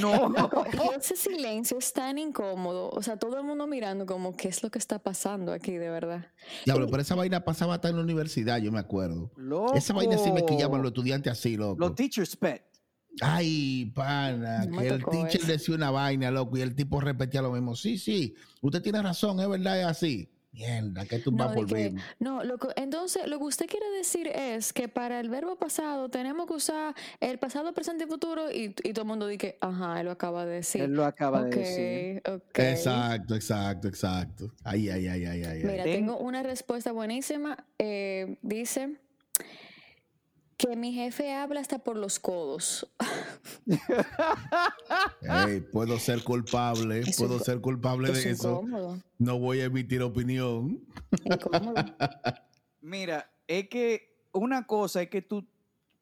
No. 0.00 0.32
Ese 0.98 1.16
silencio 1.16 1.78
es 1.78 1.92
tan 1.92 2.18
incómodo. 2.18 2.90
O 2.90 3.02
sea, 3.02 3.16
todo 3.16 3.38
el 3.38 3.44
mundo 3.44 3.66
mirando 3.66 4.06
como, 4.06 4.36
¿qué 4.36 4.48
es 4.48 4.62
lo 4.62 4.70
que 4.70 4.78
está 4.78 4.98
pasando 4.98 5.52
aquí, 5.52 5.72
de 5.72 5.90
verdad? 5.90 6.26
diablo, 6.64 6.86
pero 6.88 7.02
esa 7.02 7.14
vaina 7.14 7.44
pasaba 7.44 7.74
hasta 7.74 7.88
en 7.88 7.96
la 7.96 8.02
universidad, 8.02 8.58
yo 8.58 8.72
me 8.72 8.78
acuerdo. 8.78 9.30
Loco. 9.36 9.74
Esa 9.74 9.92
vaina 9.94 10.18
sí 10.18 10.32
me 10.32 10.44
quillaban 10.44 10.82
los 10.82 10.90
estudiantes 10.90 11.32
así, 11.32 11.56
loco. 11.56 11.78
Los 11.80 11.94
teachers 11.94 12.36
pet. 12.36 12.64
Ay, 13.20 13.92
pana, 13.94 14.64
No 14.64 14.78
que 14.78 14.88
el 14.88 15.04
teacher 15.04 15.42
eso. 15.42 15.46
decía 15.52 15.74
una 15.74 15.90
vaina, 15.90 16.30
loco, 16.30 16.56
y 16.56 16.62
el 16.62 16.74
tipo 16.74 17.00
repetía 17.00 17.42
lo 17.42 17.52
mismo. 17.52 17.76
Sí, 17.76 17.98
sí, 17.98 18.34
usted 18.62 18.80
tiene 18.82 19.02
razón, 19.02 19.38
es 19.40 19.48
verdad, 19.48 19.80
es 19.80 19.86
así. 19.86 20.30
Mierda, 20.52 21.06
que 21.06 21.18
tú 21.18 21.30
No, 21.32 21.46
vas 21.46 21.54
por 21.54 21.66
que- 21.66 21.94
no, 22.18 22.44
lo 22.44 22.58
que- 22.58 22.68
entonces 22.76 23.26
lo 23.26 23.38
que 23.38 23.44
usted 23.44 23.66
quiere 23.66 23.88
decir 23.90 24.28
es 24.28 24.74
que 24.74 24.86
para 24.86 25.18
el 25.18 25.30
verbo 25.30 25.56
pasado 25.56 26.10
tenemos 26.10 26.46
que 26.46 26.52
usar 26.52 26.94
el 27.20 27.38
pasado, 27.38 27.72
presente 27.72 28.04
y 28.04 28.06
futuro 28.06 28.50
y, 28.52 28.74
y 28.84 28.92
todo 28.92 29.02
el 29.02 29.08
mundo 29.08 29.26
dice, 29.28 29.56
ajá, 29.62 29.98
él 30.00 30.06
lo 30.06 30.12
acaba 30.12 30.44
de 30.44 30.56
decir. 30.56 30.82
Él 30.82 30.92
lo 30.92 31.06
acaba 31.06 31.42
de 31.44 31.56
decir. 31.56 32.22
ok. 32.30 32.58
Exacto, 32.58 33.34
exacto, 33.34 33.88
exacto. 33.88 34.52
Ay, 34.62 34.90
ay, 34.90 35.08
ay, 35.08 35.24
ay, 35.24 35.42
ay. 35.42 35.44
ay. 35.44 35.64
Mira, 35.64 35.84
Ten- 35.84 35.94
tengo 36.06 36.18
una 36.18 36.42
respuesta 36.42 36.92
buenísima. 36.92 37.56
Eh, 37.78 38.36
dice 38.42 38.96
que 40.68 40.76
mi 40.76 40.92
jefe 40.92 41.32
habla 41.32 41.60
hasta 41.60 41.78
por 41.78 41.96
los 41.96 42.18
codos. 42.18 42.90
Puedo 45.72 45.98
ser 45.98 46.22
culpable, 46.24 47.00
Es 47.00 47.16
puedo 47.16 47.38
ser 47.38 47.60
culpable 47.60 48.10
Es 48.12 48.24
de 48.24 48.30
eso. 48.30 48.62
No 49.18 49.38
voy 49.38 49.60
a 49.60 49.64
emitir 49.64 50.02
opinión. 50.02 50.80
incómodo. 51.24 51.74
Mira, 52.80 53.30
es 53.46 53.68
que 53.68 54.16
una 54.32 54.66
cosa 54.66 55.02
es 55.02 55.10
que 55.10 55.22
tú 55.22 55.46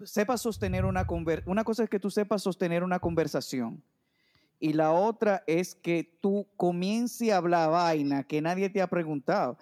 sepas 0.05 0.41
sostener 0.41 0.87
una 0.87 1.07
conver 1.07 1.43
una 1.47 1.63
cosa 1.63 1.83
es 1.85 1.91
que 1.91 2.01
tú 2.01 2.11
sepas 2.11 2.43
sostener 2.43 2.83
una 2.83 3.01
conversación 3.01 3.83
y 4.59 4.73
la 4.75 4.93
otra 4.93 5.43
es 5.47 5.75
que 5.75 6.19
tú 6.21 6.47
comiences 6.57 7.31
a 7.31 7.39
hablar 7.39 7.71
vaina 7.71 8.23
que 8.25 8.41
nadie 8.43 8.69
te 8.69 8.83
ha 8.83 8.87
preguntado. 8.87 9.57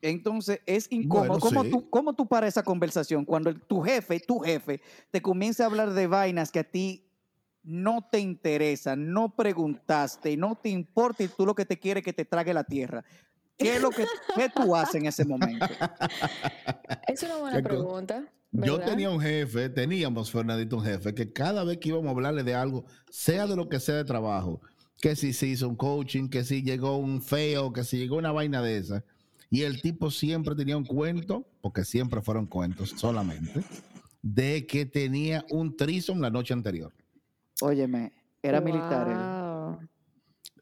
Entonces 0.00 0.60
es 0.66 0.90
incómodo. 0.92 1.26
Bueno, 1.28 1.40
¿Cómo, 1.40 1.64
sí. 1.64 1.70
tú, 1.70 1.90
¿Cómo 1.90 2.14
tú 2.14 2.26
paras 2.26 2.48
esa 2.48 2.62
conversación 2.62 3.24
cuando 3.24 3.50
el- 3.50 3.60
tu 3.60 3.80
jefe, 3.82 4.20
tu 4.20 4.38
jefe, 4.40 4.80
te 5.10 5.20
comienza 5.20 5.64
a 5.64 5.66
hablar 5.66 5.92
de 5.92 6.06
vainas 6.06 6.50
que 6.52 6.60
a 6.60 6.64
ti 6.64 7.04
no 7.64 8.06
te 8.10 8.20
interesan, 8.20 9.12
no 9.12 9.34
preguntaste, 9.34 10.36
no 10.36 10.54
te 10.56 10.68
importa 10.70 11.24
y 11.24 11.28
tú 11.28 11.44
lo 11.44 11.54
que 11.54 11.66
te 11.66 11.78
quiere 11.78 12.00
es 12.00 12.04
que 12.04 12.12
te 12.12 12.24
trague 12.24 12.54
la 12.54 12.64
tierra? 12.64 13.04
¿qué 13.56 13.74
es 13.74 13.82
lo 13.82 13.90
que 13.90 14.04
qué 14.36 14.48
tú 14.54 14.74
haces 14.76 14.94
en 14.94 15.06
ese 15.06 15.24
momento? 15.24 15.66
Es 17.08 17.22
una 17.24 17.36
buena 17.38 17.56
¿Qué 17.56 17.62
co- 17.62 17.68
pregunta. 17.68 18.24
Yo 18.52 18.78
tenía 18.80 19.10
un 19.10 19.20
jefe, 19.20 19.68
teníamos, 19.68 20.30
Fernandito, 20.30 20.76
un 20.76 20.84
jefe, 20.84 21.12
que 21.14 21.32
cada 21.32 21.64
vez 21.64 21.78
que 21.78 21.90
íbamos 21.90 22.06
a 22.06 22.10
hablarle 22.12 22.42
de 22.44 22.54
algo, 22.54 22.84
sea 23.10 23.46
de 23.46 23.56
lo 23.56 23.68
que 23.68 23.78
sea 23.78 23.96
de 23.96 24.04
trabajo, 24.04 24.60
que 25.02 25.14
si 25.16 25.32
se 25.34 25.46
hizo 25.48 25.68
un 25.68 25.76
coaching, 25.76 26.28
que 26.28 26.44
si 26.44 26.62
llegó 26.62 26.96
un 26.96 27.20
feo, 27.20 27.72
que 27.72 27.84
si 27.84 27.98
llegó 27.98 28.16
una 28.16 28.32
vaina 28.32 28.62
de 28.62 28.78
esa, 28.78 29.04
y 29.50 29.62
el 29.62 29.80
tipo 29.80 30.10
siempre 30.10 30.54
tenía 30.54 30.76
un 30.76 30.84
cuento, 30.84 31.46
porque 31.60 31.84
siempre 31.84 32.20
fueron 32.20 32.46
cuentos 32.46 32.90
solamente, 32.90 33.62
de 34.22 34.66
que 34.66 34.84
tenía 34.84 35.44
un 35.50 35.76
trisom 35.76 36.20
la 36.20 36.30
noche 36.30 36.52
anterior. 36.52 36.92
Óyeme, 37.60 38.12
era 38.42 38.60
militar 38.60 39.08
él. 39.08 39.88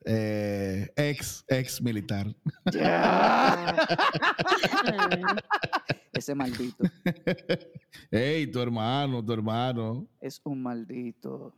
Eh, 0.08 0.88
ex, 0.94 1.44
ex 1.48 1.82
militar. 1.82 2.32
Ya. 2.72 3.02
Ah, 3.02 3.86
Ese 6.12 6.34
maldito. 6.34 6.84
Hey, 8.10 8.46
tu 8.46 8.60
hermano, 8.60 9.22
tu 9.24 9.32
hermano. 9.32 10.06
Es 10.20 10.40
un 10.44 10.62
maldito. 10.62 11.52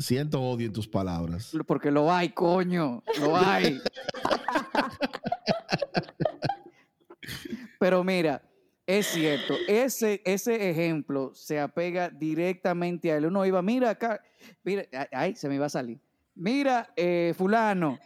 Siento 0.00 0.42
odio 0.42 0.66
en 0.66 0.72
tus 0.72 0.88
palabras. 0.88 1.56
Porque 1.66 1.92
lo 1.92 2.12
hay, 2.12 2.30
coño. 2.30 3.02
Lo 3.20 3.36
hay. 3.36 3.80
Pero 7.78 8.04
mira, 8.04 8.42
es 8.86 9.06
cierto, 9.06 9.54
ese, 9.66 10.22
ese 10.24 10.70
ejemplo 10.70 11.34
se 11.34 11.58
apega 11.58 12.08
directamente 12.08 13.12
a 13.12 13.16
él. 13.16 13.26
Uno 13.26 13.44
iba, 13.44 13.60
mira 13.62 13.90
acá, 13.90 14.20
mira, 14.62 14.84
ay, 15.12 15.34
se 15.34 15.48
me 15.48 15.56
iba 15.56 15.66
a 15.66 15.70
salir. 15.70 16.00
Mira, 16.34 16.92
eh, 16.96 17.34
fulano, 17.36 17.98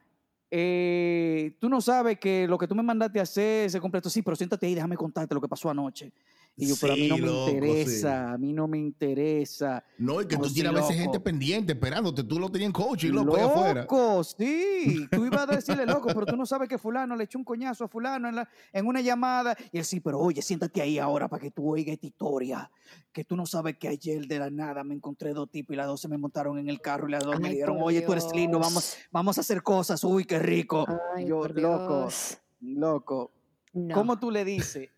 eh, 0.51 1.57
tú 1.61 1.68
no 1.68 1.80
sabes 1.80 2.18
que 2.18 2.47
lo 2.49 2.59
que 2.59 2.66
tú 2.66 2.74
me 2.74 2.82
mandaste 2.82 3.20
a 3.20 3.22
hacer 3.22 3.70
se 3.70 3.80
completó. 3.80 4.09
Sí, 4.09 4.22
pero 4.22 4.36
siéntate 4.36 4.66
ahí, 4.66 4.74
déjame 4.74 4.97
contarte 4.97 5.34
lo 5.34 5.41
que 5.41 5.49
pasó 5.49 5.70
anoche. 5.70 6.12
Y 6.61 6.67
yo, 6.69 6.75
pero 6.81 6.93
a 6.93 6.97
mí 6.97 7.09
no 7.09 7.17
me 7.19 7.27
loco, 7.27 7.47
sí. 7.47 7.51
interesa, 7.55 8.33
a 8.33 8.39
mí 8.39 8.53
no 8.53 8.69
me 8.69 8.79
interesa. 8.79 9.85
No, 9.99 10.21
y 10.21 10.27
que 10.27 10.37
No, 10.37 10.43
tú 10.43 10.49
sí, 10.49 10.55
tienes 10.55 10.73
a 10.73 10.75
veces 10.75 10.91
loco. 10.97 11.03
gente 11.03 11.21
pendiente 11.21 11.73
esperándote. 11.73 12.25
Tú 12.25 12.39
lo 12.39 12.49
tenías 12.51 12.67
en 12.69 12.73
coaching, 12.73 13.11
loco, 13.13 13.37
allá 13.37 13.47
afuera. 13.47 13.81
Loco, 13.83 14.25
sí. 14.25 15.07
Tú 15.11 15.25
ibas 15.27 15.49
a 15.49 15.55
decirle, 15.57 15.87
loco, 15.87 16.09
pero 16.09 16.27
tú 16.27 16.37
no 16.37 16.47
sabes 16.47 16.69
que 16.69 16.79
fulano 16.79 17.17
le 17.17 17.25
echó 17.25 17.39
un 17.39 17.45
coñazo 17.45 17.85
a 17.85 17.89
fulano 17.89 18.29
en, 18.29 18.37
la, 18.37 18.49
en 18.73 18.87
una 18.87 19.01
llamada. 19.01 19.57
Y 19.73 19.79
él 19.79 19.85
sí, 19.85 20.01
pero 20.01 20.19
oye, 20.21 20.43
siéntate 20.43 20.81
ahí 20.83 20.99
ahora 20.99 21.29
para 21.29 21.43
que 21.43 21.51
tú 21.51 21.69
oigas 21.71 21.95
esta 21.95 22.07
historia. 22.07 22.71
Que 23.13 23.25
tú 23.25 23.37
no 23.37 23.47
sabes 23.47 23.77
que 23.79 23.89
ayer 23.89 24.27
de 24.27 24.39
la 24.39 24.51
nada 24.51 24.85
me 24.85 24.95
encontré 24.95 25.33
dos 25.33 25.51
tipos 25.51 25.75
y 25.75 25.77
las 25.77 25.87
dos 25.87 26.01
se 26.01 26.09
me 26.09 26.19
montaron 26.19 26.59
en 26.59 26.69
el 26.69 26.81
carro 26.81 27.09
y 27.09 27.13
las 27.13 27.25
dos 27.25 27.41
me 27.41 27.51
dijeron, 27.51 27.79
oye, 27.81 28.03
tú 28.03 28.13
eres 28.13 28.27
lindo, 28.35 28.59
vamos, 28.59 28.97
vamos 29.11 29.39
a 29.39 29.41
hacer 29.41 29.63
cosas. 29.63 30.03
Uy, 30.05 30.25
qué 30.25 30.39
rico. 30.39 30.87
Ay, 31.17 31.27
Yo, 31.27 31.47
loco, 31.49 31.99
Dios. 32.01 32.39
loco. 32.61 33.33
No. 33.73 33.95
¿Cómo 33.95 34.19
tú 34.19 34.31
le 34.31 34.45
dices? 34.45 34.89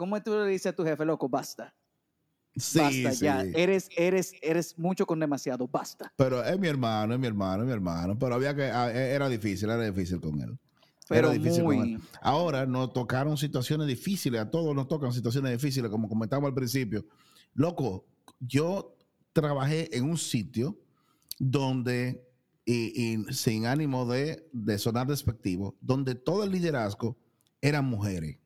¿Cómo 0.00 0.18
tú 0.22 0.30
le 0.30 0.46
dices 0.46 0.68
a 0.68 0.72
tu 0.72 0.82
jefe, 0.82 1.04
loco, 1.04 1.28
basta? 1.28 1.74
Sí, 2.56 2.78
basta 2.78 3.12
sí. 3.12 3.24
ya. 3.26 3.42
Eres, 3.42 3.90
eres, 3.94 4.32
eres 4.40 4.78
mucho 4.78 5.04
con 5.04 5.20
demasiado, 5.20 5.68
basta. 5.68 6.10
Pero 6.16 6.42
es 6.42 6.58
mi 6.58 6.68
hermano, 6.68 7.12
es 7.12 7.20
mi 7.20 7.26
hermano, 7.26 7.64
es 7.64 7.66
mi 7.66 7.74
hermano. 7.74 8.18
Pero 8.18 8.34
había 8.34 8.56
que, 8.56 8.62
ah, 8.62 8.90
era 8.90 9.28
difícil, 9.28 9.68
era 9.68 9.84
difícil 9.84 10.18
con 10.18 10.40
él. 10.40 10.58
Pero 11.06 11.28
era 11.28 11.36
difícil 11.36 11.64
con 11.64 11.76
muy. 11.76 11.92
él. 11.96 12.00
Ahora 12.22 12.64
nos 12.64 12.94
tocaron 12.94 13.36
situaciones 13.36 13.86
difíciles, 13.88 14.40
a 14.40 14.50
todos 14.50 14.74
nos 14.74 14.88
tocan 14.88 15.12
situaciones 15.12 15.52
difíciles, 15.52 15.90
como 15.90 16.08
comentamos 16.08 16.48
al 16.48 16.54
principio. 16.54 17.04
Loco, 17.52 18.06
yo 18.38 18.96
trabajé 19.34 19.94
en 19.94 20.04
un 20.04 20.16
sitio 20.16 20.80
donde, 21.38 22.26
y, 22.64 23.18
y 23.18 23.34
sin 23.34 23.66
ánimo 23.66 24.06
de, 24.06 24.48
de 24.54 24.78
sonar 24.78 25.08
despectivo, 25.08 25.76
donde 25.82 26.14
todo 26.14 26.44
el 26.44 26.52
liderazgo 26.52 27.18
eran 27.60 27.84
mujeres. 27.84 28.39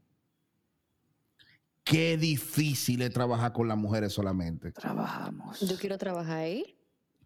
Qué 1.84 2.16
difícil 2.16 3.02
es 3.02 3.12
trabajar 3.12 3.52
con 3.52 3.68
las 3.68 3.76
mujeres 3.76 4.12
solamente. 4.12 4.72
Trabajamos. 4.72 5.60
Yo 5.60 5.76
quiero 5.76 5.98
trabajar 5.98 6.38
ahí. 6.38 6.76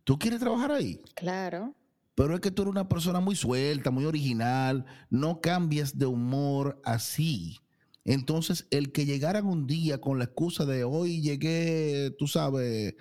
¿Tú 0.05 0.19
quieres 0.19 0.41
trabajar 0.41 0.73
ahí? 0.73 1.01
Claro. 1.15 1.75
Pero 2.17 2.35
es 2.35 2.41
que 2.41 2.51
tú 2.51 2.63
eres 2.63 2.73
una 2.73 2.89
persona 2.89 3.21
muy 3.21 3.37
suelta, 3.37 3.93
muy 3.93 4.05
original, 4.05 4.85
no 5.09 5.41
cambias 5.41 5.97
de 5.97 6.07
humor 6.07 6.81
así. 6.85 7.61
Entonces, 8.05 8.67
el 8.71 8.91
que 8.91 9.07
llegaran 9.07 9.47
un 9.47 9.69
día 9.69 10.01
con 10.01 10.19
la 10.19 10.25
excusa 10.25 10.65
de 10.65 10.83
hoy 10.83 11.21
llegué, 11.21 12.11
tú 12.19 12.27
sabes, 12.27 12.97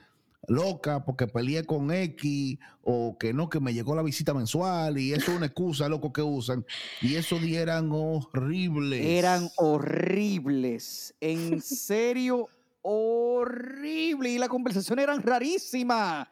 loca 0.48 1.04
porque 1.04 1.28
peleé 1.28 1.66
con 1.66 1.92
X 1.92 2.58
o 2.84 3.18
que 3.18 3.34
no, 3.34 3.50
que 3.50 3.60
me 3.60 3.74
llegó 3.74 3.96
la 3.96 4.04
visita 4.04 4.34
mensual 4.34 4.98
y 4.98 5.14
eso 5.14 5.32
es 5.32 5.38
una 5.38 5.48
excusa, 5.48 5.90
loco, 5.90 6.14
que 6.14 6.22
usan. 6.22 6.66
Y 7.02 7.16
esos 7.16 7.42
días 7.42 7.64
eran 7.64 7.90
horribles. 7.92 9.06
Eran 9.06 9.50
horribles. 9.58 11.14
En 11.20 11.62
serio, 11.62 12.48
horrible. 12.82 14.30
Y 14.30 14.38
las 14.38 14.50
conversaciones 14.50 15.04
eran 15.04 15.22
rarísimas. 15.22 16.28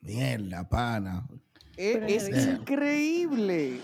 Mierda, 0.00 0.68
pana. 0.68 1.26
E- 1.76 2.04
Es, 2.08 2.28
increíble. 2.28 3.80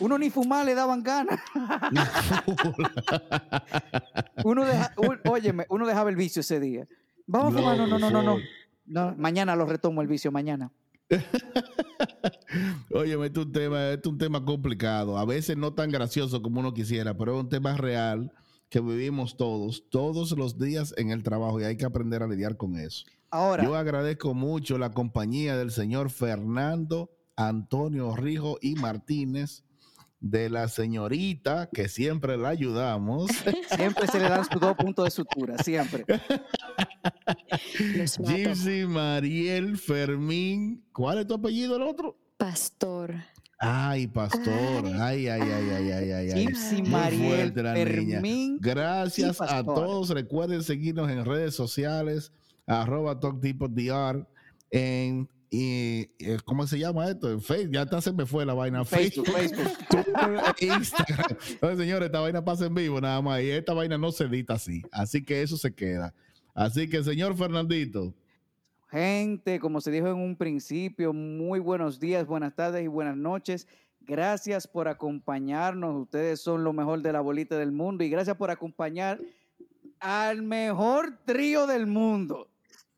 Uno 0.00 0.18
ni 0.18 0.30
fumar 0.30 0.64
le 0.64 0.74
daban 0.74 1.02
ganas. 1.02 1.38
Uno 4.44 4.64
deja, 4.64 4.92
un- 4.96 5.20
óyeme, 5.28 5.66
uno 5.68 5.86
dejaba 5.86 6.10
el 6.10 6.16
vicio 6.16 6.40
ese 6.40 6.58
día. 6.60 6.86
Vamos 7.26 7.54
a 7.54 7.58
fumar. 7.58 7.76
No, 7.78 7.86
no, 7.86 7.98
no, 7.98 8.10
no, 8.10 8.22
no. 8.22 8.38
No, 8.86 9.14
Mañana 9.16 9.56
lo 9.56 9.66
retomo 9.66 10.02
el 10.02 10.08
vicio, 10.08 10.30
mañana. 10.30 10.70
Oye, 12.92 13.14
este 13.24 13.40
es 13.40 13.46
un 13.46 13.52
tema, 13.52 13.88
este 13.90 14.08
es 14.08 14.12
un 14.12 14.18
tema 14.18 14.44
complicado, 14.44 15.18
a 15.18 15.24
veces 15.24 15.56
no 15.56 15.74
tan 15.74 15.90
gracioso 15.90 16.40
como 16.42 16.60
uno 16.60 16.72
quisiera, 16.72 17.16
pero 17.16 17.34
es 17.34 17.40
un 17.40 17.48
tema 17.48 17.76
real 17.76 18.32
que 18.68 18.80
vivimos 18.80 19.36
todos, 19.36 19.88
todos 19.90 20.32
los 20.32 20.58
días 20.58 20.94
en 20.96 21.10
el 21.10 21.22
trabajo 21.22 21.60
y 21.60 21.64
hay 21.64 21.76
que 21.76 21.84
aprender 21.84 22.22
a 22.22 22.26
lidiar 22.26 22.56
con 22.56 22.76
eso. 22.76 23.04
Ahora, 23.30 23.64
Yo 23.64 23.74
agradezco 23.74 24.32
mucho 24.34 24.78
la 24.78 24.92
compañía 24.92 25.56
del 25.56 25.70
señor 25.70 26.10
Fernando 26.10 27.10
Antonio 27.36 28.14
Rijo 28.16 28.58
y 28.60 28.74
Martínez, 28.74 29.64
de 30.20 30.48
la 30.48 30.68
señorita 30.68 31.68
que 31.70 31.88
siempre 31.88 32.38
la 32.38 32.48
ayudamos, 32.48 33.30
siempre 33.76 34.06
se 34.06 34.18
le 34.18 34.28
dan 34.28 34.44
sus 34.44 34.60
dos 34.60 34.74
puntos 34.74 35.04
de 35.04 35.10
sutura, 35.10 35.58
siempre. 35.58 36.04
Gypsy 38.18 38.86
Mariel 38.86 39.76
Fermín. 39.78 40.84
¿Cuál 40.92 41.18
es 41.18 41.26
tu 41.26 41.34
apellido 41.34 41.76
el 41.76 41.82
otro? 41.82 42.16
Pastor. 42.36 43.14
Ay, 43.58 44.06
pastor. 44.08 44.86
Ay, 45.00 45.28
ay, 45.28 45.40
ay, 45.40 45.70
ay, 45.70 45.90
ay, 45.90 46.10
ay. 46.10 46.30
ay. 46.32 46.46
Gypsy 46.46 46.82
Muy 46.82 46.90
Mariel 46.90 47.54
niña. 47.54 47.74
Fermín. 47.74 48.58
Gracias 48.60 49.40
a 49.40 49.62
todos. 49.62 50.10
Recuerden 50.10 50.62
seguirnos 50.62 51.10
en 51.10 51.24
redes 51.24 51.54
sociales, 51.54 52.32
arroba 52.66 53.18
TalkTipoDR, 53.20 54.26
en, 54.70 55.28
y, 55.50 56.10
eh, 56.18 56.38
¿cómo 56.44 56.66
se 56.66 56.78
llama 56.78 57.06
esto? 57.08 57.30
En 57.30 57.40
Facebook. 57.40 57.74
Ya 57.74 57.82
hasta 57.82 58.00
se 58.00 58.12
me 58.12 58.26
fue 58.26 58.44
la 58.44 58.54
vaina. 58.54 58.84
Facebook, 58.84 59.30
Facebook. 59.30 59.70
Twitter 59.88 60.42
e 60.58 60.66
Instagram. 60.66 61.36
Entonces, 61.48 61.78
señores, 61.78 62.06
esta 62.06 62.20
vaina 62.20 62.44
pasa 62.44 62.66
en 62.66 62.74
vivo 62.74 63.00
nada 63.00 63.22
más 63.22 63.40
y 63.40 63.50
esta 63.50 63.72
vaina 63.72 63.96
no 63.96 64.10
se 64.10 64.24
edita 64.24 64.54
así. 64.54 64.82
Así 64.90 65.24
que 65.24 65.42
eso 65.42 65.56
se 65.56 65.72
queda. 65.72 66.12
Así 66.54 66.88
que, 66.88 67.02
señor 67.02 67.36
Fernandito, 67.36 68.14
Gente, 68.94 69.58
como 69.58 69.80
se 69.80 69.90
dijo 69.90 70.06
en 70.06 70.14
un 70.14 70.36
principio, 70.36 71.12
muy 71.12 71.58
buenos 71.58 71.98
días, 71.98 72.24
buenas 72.28 72.54
tardes 72.54 72.84
y 72.84 72.86
buenas 72.86 73.16
noches. 73.16 73.66
Gracias 74.00 74.68
por 74.68 74.86
acompañarnos. 74.86 76.00
Ustedes 76.02 76.40
son 76.40 76.62
lo 76.62 76.72
mejor 76.72 77.02
de 77.02 77.12
la 77.12 77.20
bolita 77.20 77.58
del 77.58 77.72
mundo 77.72 78.04
y 78.04 78.08
gracias 78.08 78.36
por 78.36 78.52
acompañar 78.52 79.20
al 79.98 80.42
mejor 80.42 81.18
trío 81.24 81.66
del 81.66 81.88
mundo. 81.88 82.48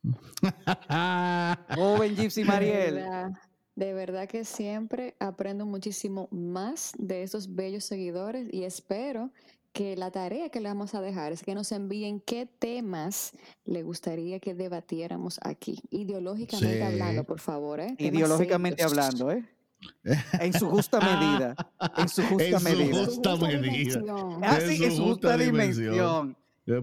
Joven 1.74 2.14
Gypsy 2.14 2.42
De 2.42 2.46
Mariel. 2.46 2.94
verdad, 2.96 3.32
de 3.74 3.94
verdad 3.94 4.28
que 4.28 4.44
siempre 4.44 5.16
aprendo 5.18 5.64
muchísimo 5.64 6.28
más 6.30 6.92
de 6.98 7.22
estos 7.22 7.54
bellos 7.54 7.84
seguidores 7.84 8.52
y 8.52 8.64
espero 8.64 9.30
que 9.76 9.94
la 9.94 10.10
tarea 10.10 10.48
que 10.48 10.60
le 10.60 10.68
vamos 10.70 10.94
a 10.94 11.02
dejar 11.02 11.32
es 11.32 11.42
que 11.42 11.54
nos 11.54 11.70
envíen 11.70 12.20
qué 12.20 12.46
temas 12.46 13.32
le 13.66 13.82
gustaría 13.82 14.40
que 14.40 14.54
debatiéramos 14.54 15.38
aquí, 15.42 15.82
ideológicamente 15.90 16.78
Sí. 16.78 16.82
hablando, 16.82 17.24
por 17.24 17.40
favor. 17.40 17.80
¿eh? 17.80 17.94
Ideológicamente 17.98 18.82
hablando, 18.82 19.30
¿eh? 19.30 19.44
En 20.40 20.52
su 20.54 20.70
justa 20.70 20.98
medida. 20.98 21.54
En 21.98 22.08
su 22.08 22.22
justa 22.22 22.44
En 22.46 22.58
su 22.58 22.64
medida. 22.64 23.04
justa 23.04 23.36
medida. 23.36 23.60
dimensión. 23.60 24.40
Ah, 24.42 24.58
en 24.62 24.68
sí, 24.70 24.76
su 24.78 24.84
en 24.84 24.90
su 24.96 25.02
justa 25.04 25.28
justa 25.32 25.36
dimensión. 25.44 25.92
dimensión. 25.92 26.36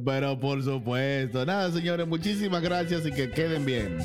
Pero 0.06 0.40
por 0.40 0.64
supuesto. 0.64 1.46
Nada, 1.48 1.72
señores, 1.72 2.08
muchísimas 2.08 2.62
gracias 2.62 3.06
y 3.08 3.12
que 3.12 3.32
queden 3.32 3.66
bien. 3.66 3.98